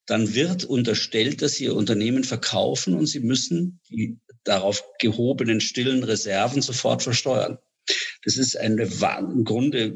dann 0.06 0.34
wird 0.34 0.66
unterstellt, 0.66 1.42
dass 1.42 1.54
Sie 1.54 1.66
Ihr 1.66 1.76
Unternehmen 1.76 2.26
verkaufen 2.26 2.96
und 2.96 3.06
Sie 3.06 3.22
müssen 3.22 3.80
die 3.90 4.18
darauf 4.44 4.84
gehobenen 5.00 5.62
stillen 5.62 6.04
Reserven 6.04 6.62
sofort 6.62 7.04
versteuern. 7.04 7.60
Das 8.24 8.38
ist 8.38 8.58
eine, 8.58 8.84
im 8.84 9.44
Grunde 9.44 9.94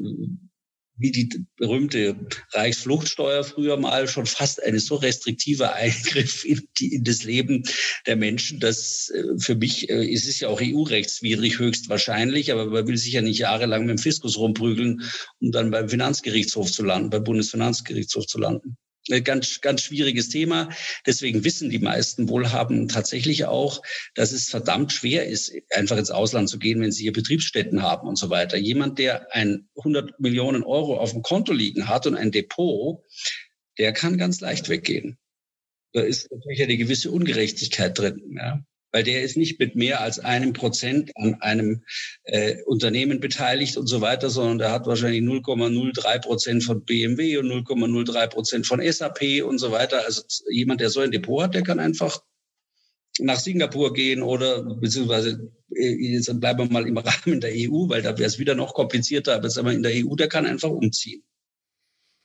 wie 0.96 1.10
die 1.10 1.44
berühmte 1.56 2.16
Reichsfluchtsteuer 2.52 3.42
früher 3.42 3.76
mal 3.76 4.06
schon 4.06 4.26
fast 4.26 4.62
eine 4.62 4.78
so 4.78 4.94
restriktive 4.96 5.72
Eingriff 5.72 6.44
in, 6.44 6.68
die, 6.78 6.94
in 6.94 7.04
das 7.04 7.24
Leben 7.24 7.64
der 8.06 8.16
Menschen, 8.16 8.60
dass 8.60 9.10
äh, 9.10 9.38
für 9.38 9.56
mich 9.56 9.90
äh, 9.90 10.04
ist 10.06 10.28
es 10.28 10.40
ja 10.40 10.48
auch 10.48 10.60
EU-rechtswidrig 10.62 11.58
höchstwahrscheinlich, 11.58 12.52
aber 12.52 12.66
man 12.66 12.86
will 12.86 12.96
sich 12.96 13.12
ja 13.12 13.22
nicht 13.22 13.38
jahrelang 13.38 13.86
mit 13.86 13.98
dem 13.98 14.02
Fiskus 14.02 14.38
rumprügeln, 14.38 15.02
um 15.40 15.50
dann 15.50 15.70
beim 15.70 15.88
Finanzgerichtshof 15.88 16.70
zu 16.70 16.84
landen, 16.84 17.10
beim 17.10 17.24
Bundesfinanzgerichtshof 17.24 18.26
zu 18.26 18.38
landen 18.38 18.76
ganz, 19.22 19.60
ganz 19.60 19.82
schwieriges 19.82 20.28
Thema. 20.28 20.68
Deswegen 21.06 21.44
wissen 21.44 21.70
die 21.70 21.78
meisten 21.78 22.28
Wohlhabenden 22.28 22.88
tatsächlich 22.88 23.44
auch, 23.44 23.82
dass 24.14 24.32
es 24.32 24.48
verdammt 24.48 24.92
schwer 24.92 25.26
ist, 25.26 25.52
einfach 25.74 25.96
ins 25.96 26.10
Ausland 26.10 26.48
zu 26.48 26.58
gehen, 26.58 26.80
wenn 26.80 26.92
sie 26.92 27.02
hier 27.02 27.12
Betriebsstätten 27.12 27.82
haben 27.82 28.08
und 28.08 28.16
so 28.16 28.30
weiter. 28.30 28.56
Jemand, 28.56 28.98
der 28.98 29.34
ein 29.34 29.68
100 29.76 30.20
Millionen 30.20 30.62
Euro 30.62 30.98
auf 30.98 31.12
dem 31.12 31.22
Konto 31.22 31.52
liegen 31.52 31.88
hat 31.88 32.06
und 32.06 32.16
ein 32.16 32.30
Depot, 32.30 33.02
der 33.78 33.92
kann 33.92 34.18
ganz 34.18 34.40
leicht 34.40 34.68
weggehen. 34.68 35.18
Da 35.92 36.00
ist 36.00 36.30
natürlich 36.30 36.62
eine 36.62 36.76
gewisse 36.76 37.10
Ungerechtigkeit 37.10 37.98
drin. 37.98 38.36
Ja 38.36 38.64
weil 38.94 39.02
der 39.02 39.22
ist 39.22 39.36
nicht 39.36 39.58
mit 39.58 39.74
mehr 39.74 40.00
als 40.00 40.20
einem 40.20 40.52
Prozent 40.52 41.10
an 41.16 41.34
einem 41.40 41.82
äh, 42.22 42.62
Unternehmen 42.62 43.18
beteiligt 43.18 43.76
und 43.76 43.88
so 43.88 44.00
weiter, 44.00 44.30
sondern 44.30 44.58
der 44.58 44.70
hat 44.70 44.86
wahrscheinlich 44.86 45.20
0,03 45.20 46.20
Prozent 46.20 46.62
von 46.62 46.84
BMW 46.84 47.38
und 47.38 47.48
0,03 47.48 48.28
Prozent 48.28 48.66
von 48.68 48.80
SAP 48.80 49.42
und 49.44 49.58
so 49.58 49.72
weiter. 49.72 50.04
Also 50.06 50.22
jemand, 50.48 50.80
der 50.80 50.90
so 50.90 51.00
ein 51.00 51.10
Depot 51.10 51.42
hat, 51.42 51.54
der 51.54 51.64
kann 51.64 51.80
einfach 51.80 52.22
nach 53.18 53.40
Singapur 53.40 53.92
gehen 53.92 54.22
oder 54.22 54.62
beziehungsweise 54.62 55.50
äh, 55.74 56.12
jetzt 56.12 56.30
bleiben 56.38 56.60
wir 56.60 56.72
mal 56.72 56.86
im 56.86 56.96
Rahmen 56.96 57.40
der 57.40 57.50
EU, 57.50 57.88
weil 57.88 58.02
da 58.02 58.16
wäre 58.16 58.28
es 58.28 58.38
wieder 58.38 58.54
noch 58.54 58.74
komplizierter, 58.74 59.34
aber 59.34 59.50
sagen 59.50 59.66
wir 59.66 59.74
in 59.74 59.82
der 59.82 59.92
EU, 59.92 60.14
der 60.14 60.28
kann 60.28 60.46
einfach 60.46 60.70
umziehen. 60.70 61.24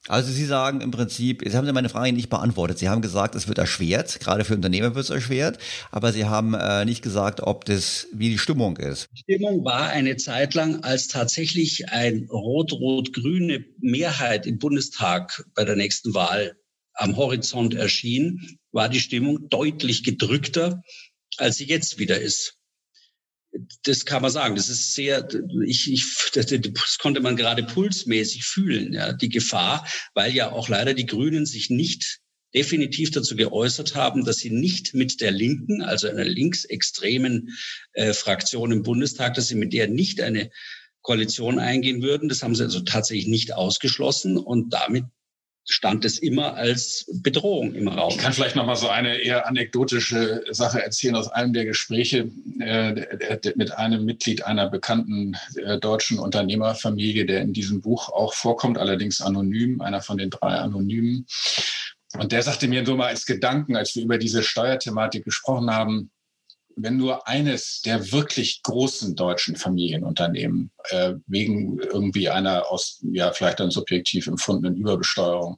Also 0.07 0.31
Sie 0.31 0.45
sagen 0.45 0.81
im 0.81 0.91
Prinzip, 0.91 1.43
Sie 1.45 1.55
haben 1.55 1.71
meine 1.73 1.89
Frage 1.89 2.13
nicht 2.13 2.29
beantwortet. 2.29 2.79
Sie 2.79 2.89
haben 2.89 3.01
gesagt, 3.01 3.35
es 3.35 3.47
wird 3.47 3.57
erschwert, 3.57 4.19
gerade 4.19 4.45
für 4.45 4.55
Unternehmer 4.55 4.95
wird 4.95 5.03
es 5.03 5.09
erschwert, 5.09 5.59
aber 5.91 6.13
Sie 6.13 6.25
haben 6.25 6.53
äh, 6.53 6.85
nicht 6.85 7.01
gesagt, 7.01 7.41
ob 7.41 7.65
das, 7.65 8.07
wie 8.13 8.29
die 8.29 8.37
Stimmung 8.37 8.77
ist. 8.77 9.09
Die 9.13 9.35
Stimmung 9.35 9.65
war 9.65 9.89
eine 9.89 10.15
Zeit 10.15 10.53
lang, 10.53 10.83
als 10.83 11.07
tatsächlich 11.07 11.89
ein 11.89 12.27
rot-rot-grüne 12.31 13.65
Mehrheit 13.79 14.45
im 14.47 14.57
Bundestag 14.57 15.43
bei 15.53 15.65
der 15.65 15.75
nächsten 15.75 16.13
Wahl 16.13 16.55
am 16.93 17.17
Horizont 17.17 17.73
erschien, 17.73 18.59
war 18.71 18.89
die 18.89 18.99
Stimmung 18.99 19.49
deutlich 19.49 20.03
gedrückter, 20.03 20.81
als 21.37 21.57
sie 21.57 21.65
jetzt 21.65 21.97
wieder 21.97 22.19
ist 22.19 22.58
das 23.83 24.05
kann 24.05 24.21
man 24.21 24.31
sagen. 24.31 24.55
Das 24.55 24.69
ist 24.69 24.93
sehr, 24.93 25.27
ich, 25.65 25.91
ich, 25.91 26.31
das, 26.33 26.47
das 26.47 26.97
konnte 26.99 27.21
man 27.21 27.35
gerade 27.35 27.63
pulsmäßig 27.63 28.45
fühlen, 28.45 28.93
ja, 28.93 29.13
die 29.13 29.29
Gefahr, 29.29 29.87
weil 30.13 30.33
ja 30.33 30.51
auch 30.51 30.69
leider 30.69 30.93
die 30.93 31.05
Grünen 31.05 31.45
sich 31.45 31.69
nicht 31.69 32.19
definitiv 32.53 33.11
dazu 33.11 33.35
geäußert 33.35 33.95
haben, 33.95 34.25
dass 34.25 34.37
sie 34.37 34.49
nicht 34.49 34.93
mit 34.93 35.21
der 35.21 35.31
Linken, 35.31 35.81
also 35.81 36.07
einer 36.07 36.25
linksextremen 36.25 37.49
äh, 37.93 38.13
Fraktion 38.13 38.71
im 38.71 38.83
Bundestag, 38.83 39.35
dass 39.35 39.47
sie 39.47 39.55
mit 39.55 39.73
der 39.73 39.87
nicht 39.87 40.21
eine 40.21 40.49
Koalition 41.01 41.59
eingehen 41.59 42.01
würden. 42.01 42.27
Das 42.27 42.43
haben 42.43 42.55
sie 42.55 42.63
also 42.63 42.81
tatsächlich 42.81 43.27
nicht 43.27 43.53
ausgeschlossen 43.53 44.37
und 44.37 44.73
damit 44.73 45.05
stand 45.69 46.03
es 46.03 46.17
immer 46.17 46.55
als 46.55 47.05
Bedrohung 47.21 47.75
im 47.75 47.87
Raum. 47.87 48.09
Ich 48.09 48.17
kann 48.17 48.33
vielleicht 48.33 48.55
noch 48.55 48.65
mal 48.65 48.75
so 48.75 48.89
eine 48.89 49.17
eher 49.17 49.47
anekdotische 49.47 50.43
Sache 50.49 50.83
erzählen 50.83 51.15
aus 51.15 51.29
einem 51.29 51.53
der 51.53 51.65
Gespräche 51.65 52.29
äh, 52.59 53.05
mit 53.55 53.71
einem 53.77 54.03
Mitglied 54.03 54.43
einer 54.45 54.69
bekannten 54.69 55.37
äh, 55.63 55.77
deutschen 55.77 56.17
Unternehmerfamilie, 56.17 57.25
der 57.25 57.41
in 57.41 57.53
diesem 57.53 57.81
Buch 57.81 58.09
auch 58.09 58.33
vorkommt, 58.33 58.79
allerdings 58.79 59.21
anonym, 59.21 59.81
einer 59.81 60.01
von 60.01 60.17
den 60.17 60.31
drei 60.31 60.55
Anonymen. 60.55 61.27
Und 62.17 62.31
der 62.31 62.41
sagte 62.41 62.67
mir 62.67 62.83
so 62.83 62.95
mal 62.95 63.07
als 63.07 63.27
Gedanken, 63.27 63.75
als 63.75 63.95
wir 63.95 64.03
über 64.03 64.17
diese 64.17 64.41
Steuerthematik 64.41 65.23
gesprochen 65.23 65.69
haben, 65.69 66.09
wenn 66.81 66.97
nur 66.97 67.27
eines 67.27 67.81
der 67.81 68.11
wirklich 68.11 68.63
großen 68.63 69.15
deutschen 69.15 69.55
Familienunternehmen 69.55 70.71
äh, 70.89 71.13
wegen 71.27 71.79
irgendwie 71.79 72.29
einer 72.29 72.71
aus, 72.71 73.03
ja, 73.11 73.31
vielleicht 73.31 73.59
dann 73.59 73.71
subjektiv 73.71 74.27
empfundenen 74.27 74.77
Überbesteuerung 74.77 75.57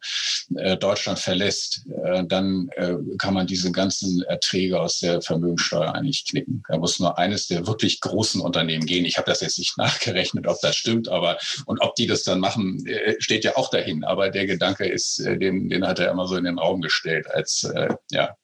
äh, 0.56 0.78
Deutschland 0.78 1.20
verlässt, 1.20 1.86
äh, 2.04 2.24
dann 2.26 2.70
äh, 2.76 2.96
kann 3.18 3.34
man 3.34 3.48
diese 3.48 3.72
ganzen 3.72 4.22
Erträge 4.24 4.80
aus 4.80 5.00
der 5.00 5.22
Vermögensteuer 5.22 5.94
eigentlich 5.94 6.26
knicken. 6.28 6.64
Da 6.68 6.78
muss 6.78 7.00
nur 7.00 7.18
eines 7.18 7.48
der 7.48 7.68
wirklich 7.68 8.02
großen 8.02 8.42
Unternehmen 8.42 8.86
gehen. 8.86 9.06
Ich 9.06 9.18
habe 9.18 9.30
das 9.30 9.42
jetzt 9.42 9.60
nicht 9.60 9.78
nachgerechnet, 9.78 10.48
ob 10.48 10.60
das 10.62 10.76
stimmt, 10.76 11.10
aber 11.10 11.38
und 11.66 11.82
ob 11.82 11.96
die 11.96 12.08
das 12.08 12.24
dann 12.24 12.40
machen, 12.40 12.86
äh, 12.88 13.16
steht 13.20 13.44
ja 13.44 13.56
auch 13.58 13.70
dahin. 13.70 14.04
Aber 14.04 14.30
der 14.30 14.46
Gedanke 14.46 14.88
ist, 14.88 15.20
äh, 15.20 15.38
den, 15.38 15.70
den 15.70 15.86
hat 15.88 16.00
er 16.00 16.12
immer 16.12 16.28
so 16.28 16.36
in 16.36 16.46
den 16.46 16.60
Raum 16.60 16.82
gestellt 16.82 17.30
als 17.30 17.68
ja, 18.12 18.36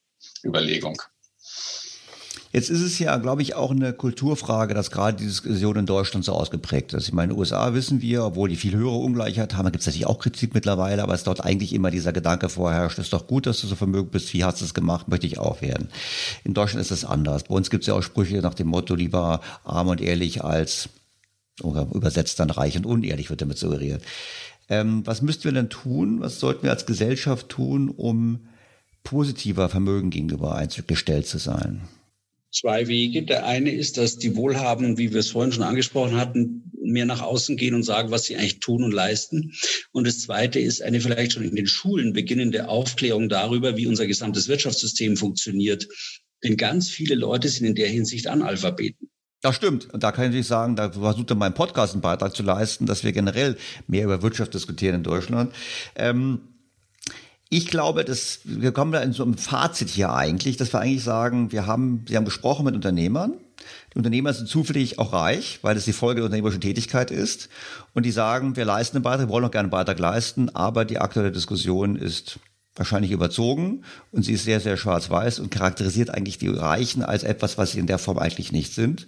Überlegung. 0.43 1.01
Jetzt 2.57 2.71
ist 2.71 2.81
es 2.81 2.97
ja, 2.97 3.15
glaube 3.17 3.43
ich, 3.43 3.53
auch 3.53 3.69
eine 3.69 3.93
Kulturfrage, 3.93 4.73
dass 4.73 4.89
gerade 4.89 5.15
die 5.15 5.27
Diskussion 5.27 5.75
in 5.75 5.85
Deutschland 5.85 6.25
so 6.25 6.33
ausgeprägt 6.33 6.91
ist. 6.93 7.07
Ich 7.07 7.13
meine, 7.13 7.25
in 7.25 7.35
den 7.35 7.39
USA 7.39 7.75
wissen 7.75 8.01
wir, 8.01 8.23
obwohl 8.25 8.49
die 8.49 8.55
viel 8.55 8.75
höhere 8.75 8.95
Ungleichheit 8.95 9.53
haben, 9.53 9.65
da 9.65 9.69
gibt 9.69 9.81
es 9.81 9.85
natürlich 9.85 10.07
auch 10.07 10.17
Kritik 10.17 10.55
mittlerweile, 10.55 11.03
aber 11.03 11.13
es 11.13 11.23
dort 11.23 11.45
eigentlich 11.45 11.71
immer 11.71 11.91
dieser 11.91 12.13
Gedanke 12.13 12.49
vorherrscht, 12.49 12.97
ist 12.97 13.13
doch 13.13 13.27
gut, 13.27 13.45
dass 13.45 13.61
du 13.61 13.67
so 13.67 13.75
vermögend 13.75 14.11
bist, 14.11 14.33
wie 14.33 14.43
hast 14.43 14.59
du 14.59 14.65
es 14.65 14.73
gemacht, 14.73 15.07
möchte 15.07 15.27
ich 15.27 15.37
auch 15.37 15.61
werden. 15.61 15.89
In 16.43 16.55
Deutschland 16.55 16.81
ist 16.81 16.89
es 16.89 17.05
anders. 17.05 17.43
Bei 17.43 17.53
uns 17.53 17.69
gibt 17.69 17.83
es 17.83 17.89
ja 17.89 17.93
auch 17.93 18.01
Sprüche 18.01 18.37
nach 18.37 18.55
dem 18.55 18.69
Motto, 18.69 18.95
lieber 18.95 19.41
arm 19.63 19.89
und 19.89 20.01
ehrlich 20.01 20.43
als 20.43 20.89
übersetzt 21.61 22.39
dann 22.39 22.49
reich 22.49 22.75
und 22.75 22.87
unehrlich 22.87 23.29
wird 23.29 23.43
damit 23.43 23.59
suggeriert. 23.59 24.01
Ähm, 24.67 25.05
was 25.05 25.21
müssten 25.21 25.43
wir 25.43 25.51
denn 25.51 25.69
tun? 25.69 26.21
Was 26.21 26.39
sollten 26.39 26.63
wir 26.63 26.71
als 26.71 26.87
Gesellschaft 26.87 27.49
tun, 27.49 27.89
um 27.89 28.47
positiver 29.03 29.69
Vermögen 29.69 30.09
gegenüber 30.09 30.55
eingestellt 30.55 31.27
zu 31.27 31.37
sein? 31.37 31.87
Zwei 32.51 32.87
Wege. 32.87 33.23
Der 33.23 33.45
eine 33.45 33.71
ist, 33.71 33.97
dass 33.97 34.17
die 34.17 34.35
Wohlhabenden, 34.35 34.97
wie 34.97 35.11
wir 35.11 35.19
es 35.19 35.31
vorhin 35.31 35.51
schon 35.51 35.63
angesprochen 35.63 36.15
hatten, 36.15 36.71
mehr 36.81 37.05
nach 37.05 37.21
außen 37.21 37.57
gehen 37.57 37.75
und 37.75 37.83
sagen, 37.83 38.11
was 38.11 38.25
sie 38.25 38.37
eigentlich 38.37 38.59
tun 38.59 38.83
und 38.83 38.91
leisten. 38.91 39.53
Und 39.91 40.07
das 40.07 40.21
zweite 40.21 40.59
ist 40.59 40.81
eine 40.81 41.01
vielleicht 41.01 41.33
schon 41.33 41.43
in 41.43 41.55
den 41.55 41.67
Schulen 41.67 42.13
beginnende 42.13 42.69
Aufklärung 42.69 43.29
darüber, 43.29 43.77
wie 43.77 43.87
unser 43.87 44.07
gesamtes 44.07 44.47
Wirtschaftssystem 44.47 45.17
funktioniert. 45.17 45.87
Denn 46.43 46.55
ganz 46.55 46.89
viele 46.89 47.15
Leute 47.15 47.49
sind 47.49 47.65
in 47.65 47.75
der 47.75 47.89
Hinsicht 47.89 48.27
Analphabeten. 48.27 49.09
Das 49.41 49.55
stimmt. 49.55 49.93
Und 49.93 50.03
da 50.03 50.11
kann 50.11 50.25
ich 50.25 50.29
natürlich 50.29 50.47
sagen, 50.47 50.75
da 50.75 50.91
versucht 50.91 51.33
mein 51.35 51.53
Podcast 51.53 51.93
einen 51.93 52.01
Beitrag 52.01 52.35
zu 52.35 52.43
leisten, 52.43 52.85
dass 52.85 53.03
wir 53.03 53.11
generell 53.11 53.57
mehr 53.87 54.03
über 54.03 54.21
Wirtschaft 54.21 54.53
diskutieren 54.53 54.95
in 54.95 55.03
Deutschland. 55.03 55.53
Ähm, 55.95 56.41
ich 57.49 57.67
glaube, 57.67 58.03
dass 58.03 58.39
wir 58.43 58.71
kommen 58.71 58.91
da 58.91 59.01
in 59.01 59.13
so 59.13 59.23
einem 59.23 59.37
Fazit 59.37 59.89
hier 59.89 60.13
eigentlich, 60.13 60.57
dass 60.57 60.73
wir 60.73 60.79
eigentlich 60.79 61.03
sagen, 61.03 61.51
wir 61.51 61.65
haben, 61.65 62.05
Sie 62.07 62.17
haben 62.17 62.25
gesprochen 62.25 62.65
mit 62.65 62.75
Unternehmern. 62.75 63.33
Die 63.93 63.97
Unternehmer 63.97 64.33
sind 64.33 64.47
zufällig 64.49 64.99
auch 64.99 65.13
reich, 65.13 65.59
weil 65.61 65.77
es 65.77 65.85
die 65.85 65.93
Folge 65.93 66.19
der 66.19 66.25
unternehmerischen 66.25 66.61
Tätigkeit 66.61 67.09
ist. 67.09 67.49
Und 67.93 68.05
die 68.05 68.11
sagen, 68.11 68.55
wir 68.55 68.65
leisten 68.65 68.97
einen 68.97 69.03
Beitrag, 69.03 69.27
wir 69.27 69.33
wollen 69.33 69.45
auch 69.45 69.51
gerne 69.51 69.65
einen 69.65 69.71
Beitrag 69.71 69.99
leisten, 69.99 70.49
aber 70.55 70.85
die 70.85 70.99
aktuelle 70.99 71.31
Diskussion 71.31 71.95
ist 71.95 72.39
wahrscheinlich 72.75 73.11
überzogen 73.11 73.83
und 74.11 74.23
sie 74.23 74.33
ist 74.33 74.43
sehr, 74.43 74.59
sehr 74.59 74.77
schwarz-weiß 74.77 75.39
und 75.39 75.49
charakterisiert 75.49 76.11
eigentlich 76.11 76.37
die 76.37 76.49
Reichen 76.49 77.01
als 77.01 77.23
etwas, 77.23 77.57
was 77.57 77.71
sie 77.71 77.79
in 77.79 77.87
der 77.87 77.97
Form 77.97 78.19
eigentlich 78.19 78.51
nicht 78.51 78.73
sind. 78.73 79.07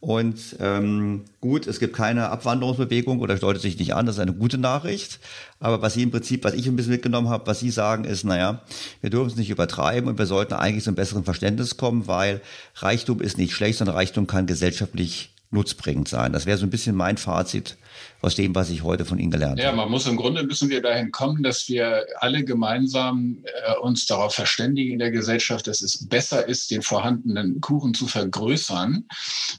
Und 0.00 0.56
ähm, 0.60 1.24
gut, 1.40 1.66
es 1.66 1.80
gibt 1.80 1.96
keine 1.96 2.28
Abwanderungsbewegung 2.28 3.18
oder 3.18 3.34
deutet 3.34 3.62
sich 3.62 3.78
nicht 3.80 3.94
an, 3.94 4.06
das 4.06 4.16
ist 4.16 4.20
eine 4.20 4.32
gute 4.32 4.56
Nachricht. 4.56 5.18
Aber 5.58 5.82
was 5.82 5.94
Sie 5.94 6.04
im 6.04 6.12
Prinzip, 6.12 6.44
was 6.44 6.54
ich 6.54 6.68
ein 6.68 6.76
bisschen 6.76 6.92
mitgenommen 6.92 7.28
habe, 7.28 7.48
was 7.48 7.58
Sie 7.58 7.70
sagen, 7.70 8.04
ist, 8.04 8.24
naja, 8.24 8.62
wir 9.00 9.10
dürfen 9.10 9.30
es 9.30 9.36
nicht 9.36 9.50
übertreiben 9.50 10.08
und 10.08 10.18
wir 10.18 10.26
sollten 10.26 10.54
eigentlich 10.54 10.84
zu 10.84 10.90
einem 10.90 10.96
besseren 10.96 11.24
Verständnis 11.24 11.76
kommen, 11.76 12.06
weil 12.06 12.40
Reichtum 12.76 13.20
ist 13.20 13.38
nicht 13.38 13.54
schlecht, 13.54 13.78
sondern 13.78 13.96
Reichtum 13.96 14.28
kann 14.28 14.46
gesellschaftlich 14.46 15.30
nutzbringend 15.50 16.08
sein. 16.08 16.32
Das 16.32 16.46
wäre 16.46 16.58
so 16.58 16.66
ein 16.66 16.70
bisschen 16.70 16.94
mein 16.94 17.16
Fazit 17.16 17.78
aus 18.20 18.34
dem, 18.34 18.54
was 18.54 18.68
ich 18.70 18.82
heute 18.82 19.04
von 19.04 19.18
Ihnen 19.18 19.30
gelernt 19.30 19.58
habe. 19.58 19.62
Ja, 19.62 19.72
man 19.72 19.90
muss 19.90 20.06
im 20.06 20.16
Grunde 20.16 20.42
müssen 20.42 20.68
wir 20.68 20.82
dahin 20.82 21.10
kommen, 21.10 21.42
dass 21.42 21.68
wir 21.68 22.04
alle 22.18 22.44
gemeinsam 22.44 23.42
äh, 23.44 23.74
uns 23.78 24.06
darauf 24.06 24.34
verständigen 24.34 24.92
in 24.92 24.98
der 24.98 25.10
Gesellschaft, 25.10 25.66
dass 25.66 25.80
es 25.80 26.08
besser 26.08 26.46
ist, 26.46 26.70
den 26.70 26.82
vorhandenen 26.82 27.60
Kuchen 27.60 27.94
zu 27.94 28.06
vergrößern, 28.06 29.06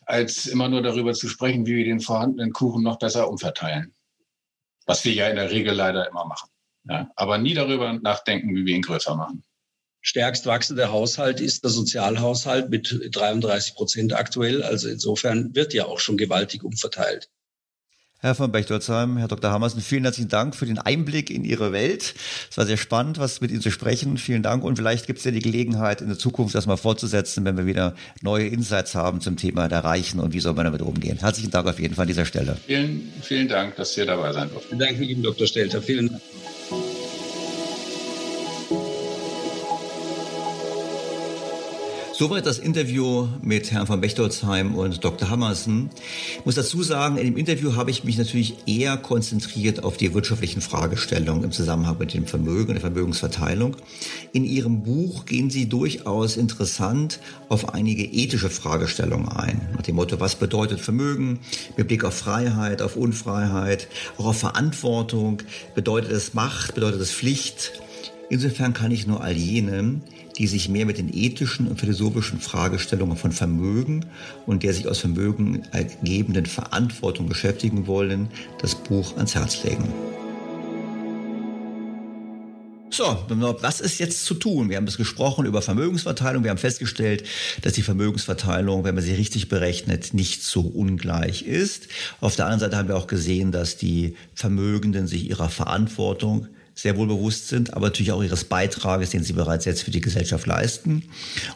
als 0.06 0.46
immer 0.46 0.70
nur 0.70 0.84
darüber 0.84 1.14
zu 1.14 1.28
sprechen, 1.28 1.66
wie 1.66 1.76
wir 1.76 1.86
den 1.86 2.00
vorhandenen 2.00 2.54
Kuchen 2.54 2.84
noch 2.84 3.00
besser 3.00 3.30
umverteilen. 3.30 3.94
Was 4.86 5.06
wir 5.06 5.14
ja 5.14 5.28
in 5.28 5.36
der 5.36 5.52
Regel 5.52 5.74
leider 5.74 6.08
immer 6.10 6.26
machen. 6.26 6.50
Ja, 6.90 7.10
aber 7.16 7.38
nie 7.38 7.54
darüber 7.54 7.94
nachdenken, 7.94 8.56
wie 8.56 8.66
wir 8.66 8.76
ihn 8.76 8.82
größer 8.82 9.16
machen 9.16 9.44
stärkst 10.02 10.46
wachsende 10.46 10.92
Haushalt 10.92 11.42
ist 11.42 11.64
der 11.64 11.72
Sozialhaushalt 11.72 12.70
mit 12.70 13.00
33 13.12 13.76
Prozent 13.76 14.14
aktuell. 14.14 14.64
Also 14.64 14.88
insofern 14.88 15.56
wird 15.56 15.74
ja 15.74 15.86
auch 15.86 16.00
schon 16.00 16.18
gewaltig 16.18 16.64
umverteilt. 16.64 17.30
Herr 18.22 18.36
von 18.36 18.52
Bechtolzheim, 18.52 19.16
Herr 19.16 19.30
Dr. 19.30 19.50
Hammersen, 19.50 19.80
vielen 19.80 20.04
herzlichen 20.04 20.28
Dank 20.28 20.54
für 20.54 20.66
den 20.66 20.78
Einblick 20.78 21.30
in 21.30 21.46
Ihre 21.46 21.72
Welt. 21.72 22.16
Es 22.52 22.58
war 22.58 22.66
sehr 22.66 22.76
spannend, 22.76 23.18
was 23.18 23.40
mit 23.40 23.50
Ihnen 23.50 23.62
zu 23.62 23.72
sprechen. 23.72 24.18
Vielen 24.18 24.44
Dank 24.44 24.66
und 24.66 24.76
vielleicht 24.76 25.08
gibt 25.08 25.20
es 25.20 25.26
ja 25.26 25.32
die 25.32 25.40
Gelegenheit, 25.40 26.02
in 26.02 26.10
der 26.10 26.18
Zukunft 26.18 26.54
das 26.54 26.66
mal 26.66 26.76
fortzusetzen, 26.76 27.46
wenn 27.46 27.56
wir 27.56 27.66
wieder 27.66 27.96
neue 28.22 28.48
Insights 28.48 28.94
haben 28.94 29.22
zum 29.22 29.38
Thema 29.38 29.70
der 29.70 29.86
Reichen 29.86 30.20
und 30.20 30.34
wie 30.34 30.42
soll 30.42 30.54
man 30.54 30.66
damit 30.66 30.82
umgehen. 30.82 31.18
Herzlichen 31.20 31.52
Dank 31.52 31.66
auf 31.66 31.80
jeden 31.80 31.96
Fall 31.96 32.04
an 32.04 32.08
dieser 32.10 32.26
Stelle. 32.26 32.58
Vielen, 32.68 33.10
vielen 33.22 33.48
Dank, 33.48 33.78
dass 33.78 33.94
Sie 33.94 34.06
dabei 34.06 34.34
sein 34.34 34.50
durften. 34.50 34.78
Wir 34.78 34.86
danken 34.86 35.04
Ihnen, 35.04 35.24
Dr. 35.24 35.48
Stelter. 35.48 35.82
Vielen 35.82 36.10
Dank. 36.10 36.22
Soweit 42.20 42.46
das 42.46 42.60
Interview 42.60 43.30
mit 43.42 43.72
Herrn 43.72 43.88
von 43.88 44.02
Bechtolzheim 44.02 44.76
und 44.76 45.06
Dr. 45.06 45.30
Hammersen. 45.30 45.90
Ich 46.38 46.46
muss 46.46 46.56
dazu 46.56 46.84
sagen, 46.84 47.16
in 47.16 47.24
dem 47.24 47.38
Interview 47.38 47.78
habe 47.78 47.92
ich 47.92 48.04
mich 48.04 48.18
natürlich 48.18 48.68
eher 48.68 48.98
konzentriert 48.98 49.86
auf 49.86 49.96
die 49.96 50.14
wirtschaftlichen 50.14 50.60
Fragestellungen 50.60 51.46
im 51.46 51.54
Zusammenhang 51.54 51.98
mit 51.98 52.14
dem 52.14 52.26
Vermögen 52.26 52.68
und 52.68 52.74
der 52.74 52.82
Vermögensverteilung. 52.82 53.78
In 54.34 54.44
Ihrem 54.44 54.84
Buch 54.84 55.24
gehen 55.24 55.50
Sie 55.50 55.70
durchaus 55.70 56.36
interessant 56.36 57.22
auf 57.48 57.74
einige 57.74 58.04
ethische 58.04 58.50
Fragestellungen 58.50 59.30
ein. 59.30 59.70
Nach 59.74 59.84
dem 59.84 59.96
Motto, 59.96 60.20
was 60.20 60.36
bedeutet 60.36 60.82
Vermögen 60.82 61.40
mit 61.78 61.88
Blick 61.88 62.04
auf 62.04 62.16
Freiheit, 62.16 62.82
auf 62.82 62.98
Unfreiheit, 62.98 63.88
auch 64.18 64.26
auf 64.26 64.40
Verantwortung? 64.40 65.42
Bedeutet 65.74 66.12
es 66.12 66.34
Macht? 66.34 66.76
Bedeutet 66.76 67.00
es 67.00 67.14
Pflicht? 67.14 67.72
Insofern 68.30 68.74
kann 68.74 68.92
ich 68.92 69.08
nur 69.08 69.24
all 69.24 69.36
jenen, 69.36 70.04
die 70.40 70.48
sich 70.48 70.70
mehr 70.70 70.86
mit 70.86 70.98
den 70.98 71.14
ethischen 71.14 71.68
und 71.68 71.80
philosophischen 71.80 72.40
Fragestellungen 72.40 73.18
von 73.18 73.34
Vermögen 73.34 74.06
und 74.46 74.64
der 74.64 74.74
sich 74.74 74.88
aus 74.88 75.00
Vermögen 75.00 75.64
ergebenden 75.72 76.46
Verantwortung 76.46 77.28
beschäftigen 77.28 77.86
wollen, 77.86 78.30
das 78.60 78.74
Buch 78.74 79.18
ans 79.18 79.36
Herz 79.36 79.64
legen. 79.64 79.94
So, 82.92 83.18
was 83.62 83.80
ist 83.80 84.00
jetzt 84.00 84.26
zu 84.26 84.34
tun? 84.34 84.70
Wir 84.70 84.78
haben 84.78 84.86
das 84.86 84.98
gesprochen 84.98 85.46
über 85.46 85.62
Vermögensverteilung. 85.62 86.44
Wir 86.44 86.52
haben 86.52 86.58
festgestellt, 86.58 87.24
dass 87.62 87.74
die 87.74 87.82
Vermögensverteilung, 87.82 88.84
wenn 88.84 88.96
man 88.96 89.04
sie 89.04 89.14
richtig 89.14 89.48
berechnet, 89.48 90.14
nicht 90.14 90.44
so 90.44 90.62
ungleich 90.62 91.44
ist. 91.44 91.88
Auf 92.20 92.36
der 92.36 92.46
anderen 92.46 92.60
Seite 92.60 92.78
haben 92.78 92.88
wir 92.88 92.98
auch 92.98 93.08
gesehen, 93.08 93.52
dass 93.52 93.78
die 93.78 94.16
Vermögenden 94.34 95.08
sich 95.08 95.30
ihrer 95.30 95.50
Verantwortung 95.50 96.48
sehr 96.82 96.96
wohl 96.96 97.08
bewusst 97.08 97.50
sind, 97.50 97.74
aber 97.74 97.88
natürlich 97.88 98.14
auch 98.14 98.24
ihres 98.24 98.46
Beitrages, 98.46 99.10
den 99.10 99.24
sie 99.24 99.34
bereits 99.34 99.66
jetzt 99.66 99.84
für 99.84 99.92
die 99.92 100.00
Gesellschaft 100.00 100.48
leisten. 100.48 101.04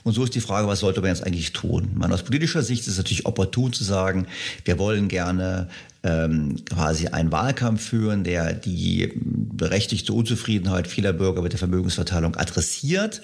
Und 0.03 0.13
so 0.13 0.23
ist 0.25 0.35
die 0.35 0.41
Frage, 0.41 0.67
was 0.67 0.81
sollte 0.81 0.99
man 0.99 1.11
jetzt 1.11 1.25
eigentlich 1.25 1.53
tun? 1.53 1.91
Man 1.95 2.11
aus 2.11 2.23
politischer 2.23 2.61
Sicht 2.61 2.81
ist 2.81 2.89
es 2.89 2.97
natürlich 2.97 3.25
opportun 3.25 3.71
zu 3.71 3.85
sagen, 3.85 4.27
wir 4.65 4.77
wollen 4.79 5.07
gerne 5.07 5.69
ähm, 6.03 6.57
quasi 6.65 7.07
einen 7.07 7.31
Wahlkampf 7.31 7.81
führen, 7.81 8.25
der 8.25 8.51
die 8.51 9.13
berechtigte 9.15 10.11
Unzufriedenheit 10.11 10.89
vieler 10.89 11.13
Bürger 11.13 11.41
mit 11.41 11.53
der 11.53 11.59
Vermögensverteilung 11.59 12.35
adressiert 12.35 13.21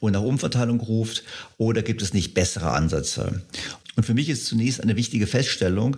und 0.00 0.12
nach 0.12 0.22
Umverteilung 0.22 0.80
ruft. 0.80 1.22
Oder 1.58 1.82
gibt 1.82 2.02
es 2.02 2.12
nicht 2.12 2.34
bessere 2.34 2.72
Ansätze? 2.72 3.42
Und 3.94 4.04
für 4.04 4.14
mich 4.14 4.28
ist 4.28 4.46
zunächst 4.46 4.82
eine 4.82 4.96
wichtige 4.96 5.28
Feststellung, 5.28 5.96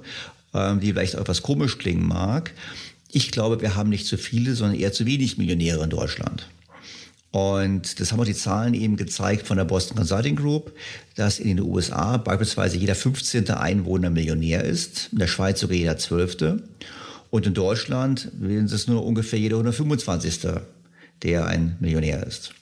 ähm, 0.53 0.81
die 0.81 0.93
vielleicht 0.93 1.15
etwas 1.15 1.41
komisch 1.41 1.79
klingen 1.79 2.07
mag. 2.07 2.53
Ich 3.11 3.31
glaube, 3.31 3.61
wir 3.61 3.75
haben 3.75 3.89
nicht 3.89 4.07
zu 4.07 4.19
viele, 4.19 4.55
sondern 4.55 4.79
eher 4.79 4.93
zu 4.93 5.07
wenig 5.07 5.39
Millionäre 5.39 5.83
in 5.83 5.91
Deutschland. 5.91 6.49
Und 7.31 8.01
das 8.01 8.11
haben 8.11 8.21
auch 8.21 8.25
die 8.25 8.35
Zahlen 8.35 8.75
eben 8.75 8.97
gezeigt 8.97 9.47
von 9.47 9.59
der 9.59 9.65
Boston 9.65 9.97
Consulting 9.97 10.37
Group, 10.37 10.73
dass 11.15 11.39
in 11.39 11.57
den 11.57 11.61
USA 11.61 12.17
beispielsweise 12.17 12.79
jeder 12.79 12.95
15. 12.95 13.51
Einwohner 13.51 14.11
Millionär 14.11 14.65
ist, 14.65 15.11
in 15.13 15.19
der 15.19 15.27
Schweiz 15.27 15.61
sogar 15.61 15.77
jeder 15.77 15.99
12. 15.99 16.63
Und 17.31 17.47
in 17.47 17.55
Deutschland 17.55 18.31
sind 18.41 18.73
es 18.73 18.87
nur 18.87 19.05
ungefähr 19.05 19.39
jeder 19.39 19.57
125. 19.57 20.41
der 21.23 21.47
ein 21.47 21.77
Millionär 21.81 22.27
ist. 22.27 22.55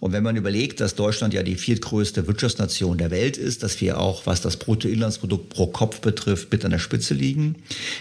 Und 0.00 0.12
wenn 0.12 0.22
man 0.22 0.34
überlegt, 0.34 0.80
dass 0.80 0.94
Deutschland 0.94 1.34
ja 1.34 1.42
die 1.42 1.56
viertgrößte 1.56 2.26
Wirtschaftsnation 2.26 2.96
der 2.96 3.10
Welt 3.10 3.36
ist, 3.36 3.62
dass 3.62 3.78
wir 3.82 4.00
auch, 4.00 4.24
was 4.24 4.40
das 4.40 4.56
Bruttoinlandsprodukt 4.56 5.50
pro 5.50 5.66
Kopf 5.66 6.00
betrifft, 6.00 6.50
mit 6.50 6.64
an 6.64 6.70
der 6.70 6.78
Spitze 6.78 7.12
liegen, 7.12 7.56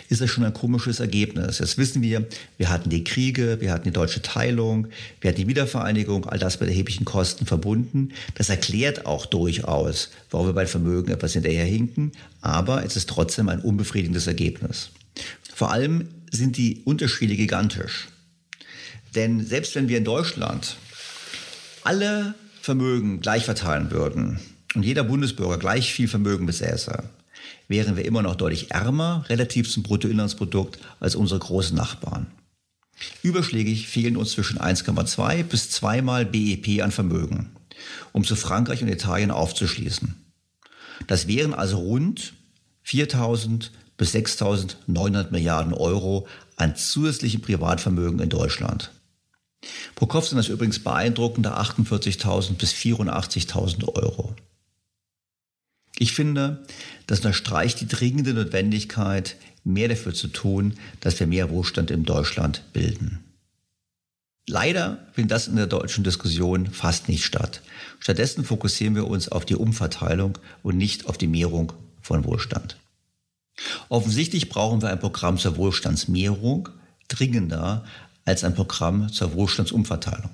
ist 0.07 0.21
das 0.21 0.29
schon 0.29 0.45
ein 0.45 0.53
komisches 0.53 1.01
Ergebnis. 1.01 1.59
Jetzt 1.59 1.77
wissen 1.77 2.01
wir, 2.01 2.25
wir 2.57 2.69
hatten 2.69 2.89
die 2.89 3.03
Kriege, 3.03 3.57
wir 3.59 3.73
hatten 3.73 3.83
die 3.83 3.91
deutsche 3.91 4.21
Teilung, 4.21 4.87
wir 5.19 5.29
hatten 5.29 5.41
die 5.41 5.47
Wiedervereinigung, 5.49 6.25
all 6.25 6.39
das 6.39 6.61
mit 6.61 6.69
erheblichen 6.69 7.03
Kosten 7.03 7.45
verbunden. 7.45 8.13
Das 8.35 8.47
erklärt 8.47 9.05
auch 9.05 9.25
durchaus, 9.25 10.09
warum 10.31 10.47
wir 10.47 10.53
bei 10.53 10.67
Vermögen 10.67 11.11
etwas 11.11 11.33
hinterherhinken, 11.33 12.13
aber 12.39 12.85
es 12.85 12.95
ist 12.95 13.09
trotzdem 13.09 13.49
ein 13.49 13.59
unbefriedigendes 13.59 14.25
Ergebnis. 14.25 14.91
Vor 15.53 15.73
allem 15.73 16.07
sind 16.31 16.55
die 16.55 16.81
Unterschiede 16.85 17.35
gigantisch. 17.35 18.07
Denn 19.15 19.45
selbst 19.45 19.75
wenn 19.75 19.89
wir 19.89 19.97
in 19.97 20.05
Deutschland 20.05 20.77
alle 21.83 22.35
Vermögen 22.61 23.21
gleich 23.21 23.45
verteilen 23.45 23.91
würden 23.91 24.39
und 24.75 24.83
jeder 24.83 25.03
Bundesbürger 25.03 25.57
gleich 25.57 25.93
viel 25.93 26.07
Vermögen 26.07 26.45
besäße, 26.45 27.03
wären 27.67 27.95
wir 27.95 28.05
immer 28.05 28.21
noch 28.21 28.35
deutlich 28.35 28.71
ärmer 28.71 29.25
relativ 29.29 29.69
zum 29.69 29.83
Bruttoinlandsprodukt 29.83 30.79
als 30.99 31.15
unsere 31.15 31.39
großen 31.39 31.75
Nachbarn. 31.75 32.27
Überschlägig 33.23 33.87
fehlen 33.87 34.17
uns 34.17 34.31
zwischen 34.31 34.59
1,2 34.59 35.43
bis 35.43 35.69
2 35.71 36.01
mal 36.01 36.25
BIP 36.25 36.83
an 36.83 36.91
Vermögen, 36.91 37.51
um 38.11 38.23
zu 38.23 38.35
Frankreich 38.35 38.81
und 38.81 38.89
Italien 38.89 39.31
aufzuschließen. 39.31 40.15
Das 41.07 41.27
wären 41.27 41.53
also 41.53 41.77
rund 41.77 42.33
4.000 42.85 43.69
bis 43.97 44.13
6.900 44.13 45.31
Milliarden 45.31 45.73
Euro 45.73 46.27
an 46.55 46.75
zusätzlichem 46.75 47.41
Privatvermögen 47.41 48.19
in 48.19 48.29
Deutschland. 48.29 48.91
Pro 49.95 50.05
Kopf 50.05 50.27
sind 50.27 50.37
das 50.37 50.47
übrigens 50.47 50.79
beeindruckende 50.79 51.57
48.000 51.57 52.53
bis 52.53 52.73
84.000 52.73 53.87
Euro. 53.93 54.35
Ich 55.97 56.13
finde, 56.13 56.63
das 57.07 57.19
unterstreicht 57.19 57.81
die 57.81 57.87
dringende 57.87 58.33
Notwendigkeit, 58.33 59.35
mehr 59.65 59.89
dafür 59.89 60.13
zu 60.13 60.29
tun, 60.29 60.77
dass 61.01 61.19
wir 61.19 61.27
mehr 61.27 61.49
Wohlstand 61.49 61.91
in 61.91 62.05
Deutschland 62.05 62.63
bilden. 62.71 63.19
Leider 64.47 65.05
findet 65.11 65.31
das 65.31 65.47
in 65.47 65.57
der 65.57 65.67
deutschen 65.67 66.03
Diskussion 66.03 66.67
fast 66.67 67.07
nicht 67.07 67.23
statt. 67.23 67.61
Stattdessen 67.99 68.43
fokussieren 68.43 68.95
wir 68.95 69.07
uns 69.07 69.29
auf 69.29 69.45
die 69.45 69.55
Umverteilung 69.55 70.37
und 70.63 70.77
nicht 70.77 71.05
auf 71.05 71.17
die 71.17 71.27
Mehrung 71.27 71.73
von 72.01 72.23
Wohlstand. 72.23 72.77
Offensichtlich 73.89 74.49
brauchen 74.49 74.81
wir 74.81 74.89
ein 74.89 74.99
Programm 74.99 75.37
zur 75.37 75.57
Wohlstandsmehrung 75.57 76.69
dringender 77.09 77.85
als 78.29 78.43
ein 78.43 78.53
Programm 78.53 79.11
zur 79.11 79.33
Wohlstandsumverteilung. 79.33 80.29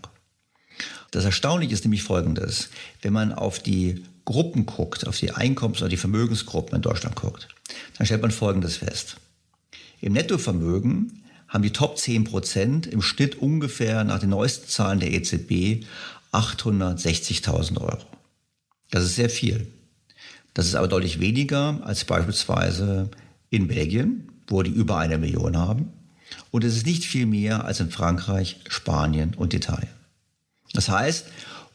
Das 1.11 1.23
Erstaunliche 1.23 1.73
ist 1.73 1.85
nämlich 1.85 2.03
Folgendes. 2.03 2.69
Wenn 3.01 3.13
man 3.13 3.31
auf 3.31 3.59
die 3.59 4.03
Gruppen 4.25 4.65
guckt, 4.65 5.07
auf 5.07 5.17
die 5.17 5.31
Einkommens- 5.31 5.79
oder 5.79 5.89
die 5.89 5.97
Vermögensgruppen 5.97 6.75
in 6.75 6.81
Deutschland 6.81 7.15
guckt, 7.15 7.47
dann 7.97 8.05
stellt 8.05 8.21
man 8.21 8.31
Folgendes 8.31 8.77
fest. 8.77 9.15
Im 10.01 10.11
Nettovermögen 10.11 11.23
haben 11.47 11.63
die 11.63 11.71
Top 11.71 11.97
10 11.97 12.25
Prozent 12.25 12.85
im 12.85 13.01
Schnitt 13.01 13.35
ungefähr 13.35 14.03
nach 14.03 14.19
den 14.19 14.31
neuesten 14.31 14.67
Zahlen 14.67 14.99
der 14.99 15.13
EZB 15.13 15.85
860.000 16.33 17.79
Euro. 17.79 18.03
Das 18.91 19.05
ist 19.05 19.15
sehr 19.15 19.29
viel. 19.29 19.67
Das 20.53 20.65
ist 20.65 20.75
aber 20.75 20.89
deutlich 20.89 21.21
weniger 21.21 21.79
als 21.83 22.03
beispielsweise 22.03 23.09
in 23.49 23.69
Belgien, 23.69 24.27
wo 24.47 24.63
die 24.63 24.71
über 24.71 24.97
eine 24.97 25.17
Million 25.17 25.55
haben. 25.55 25.93
Und 26.55 26.63
es 26.63 26.77
ist 26.77 26.85
nicht 26.85 27.03
viel 27.03 27.25
mehr 27.25 27.65
als 27.65 27.81
in 27.81 27.91
Frankreich, 27.91 28.61
Spanien 28.69 29.33
und 29.35 29.53
Italien. 29.53 29.89
Das 30.71 30.87
heißt, 30.87 31.25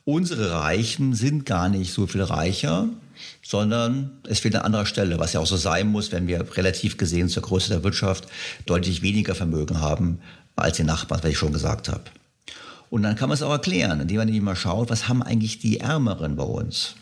unsere 0.06 0.52
Reichen 0.52 1.12
sind 1.12 1.44
gar 1.44 1.68
nicht 1.68 1.92
so 1.92 2.06
viel 2.06 2.22
reicher, 2.22 2.88
sondern 3.42 4.12
es 4.26 4.40
fehlt 4.40 4.56
an 4.56 4.62
anderer 4.62 4.86
Stelle, 4.86 5.18
was 5.18 5.34
ja 5.34 5.40
auch 5.40 5.46
so 5.46 5.58
sein 5.58 5.88
muss, 5.88 6.12
wenn 6.12 6.26
wir 6.26 6.56
relativ 6.56 6.96
gesehen 6.96 7.28
zur 7.28 7.42
Größe 7.42 7.68
der 7.68 7.84
Wirtschaft 7.84 8.26
deutlich 8.64 9.02
weniger 9.02 9.34
Vermögen 9.34 9.82
haben 9.82 10.20
als 10.56 10.78
die 10.78 10.84
Nachbarn, 10.84 11.22
was 11.22 11.30
ich 11.30 11.36
schon 11.36 11.52
gesagt 11.52 11.90
habe. 11.90 12.04
Und 12.88 13.02
dann 13.02 13.16
kann 13.16 13.28
man 13.28 13.34
es 13.34 13.42
auch 13.42 13.50
erklären, 13.50 14.00
indem 14.00 14.16
man 14.16 14.28
nämlich 14.28 14.42
mal 14.42 14.56
schaut, 14.56 14.88
was 14.88 15.08
haben 15.08 15.22
eigentlich 15.22 15.58
die 15.58 15.80
Ärmeren 15.80 16.36
bei 16.36 16.44
uns? 16.44 16.94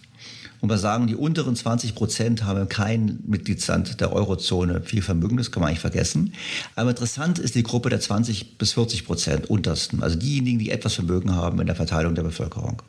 Und 0.61 0.70
wir 0.70 0.78
sagen, 0.78 1.06
die 1.06 1.14
unteren 1.14 1.54
20 1.54 1.94
Prozent 1.94 2.44
haben 2.44 2.68
kein 2.68 3.20
Mitgliedsland 3.26 4.00
der 4.00 4.12
Eurozone 4.12 4.82
viel 4.82 5.02
Vermögen, 5.02 5.36
das 5.36 5.52
kann 5.52 5.61
man 5.61 5.68
eigentlich 5.68 5.80
vergessen. 5.80 6.32
Aber 6.74 6.90
interessant 6.90 7.38
ist 7.38 7.54
die 7.54 7.62
Gruppe 7.62 7.90
der 7.90 8.00
20 8.00 8.59
bis 8.59 8.72
40 8.72 9.06
Prozent 9.06 9.50
untersten, 9.50 10.02
also 10.02 10.16
diejenigen, 10.18 10.59
die 10.59 10.70
etwas 10.70 10.94
Vermögen 10.94 11.34
haben 11.34 11.61
in 11.61 11.66
der 11.66 11.76
Verteilung 11.76 12.14
der 12.14 12.24
Bevölkerung. 12.24 12.82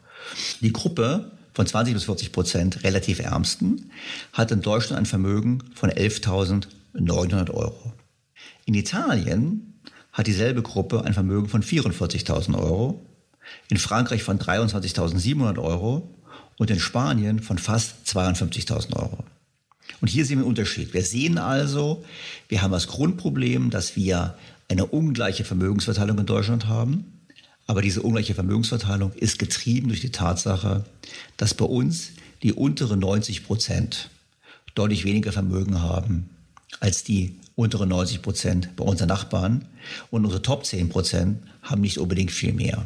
Die 0.62 0.74
Gruppe 0.74 1.32
von 1.54 1.68
20 1.68 1.94
bis 1.94 2.06
40 2.06 2.32
Prozent 2.32 2.84
relativ 2.84 3.20
Ärmsten 3.20 3.92
hat 4.34 4.52
in 4.52 4.62
Deutschland 4.62 5.00
ein 5.00 5.06
Vermögen 5.06 5.64
von 5.76 5.92
11.900 5.92 7.52
Euro. 7.52 7.94
In 8.66 8.74
Italien 8.74 9.80
hat 10.12 10.28
dieselbe 10.28 10.62
Gruppe 10.62 11.04
ein 11.06 11.14
Vermögen 11.14 11.50
von 11.50 11.62
44.000 11.62 12.58
Euro, 12.58 13.06
in 13.70 13.78
Frankreich 13.78 14.24
von 14.24 14.40
23.700 14.40 15.60
Euro 15.60 16.10
und 16.60 16.70
in 16.70 16.80
Spanien 16.80 17.40
von 17.40 17.58
fast 17.58 17.96
52.000 18.06 18.96
Euro. 18.96 19.24
Und 20.02 20.10
hier 20.10 20.26
sehen 20.26 20.38
wir 20.38 20.44
einen 20.44 20.50
Unterschied. 20.50 20.94
Wir 20.94 21.04
sehen 21.04 21.40
also, 21.40 22.06
wir 22.48 22.62
haben 22.62 22.72
das 22.72 22.88
Grundproblem, 22.88 23.72
dass 23.72 23.96
wir 23.96 24.36
eine 24.68 24.86
ungleiche 24.86 25.46
Vermögensverteilung 25.46 26.20
in 26.20 26.26
Deutschland 26.28 26.68
haben. 26.68 27.22
Aber 27.66 27.82
diese 27.82 28.02
ungleiche 28.02 28.36
Vermögensverteilung 28.36 29.14
ist 29.14 29.40
getrieben 29.40 29.88
durch 29.88 30.02
die 30.02 30.12
Tatsache, 30.12 30.86
dass 31.38 31.54
bei 31.54 31.66
uns 31.66 32.12
die 32.44 32.54
unteren 32.54 33.00
90 33.00 33.46
Prozent 33.46 34.10
deutlich 34.76 35.06
weniger 35.06 35.32
Vermögen 35.32 35.82
haben 35.82 36.30
als 36.80 37.04
die 37.04 37.36
unteren 37.56 37.90
90 37.90 38.22
Prozent 38.22 38.76
bei 38.76 38.84
unseren 38.84 39.08
Nachbarn. 39.08 39.66
Und 40.12 40.26
unsere 40.26 40.42
Top 40.42 40.66
10 40.66 40.90
Prozent 40.90 41.40
haben 41.62 41.82
nicht 41.82 41.98
unbedingt 41.98 42.32
viel 42.32 42.54
mehr. 42.54 42.86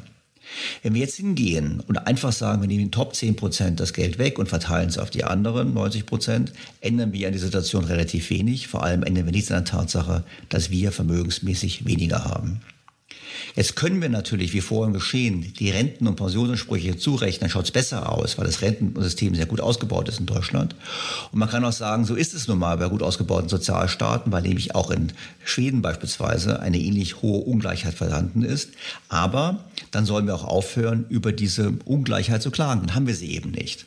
Wenn 0.82 0.94
wir 0.94 1.02
jetzt 1.02 1.18
hingehen 1.18 1.82
und 1.88 1.98
einfach 1.98 2.32
sagen, 2.32 2.62
wir 2.62 2.68
nehmen 2.68 2.86
den 2.86 2.92
Top 2.92 3.16
10 3.16 3.36
Prozent 3.36 3.80
das 3.80 3.94
Geld 3.94 4.18
weg 4.18 4.40
und 4.40 4.50
verteilen 4.50 4.90
es 4.90 4.98
auf 4.98 5.10
die 5.10 5.24
anderen 5.24 5.74
90 5.74 6.06
Prozent, 6.06 6.54
ändern 6.82 7.14
wir 7.14 7.28
an 7.28 7.34
die 7.34 7.40
Situation 7.40 7.84
relativ 7.86 8.30
wenig. 8.30 8.68
Vor 8.68 8.84
allem 8.84 9.04
ändern 9.04 9.26
wir 9.26 9.32
nichts 9.32 9.52
an 9.52 9.64
der 9.64 9.72
Tatsache, 9.72 10.24
dass 10.50 10.70
wir 10.70 10.92
vermögensmäßig 10.92 11.86
weniger 11.86 12.26
haben. 12.26 12.62
Jetzt 13.56 13.76
können 13.76 14.02
wir 14.02 14.10
natürlich, 14.10 14.54
wie 14.54 14.62
vorhin 14.62 14.94
geschehen, 14.94 15.54
die 15.60 15.70
Renten- 15.70 16.08
und 16.08 16.16
Pensionsansprüche 16.16 16.98
zurechnen, 16.98 17.42
dann 17.42 17.50
schaut 17.50 17.66
es 17.66 17.72
besser 17.72 18.12
aus, 18.12 18.38
weil 18.38 18.46
das 18.46 18.62
Rentensystem 18.62 19.36
sehr 19.36 19.46
gut 19.46 19.62
ausgebaut 19.62 20.10
ist 20.10 20.20
in 20.20 20.26
Deutschland. 20.26 20.76
Und 21.32 21.40
man 21.40 21.50
kann 21.50 21.66
auch 21.66 21.72
sagen, 21.72 22.06
so 22.06 22.16
ist 22.16 22.34
es 22.34 22.48
nun 22.48 22.60
mal 22.60 22.78
bei 22.78 22.88
gut 22.88 23.04
ausgebauten 23.04 23.50
Sozialstaaten, 23.50 24.32
weil 24.32 24.42
nämlich 24.42 24.76
auch 24.76 24.92
in 24.92 25.14
Schweden 25.44 25.82
beispielsweise 25.82 26.60
eine 26.60 26.80
ähnlich 26.80 27.22
hohe 27.22 27.44
Ungleichheit 27.44 27.94
vorhanden 27.94 28.44
ist. 28.44 28.70
Aber 29.10 29.64
dann 29.92 30.06
sollen 30.06 30.26
wir 30.26 30.36
auch 30.36 30.46
aufhören, 30.46 31.06
über 31.10 31.32
diese 31.32 31.74
Ungleichheit 31.86 32.42
zu 32.42 32.52
klagen. 32.52 32.82
Dann 32.82 32.96
haben 32.96 33.08
wir 33.08 33.16
sie 33.16 33.34
eben 33.34 33.52
nicht. 33.52 33.86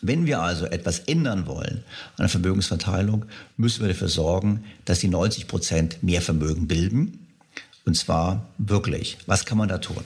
Wenn 0.00 0.26
wir 0.26 0.40
also 0.40 0.66
etwas 0.66 1.00
ändern 1.00 1.46
wollen 1.46 1.82
an 2.16 2.24
der 2.24 2.28
Vermögensverteilung, 2.28 3.24
müssen 3.56 3.80
wir 3.80 3.88
dafür 3.88 4.08
sorgen, 4.08 4.64
dass 4.84 5.00
die 5.00 5.08
90 5.08 5.48
Prozent 5.48 6.02
mehr 6.02 6.22
Vermögen 6.22 6.68
bilden 6.68 7.27
und 7.88 7.94
zwar 7.94 8.46
wirklich. 8.58 9.16
Was 9.24 9.46
kann 9.46 9.56
man 9.56 9.68
da 9.68 9.78
tun? 9.78 10.04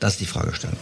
Das 0.00 0.12
ist 0.12 0.20
die 0.20 0.26
Fragestellung. 0.26 0.76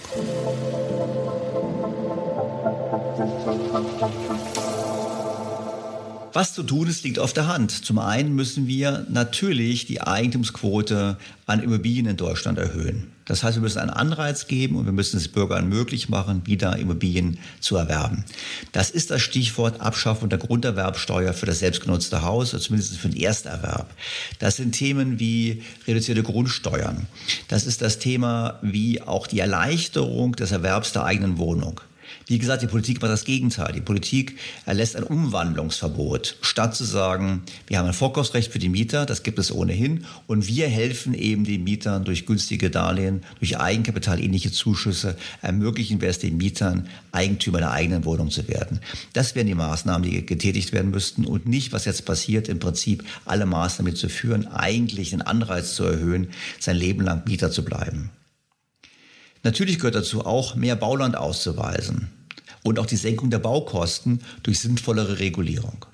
Was 6.32 6.54
zu 6.54 6.64
tun 6.64 6.88
ist, 6.88 7.04
liegt 7.04 7.20
auf 7.20 7.32
der 7.32 7.46
Hand. 7.46 7.70
Zum 7.70 8.00
einen 8.00 8.34
müssen 8.34 8.66
wir 8.66 9.06
natürlich 9.08 9.86
die 9.86 10.00
Eigentumsquote 10.00 11.18
an 11.46 11.62
Immobilien 11.62 12.06
in 12.06 12.16
Deutschland 12.16 12.58
erhöhen. 12.58 13.12
Das 13.28 13.42
heißt, 13.42 13.58
wir 13.58 13.62
müssen 13.62 13.78
einen 13.78 13.90
Anreiz 13.90 14.46
geben 14.46 14.76
und 14.76 14.86
wir 14.86 14.92
müssen 14.92 15.18
es 15.18 15.28
Bürgern 15.28 15.68
möglich 15.68 16.08
machen, 16.08 16.42
wieder 16.46 16.76
Immobilien 16.76 17.38
zu 17.60 17.76
erwerben. 17.76 18.24
Das 18.72 18.90
ist 18.90 19.10
das 19.10 19.20
Stichwort 19.20 19.80
Abschaffung 19.80 20.30
der 20.30 20.38
Grunderwerbsteuer 20.38 21.34
für 21.34 21.46
das 21.46 21.60
selbstgenutzte 21.60 22.22
Haus, 22.22 22.54
oder 22.54 22.62
zumindest 22.62 22.96
für 22.96 23.10
den 23.10 23.20
Ersterwerb. 23.20 23.90
Das 24.38 24.56
sind 24.56 24.72
Themen 24.72 25.20
wie 25.20 25.62
reduzierte 25.86 26.22
Grundsteuern. 26.22 27.06
Das 27.48 27.66
ist 27.66 27.82
das 27.82 27.98
Thema 27.98 28.58
wie 28.62 29.02
auch 29.02 29.26
die 29.26 29.40
Erleichterung 29.40 30.34
des 30.34 30.50
Erwerbs 30.50 30.92
der 30.92 31.04
eigenen 31.04 31.36
Wohnung. 31.36 31.82
Wie 32.26 32.38
gesagt, 32.38 32.62
die 32.62 32.66
Politik 32.66 33.00
macht 33.00 33.12
das 33.12 33.24
Gegenteil. 33.24 33.72
Die 33.72 33.80
Politik 33.80 34.38
erlässt 34.66 34.96
ein 34.96 35.02
Umwandlungsverbot, 35.02 36.36
statt 36.40 36.74
zu 36.74 36.84
sagen, 36.84 37.42
wir 37.66 37.78
haben 37.78 37.86
ein 37.86 37.92
Vorkaufsrecht 37.92 38.52
für 38.52 38.58
die 38.58 38.68
Mieter, 38.68 39.06
das 39.06 39.22
gibt 39.22 39.38
es 39.38 39.52
ohnehin, 39.52 40.04
und 40.26 40.46
wir 40.46 40.68
helfen 40.68 41.14
eben 41.14 41.44
den 41.44 41.64
Mietern 41.64 42.04
durch 42.04 42.26
günstige 42.26 42.70
Darlehen, 42.70 43.22
durch 43.38 43.58
Eigenkapital 43.58 44.20
ähnliche 44.20 44.52
Zuschüsse, 44.52 45.16
ermöglichen 45.42 46.00
wir 46.00 46.08
es 46.08 46.18
den 46.18 46.36
Mietern, 46.36 46.88
Eigentümer 47.12 47.58
der 47.58 47.72
eigenen 47.72 48.04
Wohnung 48.04 48.30
zu 48.30 48.48
werden. 48.48 48.80
Das 49.12 49.34
wären 49.34 49.46
die 49.46 49.54
Maßnahmen, 49.54 50.08
die 50.08 50.24
getätigt 50.24 50.72
werden 50.72 50.90
müssten 50.90 51.24
und 51.24 51.46
nicht, 51.46 51.72
was 51.72 51.84
jetzt 51.84 52.04
passiert, 52.04 52.48
im 52.48 52.58
Prinzip 52.58 53.04
alle 53.24 53.46
Maßnahmen 53.46 53.96
zu 53.96 54.08
führen, 54.08 54.46
eigentlich 54.48 55.10
den 55.10 55.22
Anreiz 55.22 55.74
zu 55.74 55.84
erhöhen, 55.84 56.28
sein 56.60 56.76
Leben 56.76 57.02
lang 57.02 57.22
Mieter 57.26 57.50
zu 57.50 57.64
bleiben. 57.64 58.10
Natürlich 59.48 59.78
gehört 59.78 59.94
dazu 59.94 60.26
auch, 60.26 60.56
mehr 60.56 60.76
Bauland 60.76 61.16
auszuweisen 61.16 62.10
und 62.64 62.78
auch 62.78 62.84
die 62.84 62.96
Senkung 62.96 63.30
der 63.30 63.38
Baukosten 63.38 64.20
durch 64.42 64.58
sinnvollere 64.58 65.20
Regulierung. 65.20 65.86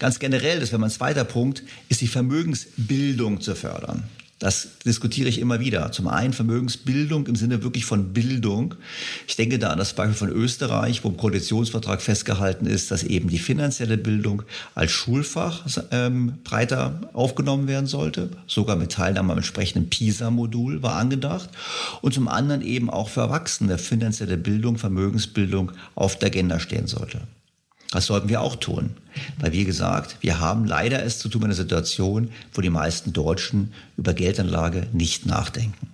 Ganz 0.00 0.18
generell, 0.18 0.58
das 0.58 0.72
wäre 0.72 0.80
mein 0.80 0.90
zweiter 0.90 1.22
Punkt, 1.22 1.62
ist 1.88 2.00
die 2.00 2.08
Vermögensbildung 2.08 3.40
zu 3.40 3.54
fördern. 3.54 4.02
Das 4.38 4.68
diskutiere 4.86 5.28
ich 5.28 5.40
immer 5.40 5.58
wieder. 5.58 5.90
Zum 5.90 6.06
einen 6.06 6.32
Vermögensbildung 6.32 7.26
im 7.26 7.34
Sinne 7.34 7.64
wirklich 7.64 7.84
von 7.84 8.12
Bildung. 8.12 8.76
Ich 9.26 9.34
denke 9.34 9.58
da 9.58 9.70
an 9.70 9.78
das 9.78 9.94
Beispiel 9.94 10.14
von 10.14 10.28
Österreich, 10.28 11.02
wo 11.02 11.08
im 11.08 11.16
Koalitionsvertrag 11.16 12.00
festgehalten 12.00 12.66
ist, 12.66 12.92
dass 12.92 13.02
eben 13.02 13.28
die 13.28 13.40
finanzielle 13.40 13.98
Bildung 13.98 14.42
als 14.76 14.92
Schulfach 14.92 15.66
ähm, 15.90 16.34
breiter 16.44 17.00
aufgenommen 17.14 17.66
werden 17.66 17.86
sollte. 17.86 18.30
Sogar 18.46 18.76
mit 18.76 18.92
Teilnahme 18.92 19.32
am 19.32 19.38
entsprechenden 19.38 19.90
PISA-Modul 19.90 20.82
war 20.82 20.96
angedacht. 20.96 21.50
Und 22.00 22.14
zum 22.14 22.28
anderen 22.28 22.62
eben 22.62 22.90
auch 22.90 23.08
für 23.08 23.22
Erwachsene 23.22 23.76
finanzielle 23.76 24.36
Bildung, 24.36 24.78
Vermögensbildung 24.78 25.72
auf 25.96 26.16
der 26.16 26.28
Agenda 26.28 26.60
stehen 26.60 26.86
sollte. 26.86 27.20
Das 27.90 28.06
sollten 28.06 28.28
wir 28.28 28.42
auch 28.42 28.56
tun. 28.56 28.90
Weil, 29.38 29.52
wie 29.52 29.64
gesagt, 29.64 30.18
wir 30.20 30.40
haben 30.40 30.66
leider 30.66 31.02
es 31.02 31.18
zu 31.18 31.28
tun 31.28 31.40
mit 31.40 31.48
einer 31.48 31.54
Situation, 31.54 32.30
wo 32.52 32.60
die 32.60 32.70
meisten 32.70 33.12
Deutschen 33.12 33.72
über 33.96 34.12
Geldanlage 34.12 34.88
nicht 34.92 35.26
nachdenken. 35.26 35.88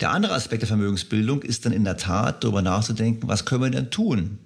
Der 0.00 0.10
andere 0.10 0.34
Aspekt 0.34 0.62
der 0.62 0.68
Vermögensbildung 0.68 1.42
ist 1.42 1.66
dann 1.66 1.72
in 1.72 1.84
der 1.84 1.96
Tat 1.96 2.44
darüber 2.44 2.62
nachzudenken, 2.62 3.28
was 3.28 3.44
können 3.44 3.62
wir 3.62 3.70
denn 3.70 3.90
tun? 3.90 4.38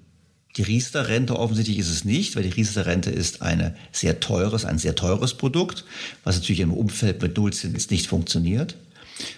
Die 0.56 0.62
Riester-Rente 0.62 1.38
offensichtlich 1.38 1.78
ist 1.78 1.90
es 1.90 2.04
nicht, 2.04 2.36
weil 2.36 2.42
die 2.42 2.50
Riester-Rente 2.50 3.10
ist 3.10 3.40
eine 3.40 3.74
sehr 3.90 4.20
teures, 4.20 4.64
ein 4.64 4.78
sehr 4.78 4.94
teures 4.94 5.34
Produkt, 5.34 5.84
was 6.24 6.36
natürlich 6.36 6.60
im 6.60 6.72
Umfeld 6.72 7.22
mit 7.22 7.36
Nullzins 7.36 7.90
nicht 7.90 8.06
funktioniert. 8.06 8.76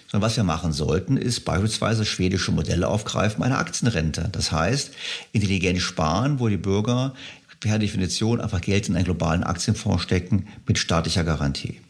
Sondern 0.09 0.29
was 0.29 0.37
wir 0.37 0.45
machen 0.45 0.73
sollten, 0.73 1.17
ist 1.17 1.45
beispielsweise 1.45 2.05
schwedische 2.05 2.53
Modelle 2.53 2.89
aufgreifen, 2.89 3.43
eine 3.43 3.59
Aktienrente. 3.59 4.29
Das 4.33 4.53
heißt, 4.53 4.93
intelligent 5.33 5.81
sparen, 5.81 6.41
wo 6.41 6.49
die 6.49 6.57
Bürger 6.57 7.15
per 7.61 7.79
Definition 7.79 8.41
einfach 8.41 8.61
Geld 8.61 8.89
in 8.89 8.95
einen 8.95 9.07
globalen 9.07 9.43
Aktienfonds 9.43 10.03
stecken 10.03 10.47
mit 10.67 10.79
staatlicher 10.79 11.25
Garantie. 11.25 11.81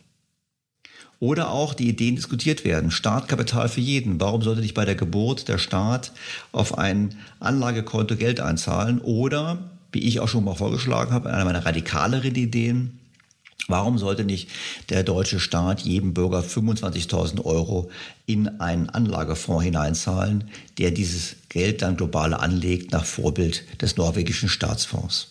Oder 1.20 1.50
auch 1.50 1.74
die 1.74 1.88
Ideen 1.88 2.16
diskutiert 2.16 2.64
werden. 2.64 2.90
Startkapital 2.90 3.68
für 3.68 3.80
jeden. 3.80 4.20
Warum 4.20 4.42
sollte 4.42 4.60
nicht 4.60 4.74
bei 4.74 4.84
der 4.84 4.94
Geburt 4.94 5.48
der 5.48 5.58
Staat 5.58 6.12
auf 6.52 6.76
ein 6.76 7.14
Anlagekonto 7.40 8.16
Geld 8.16 8.40
einzahlen? 8.40 9.00
Oder, 9.00 9.58
wie 9.90 10.00
ich 10.00 10.20
auch 10.20 10.28
schon 10.28 10.44
mal 10.44 10.54
vorgeschlagen 10.54 11.12
habe, 11.12 11.32
eine 11.32 11.44
meiner 11.44 11.64
radikaleren 11.64 12.34
Ideen, 12.34 13.00
Warum 13.66 13.96
sollte 13.96 14.24
nicht 14.24 14.50
der 14.90 15.02
deutsche 15.02 15.40
Staat 15.40 15.80
jedem 15.80 16.12
Bürger 16.12 16.40
25.000 16.40 17.44
Euro 17.44 17.90
in 18.26 18.60
einen 18.60 18.90
Anlagefonds 18.90 19.64
hineinzahlen, 19.64 20.50
der 20.78 20.90
dieses 20.90 21.36
Geld 21.48 21.80
dann 21.80 21.96
global 21.96 22.34
anlegt 22.34 22.92
nach 22.92 23.04
Vorbild 23.04 23.64
des 23.80 23.96
norwegischen 23.96 24.50
Staatsfonds? 24.50 25.28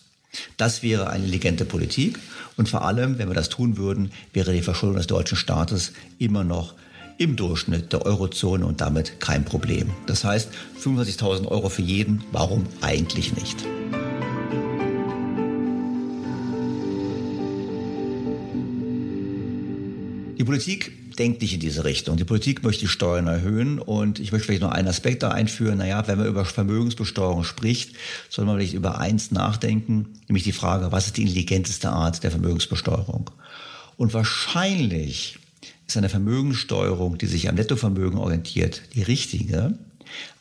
Das 0.57 0.82
wäre 0.82 1.09
eine 1.09 1.26
intelligente 1.26 1.63
Politik 1.63 2.19
und 2.57 2.69
vor 2.69 2.84
allem, 2.84 3.19
wenn 3.19 3.28
wir 3.28 3.36
das 3.36 3.49
tun 3.49 3.78
würden, 3.78 4.11
wäre 4.34 4.51
die 4.51 4.63
Verschuldung 4.63 4.97
des 4.97 5.07
deutschen 5.07 5.38
Staates 5.38 5.93
immer 6.17 6.43
noch 6.43 6.74
im 7.19 7.36
Durchschnitt 7.36 7.93
der 7.93 8.05
Eurozone 8.05 8.65
und 8.65 8.82
damit 8.82 9.19
kein 9.19 9.45
Problem. 9.45 9.91
Das 10.07 10.24
heißt, 10.24 10.49
25.000 10.84 11.47
Euro 11.47 11.69
für 11.69 11.84
jeden, 11.84 12.24
warum 12.32 12.65
eigentlich 12.82 13.36
nicht? 13.36 13.63
Die 20.44 20.46
Politik 20.46 21.16
denkt 21.16 21.41
nicht 21.41 21.54
in 21.54 21.62
diese 21.62 21.86
Richtung. 21.86 22.18
Die 22.18 22.26
Politik 22.26 22.64
möchte 22.64 22.82
die 22.82 22.89
Steuern 22.89 23.28
erhöhen 23.28 23.80
und 23.80 24.20
ich 24.20 24.34
möchte 24.34 24.48
vielleicht 24.48 24.62
noch 24.62 24.74
einen 24.74 24.89
Aspekt 24.89 25.24
da 25.24 25.30
einführen. 25.30 25.78
Naja, 25.78 26.06
wenn 26.06 26.18
man 26.18 26.28
über 26.28 26.44
Vermögensbesteuerung 26.44 27.46
spricht, 27.46 27.96
soll 28.28 28.44
man 28.44 28.58
vielleicht 28.58 28.74
über 28.74 29.00
eins 29.00 29.32
nachdenken, 29.32 30.20
nämlich 30.28 30.44
die 30.44 30.52
Frage, 30.52 30.91
was 30.91 31.06
ist 31.06 31.16
die 31.16 31.22
intelligenteste 31.22 31.91
Art 31.91 32.24
der 32.24 32.32
Vermögensbesteuerung? 32.32 33.30
Und 33.96 34.14
wahrscheinlich 34.14 35.39
ist 35.88 35.96
eine 35.96 36.10
Vermögenssteuerung, 36.10 37.18
die 37.18 37.28
sich 37.28 37.48
am 37.48 37.56
Nettovermögen 37.56 38.20
orientiert, 38.20 38.82
die 38.96 39.04
richtige. 39.04 39.80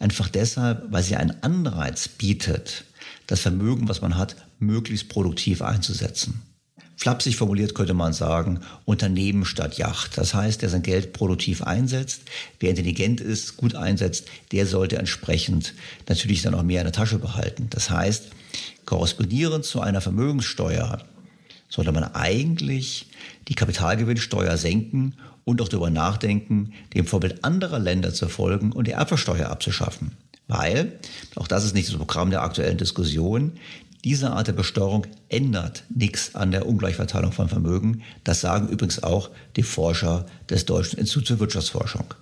Einfach 0.01 0.29
deshalb, 0.29 0.91
weil 0.91 1.05
sie 1.05 1.15
einen 1.15 1.45
Anreiz 1.45 2.09
bietet, 2.09 2.87
das 3.29 3.39
Vermögen, 3.39 3.89
was 3.89 4.01
man 4.01 4.19
hat, 4.19 4.35
möglichst 4.59 5.09
produktiv 5.09 5.63
einzusetzen. 5.63 6.43
Flapsig 7.03 7.35
formuliert 7.35 7.75
könnte 7.75 7.95
man 7.95 8.13
sagen, 8.13 8.61
Unternehmen 8.85 9.45
statt 9.45 9.77
Yacht. 9.77 10.17
Das 10.17 10.35
heißt, 10.35 10.63
der 10.63 10.69
sein 10.69 10.85
Geld 10.85 11.13
produktiv 11.13 11.65
einsetzt. 11.65 12.23
Wer 12.61 12.71
intelligent 12.71 13.21
ist, 13.21 13.57
gut 13.57 13.75
einsetzt, 13.75 14.29
der 14.53 14.69
sollte 14.69 14.99
entsprechend 14.99 15.75
natürlich 16.09 16.43
dann 16.43 16.55
auch 16.55 16.63
mehr 16.63 16.81
in 16.81 16.85
der 16.85 16.93
Tasche 16.93 17.19
behalten. 17.19 17.67
Das 17.71 17.91
heißt, 17.91 18.29
korrespondierend 18.87 19.65
zu 19.65 19.81
einer 19.81 20.01
Vermögenssteuer 20.01 21.03
sollte 21.69 21.91
man 21.91 22.05
eigentlich 22.05 23.09
die 23.49 23.57
Kapitalgewinnsteuer 23.57 24.57
senken 24.57 25.15
und 25.45 25.61
auch 25.61 25.69
darüber 25.69 25.91
nachdenken, 25.91 26.73
dem 26.95 27.09
Vorbild 27.09 27.43
anderer 27.43 27.81
Länder 27.81 28.15
zu 28.15 28.29
folgen 28.29 28.71
und 28.71 28.87
die 28.87 28.93
Erbversteuer 28.93 29.49
abzuschaffen. 29.49 30.13
Weil, 30.47 30.99
auch 31.35 31.49
das 31.49 31.65
ist 31.65 31.75
nicht 31.75 31.89
das 31.89 31.97
Programm 31.97 32.31
der 32.31 32.43
aktuellen 32.43 32.79
Diskussion, 32.79 33.53
diese 34.05 34.33
Art 34.33 34.49
der 34.49 34.53
Besteuerung 34.53 35.07
ändert 35.29 35.85
nichts 35.89 36.35
an 36.35 36.51
der 36.51 36.67
Ungleichverteilung 36.67 37.33
von 37.33 37.49
Vermögen. 37.49 38.03
Das 38.25 38.41
sagen 38.41 38.69
übrigens 38.69 39.03
auch 39.03 39.31
die 39.57 39.63
Forscher 39.63 40.27
des 40.51 40.67
Deutschen 40.67 40.99
Instituts 40.99 41.29
für 41.29 41.39
Wirtschaftsforschung. 41.39 42.15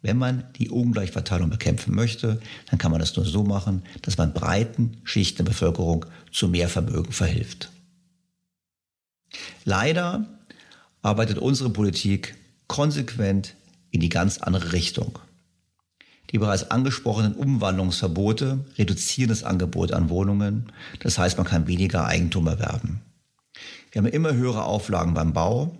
Wenn 0.00 0.18
man 0.18 0.44
die 0.58 0.70
Ungleichverteilung 0.70 1.50
bekämpfen 1.50 1.94
möchte, 1.94 2.40
dann 2.68 2.78
kann 2.78 2.90
man 2.90 3.00
das 3.00 3.16
nur 3.16 3.24
so 3.24 3.42
machen, 3.42 3.82
dass 4.02 4.18
man 4.18 4.34
breiten 4.34 4.98
Schichten 5.02 5.38
der 5.38 5.44
Bevölkerung 5.44 6.06
zu 6.30 6.46
mehr 6.46 6.68
Vermögen 6.68 7.10
verhilft. 7.10 7.70
Leider 9.64 10.26
arbeitet 11.02 11.38
unsere 11.38 11.70
Politik 11.70 12.36
konsequent 12.68 13.54
in 13.90 14.00
die 14.00 14.08
ganz 14.08 14.38
andere 14.38 14.72
Richtung. 14.72 15.18
Die 16.34 16.38
bereits 16.38 16.72
angesprochenen 16.72 17.34
Umwandlungsverbote 17.36 18.64
reduzieren 18.76 19.28
das 19.28 19.44
Angebot 19.44 19.92
an 19.92 20.08
Wohnungen. 20.10 20.72
Das 20.98 21.16
heißt, 21.16 21.38
man 21.38 21.46
kann 21.46 21.68
weniger 21.68 22.06
Eigentum 22.06 22.48
erwerben. 22.48 23.02
Wir 23.92 24.02
haben 24.02 24.08
immer 24.08 24.34
höhere 24.34 24.64
Auflagen 24.64 25.14
beim 25.14 25.32
Bau. 25.32 25.78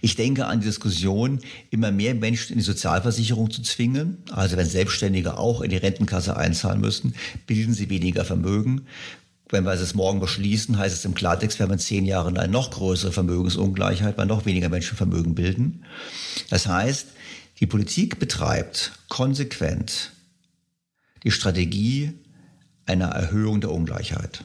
Ich 0.00 0.16
denke 0.16 0.46
an 0.46 0.60
die 0.60 0.66
Diskussion, 0.68 1.38
immer 1.68 1.92
mehr 1.92 2.14
Menschen 2.14 2.54
in 2.54 2.60
die 2.60 2.64
Sozialversicherung 2.64 3.50
zu 3.50 3.60
zwingen. 3.60 4.22
Also 4.30 4.56
wenn 4.56 4.64
Selbstständige 4.64 5.36
auch 5.36 5.60
in 5.60 5.68
die 5.68 5.76
Rentenkasse 5.76 6.34
einzahlen 6.34 6.80
müssen, 6.80 7.14
bilden 7.46 7.74
sie 7.74 7.90
weniger 7.90 8.24
Vermögen. 8.24 8.86
Wenn 9.50 9.64
wir 9.64 9.72
es 9.72 9.94
morgen 9.94 10.18
beschließen, 10.18 10.78
heißt 10.78 10.96
es 10.96 11.04
im 11.04 11.14
Klartext, 11.14 11.58
wir 11.58 11.64
haben 11.64 11.74
in 11.74 11.78
zehn 11.78 12.06
Jahren 12.06 12.38
eine 12.38 12.50
noch 12.50 12.70
größere 12.70 13.12
Vermögensungleichheit, 13.12 14.16
weil 14.16 14.24
noch 14.24 14.46
weniger 14.46 14.70
Menschen 14.70 14.96
Vermögen 14.96 15.34
bilden. 15.34 15.84
Das 16.48 16.66
heißt, 16.66 17.08
die 17.60 17.66
Politik 17.66 18.18
betreibt 18.18 18.92
konsequent 19.08 20.12
die 21.22 21.30
Strategie 21.30 22.12
einer 22.86 23.06
Erhöhung 23.06 23.60
der 23.60 23.70
Ungleichheit. 23.70 24.44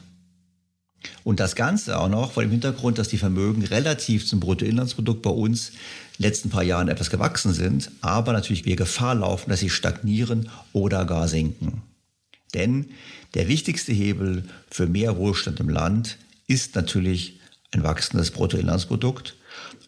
Und 1.24 1.40
das 1.40 1.54
Ganze 1.54 1.98
auch 1.98 2.08
noch 2.08 2.32
vor 2.32 2.42
dem 2.42 2.50
Hintergrund, 2.50 2.98
dass 2.98 3.08
die 3.08 3.18
Vermögen 3.18 3.64
relativ 3.64 4.26
zum 4.26 4.40
Bruttoinlandsprodukt 4.40 5.22
bei 5.22 5.30
uns 5.30 5.70
in 5.70 5.74
den 6.18 6.22
letzten 6.24 6.50
paar 6.50 6.62
Jahren 6.62 6.88
etwas 6.88 7.10
gewachsen 7.10 7.52
sind, 7.52 7.90
aber 8.00 8.32
natürlich 8.32 8.64
wir 8.64 8.76
Gefahr 8.76 9.14
laufen, 9.14 9.50
dass 9.50 9.60
sie 9.60 9.70
stagnieren 9.70 10.50
oder 10.72 11.04
gar 11.04 11.28
sinken. 11.28 11.82
Denn 12.54 12.90
der 13.34 13.48
wichtigste 13.48 13.92
Hebel 13.92 14.44
für 14.70 14.86
mehr 14.86 15.16
Wohlstand 15.16 15.60
im 15.60 15.68
Land 15.68 16.18
ist 16.46 16.74
natürlich 16.74 17.40
ein 17.70 17.82
wachsendes 17.84 18.30
Bruttoinlandsprodukt. 18.32 19.36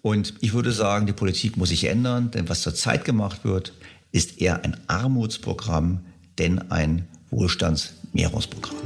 Und 0.02 0.34
ich 0.40 0.52
würde 0.52 0.72
sagen, 0.72 1.06
die 1.06 1.12
Politik 1.12 1.56
muss 1.56 1.68
sich 1.68 1.84
ändern, 1.84 2.32
denn 2.32 2.48
was 2.48 2.62
zurzeit 2.62 3.04
gemacht 3.04 3.44
wird, 3.44 3.72
ist 4.10 4.40
eher 4.40 4.64
ein 4.64 4.76
Armutsprogramm, 4.88 6.00
denn 6.38 6.70
ein 6.72 7.06
Wohlstandsmehrungsprogramm. 7.30 8.76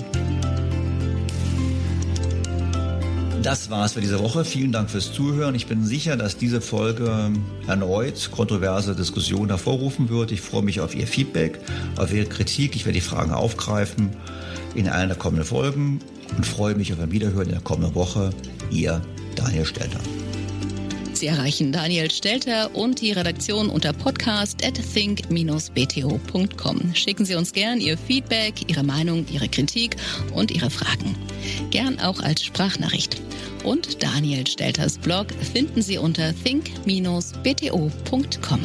Das 3.42 3.70
war's 3.70 3.94
für 3.94 4.00
diese 4.00 4.18
Woche. 4.18 4.44
Vielen 4.44 4.72
Dank 4.72 4.90
fürs 4.90 5.12
Zuhören. 5.12 5.54
Ich 5.54 5.66
bin 5.66 5.86
sicher, 5.86 6.16
dass 6.16 6.36
diese 6.36 6.60
Folge 6.60 7.30
erneut 7.66 8.30
kontroverse 8.32 8.94
Diskussionen 8.94 9.50
hervorrufen 9.50 10.08
wird. 10.08 10.32
Ich 10.32 10.40
freue 10.40 10.62
mich 10.62 10.80
auf 10.80 10.94
Ihr 10.94 11.06
Feedback, 11.06 11.60
auf 11.96 12.12
Ihre 12.12 12.26
Kritik. 12.26 12.76
Ich 12.76 12.84
werde 12.84 12.98
die 12.98 13.06
Fragen 13.06 13.30
aufgreifen 13.30 14.10
in 14.74 14.88
einer 14.88 15.06
der 15.06 15.16
kommenden 15.16 15.46
Folgen 15.46 16.00
und 16.36 16.44
freue 16.44 16.74
mich 16.74 16.92
auf 16.92 17.00
ein 17.00 17.12
Wiederhören 17.12 17.46
in 17.46 17.52
der 17.52 17.60
kommenden 17.60 17.94
Woche. 17.94 18.30
Ihr 18.70 19.00
Daniel 19.36 19.64
Stelter. 19.64 20.00
Sie 21.16 21.26
erreichen 21.28 21.72
Daniel 21.72 22.10
Stelter 22.10 22.74
und 22.74 23.00
die 23.00 23.12
Redaktion 23.12 23.70
unter 23.70 23.94
podcast 23.94 24.62
at 24.62 24.74
think-bto.com. 24.74 26.94
Schicken 26.94 27.24
Sie 27.24 27.34
uns 27.34 27.54
gern 27.54 27.80
Ihr 27.80 27.96
Feedback, 27.96 28.68
Ihre 28.68 28.82
Meinung, 28.82 29.24
Ihre 29.32 29.48
Kritik 29.48 29.96
und 30.34 30.50
Ihre 30.50 30.68
Fragen. 30.68 31.16
Gern 31.70 31.98
auch 32.00 32.20
als 32.20 32.44
Sprachnachricht. 32.44 33.22
Und 33.64 34.02
Daniel 34.02 34.46
Stelters 34.46 34.98
Blog 34.98 35.28
finden 35.52 35.80
Sie 35.80 35.96
unter 35.96 36.34
think-bto.com. 36.44 38.60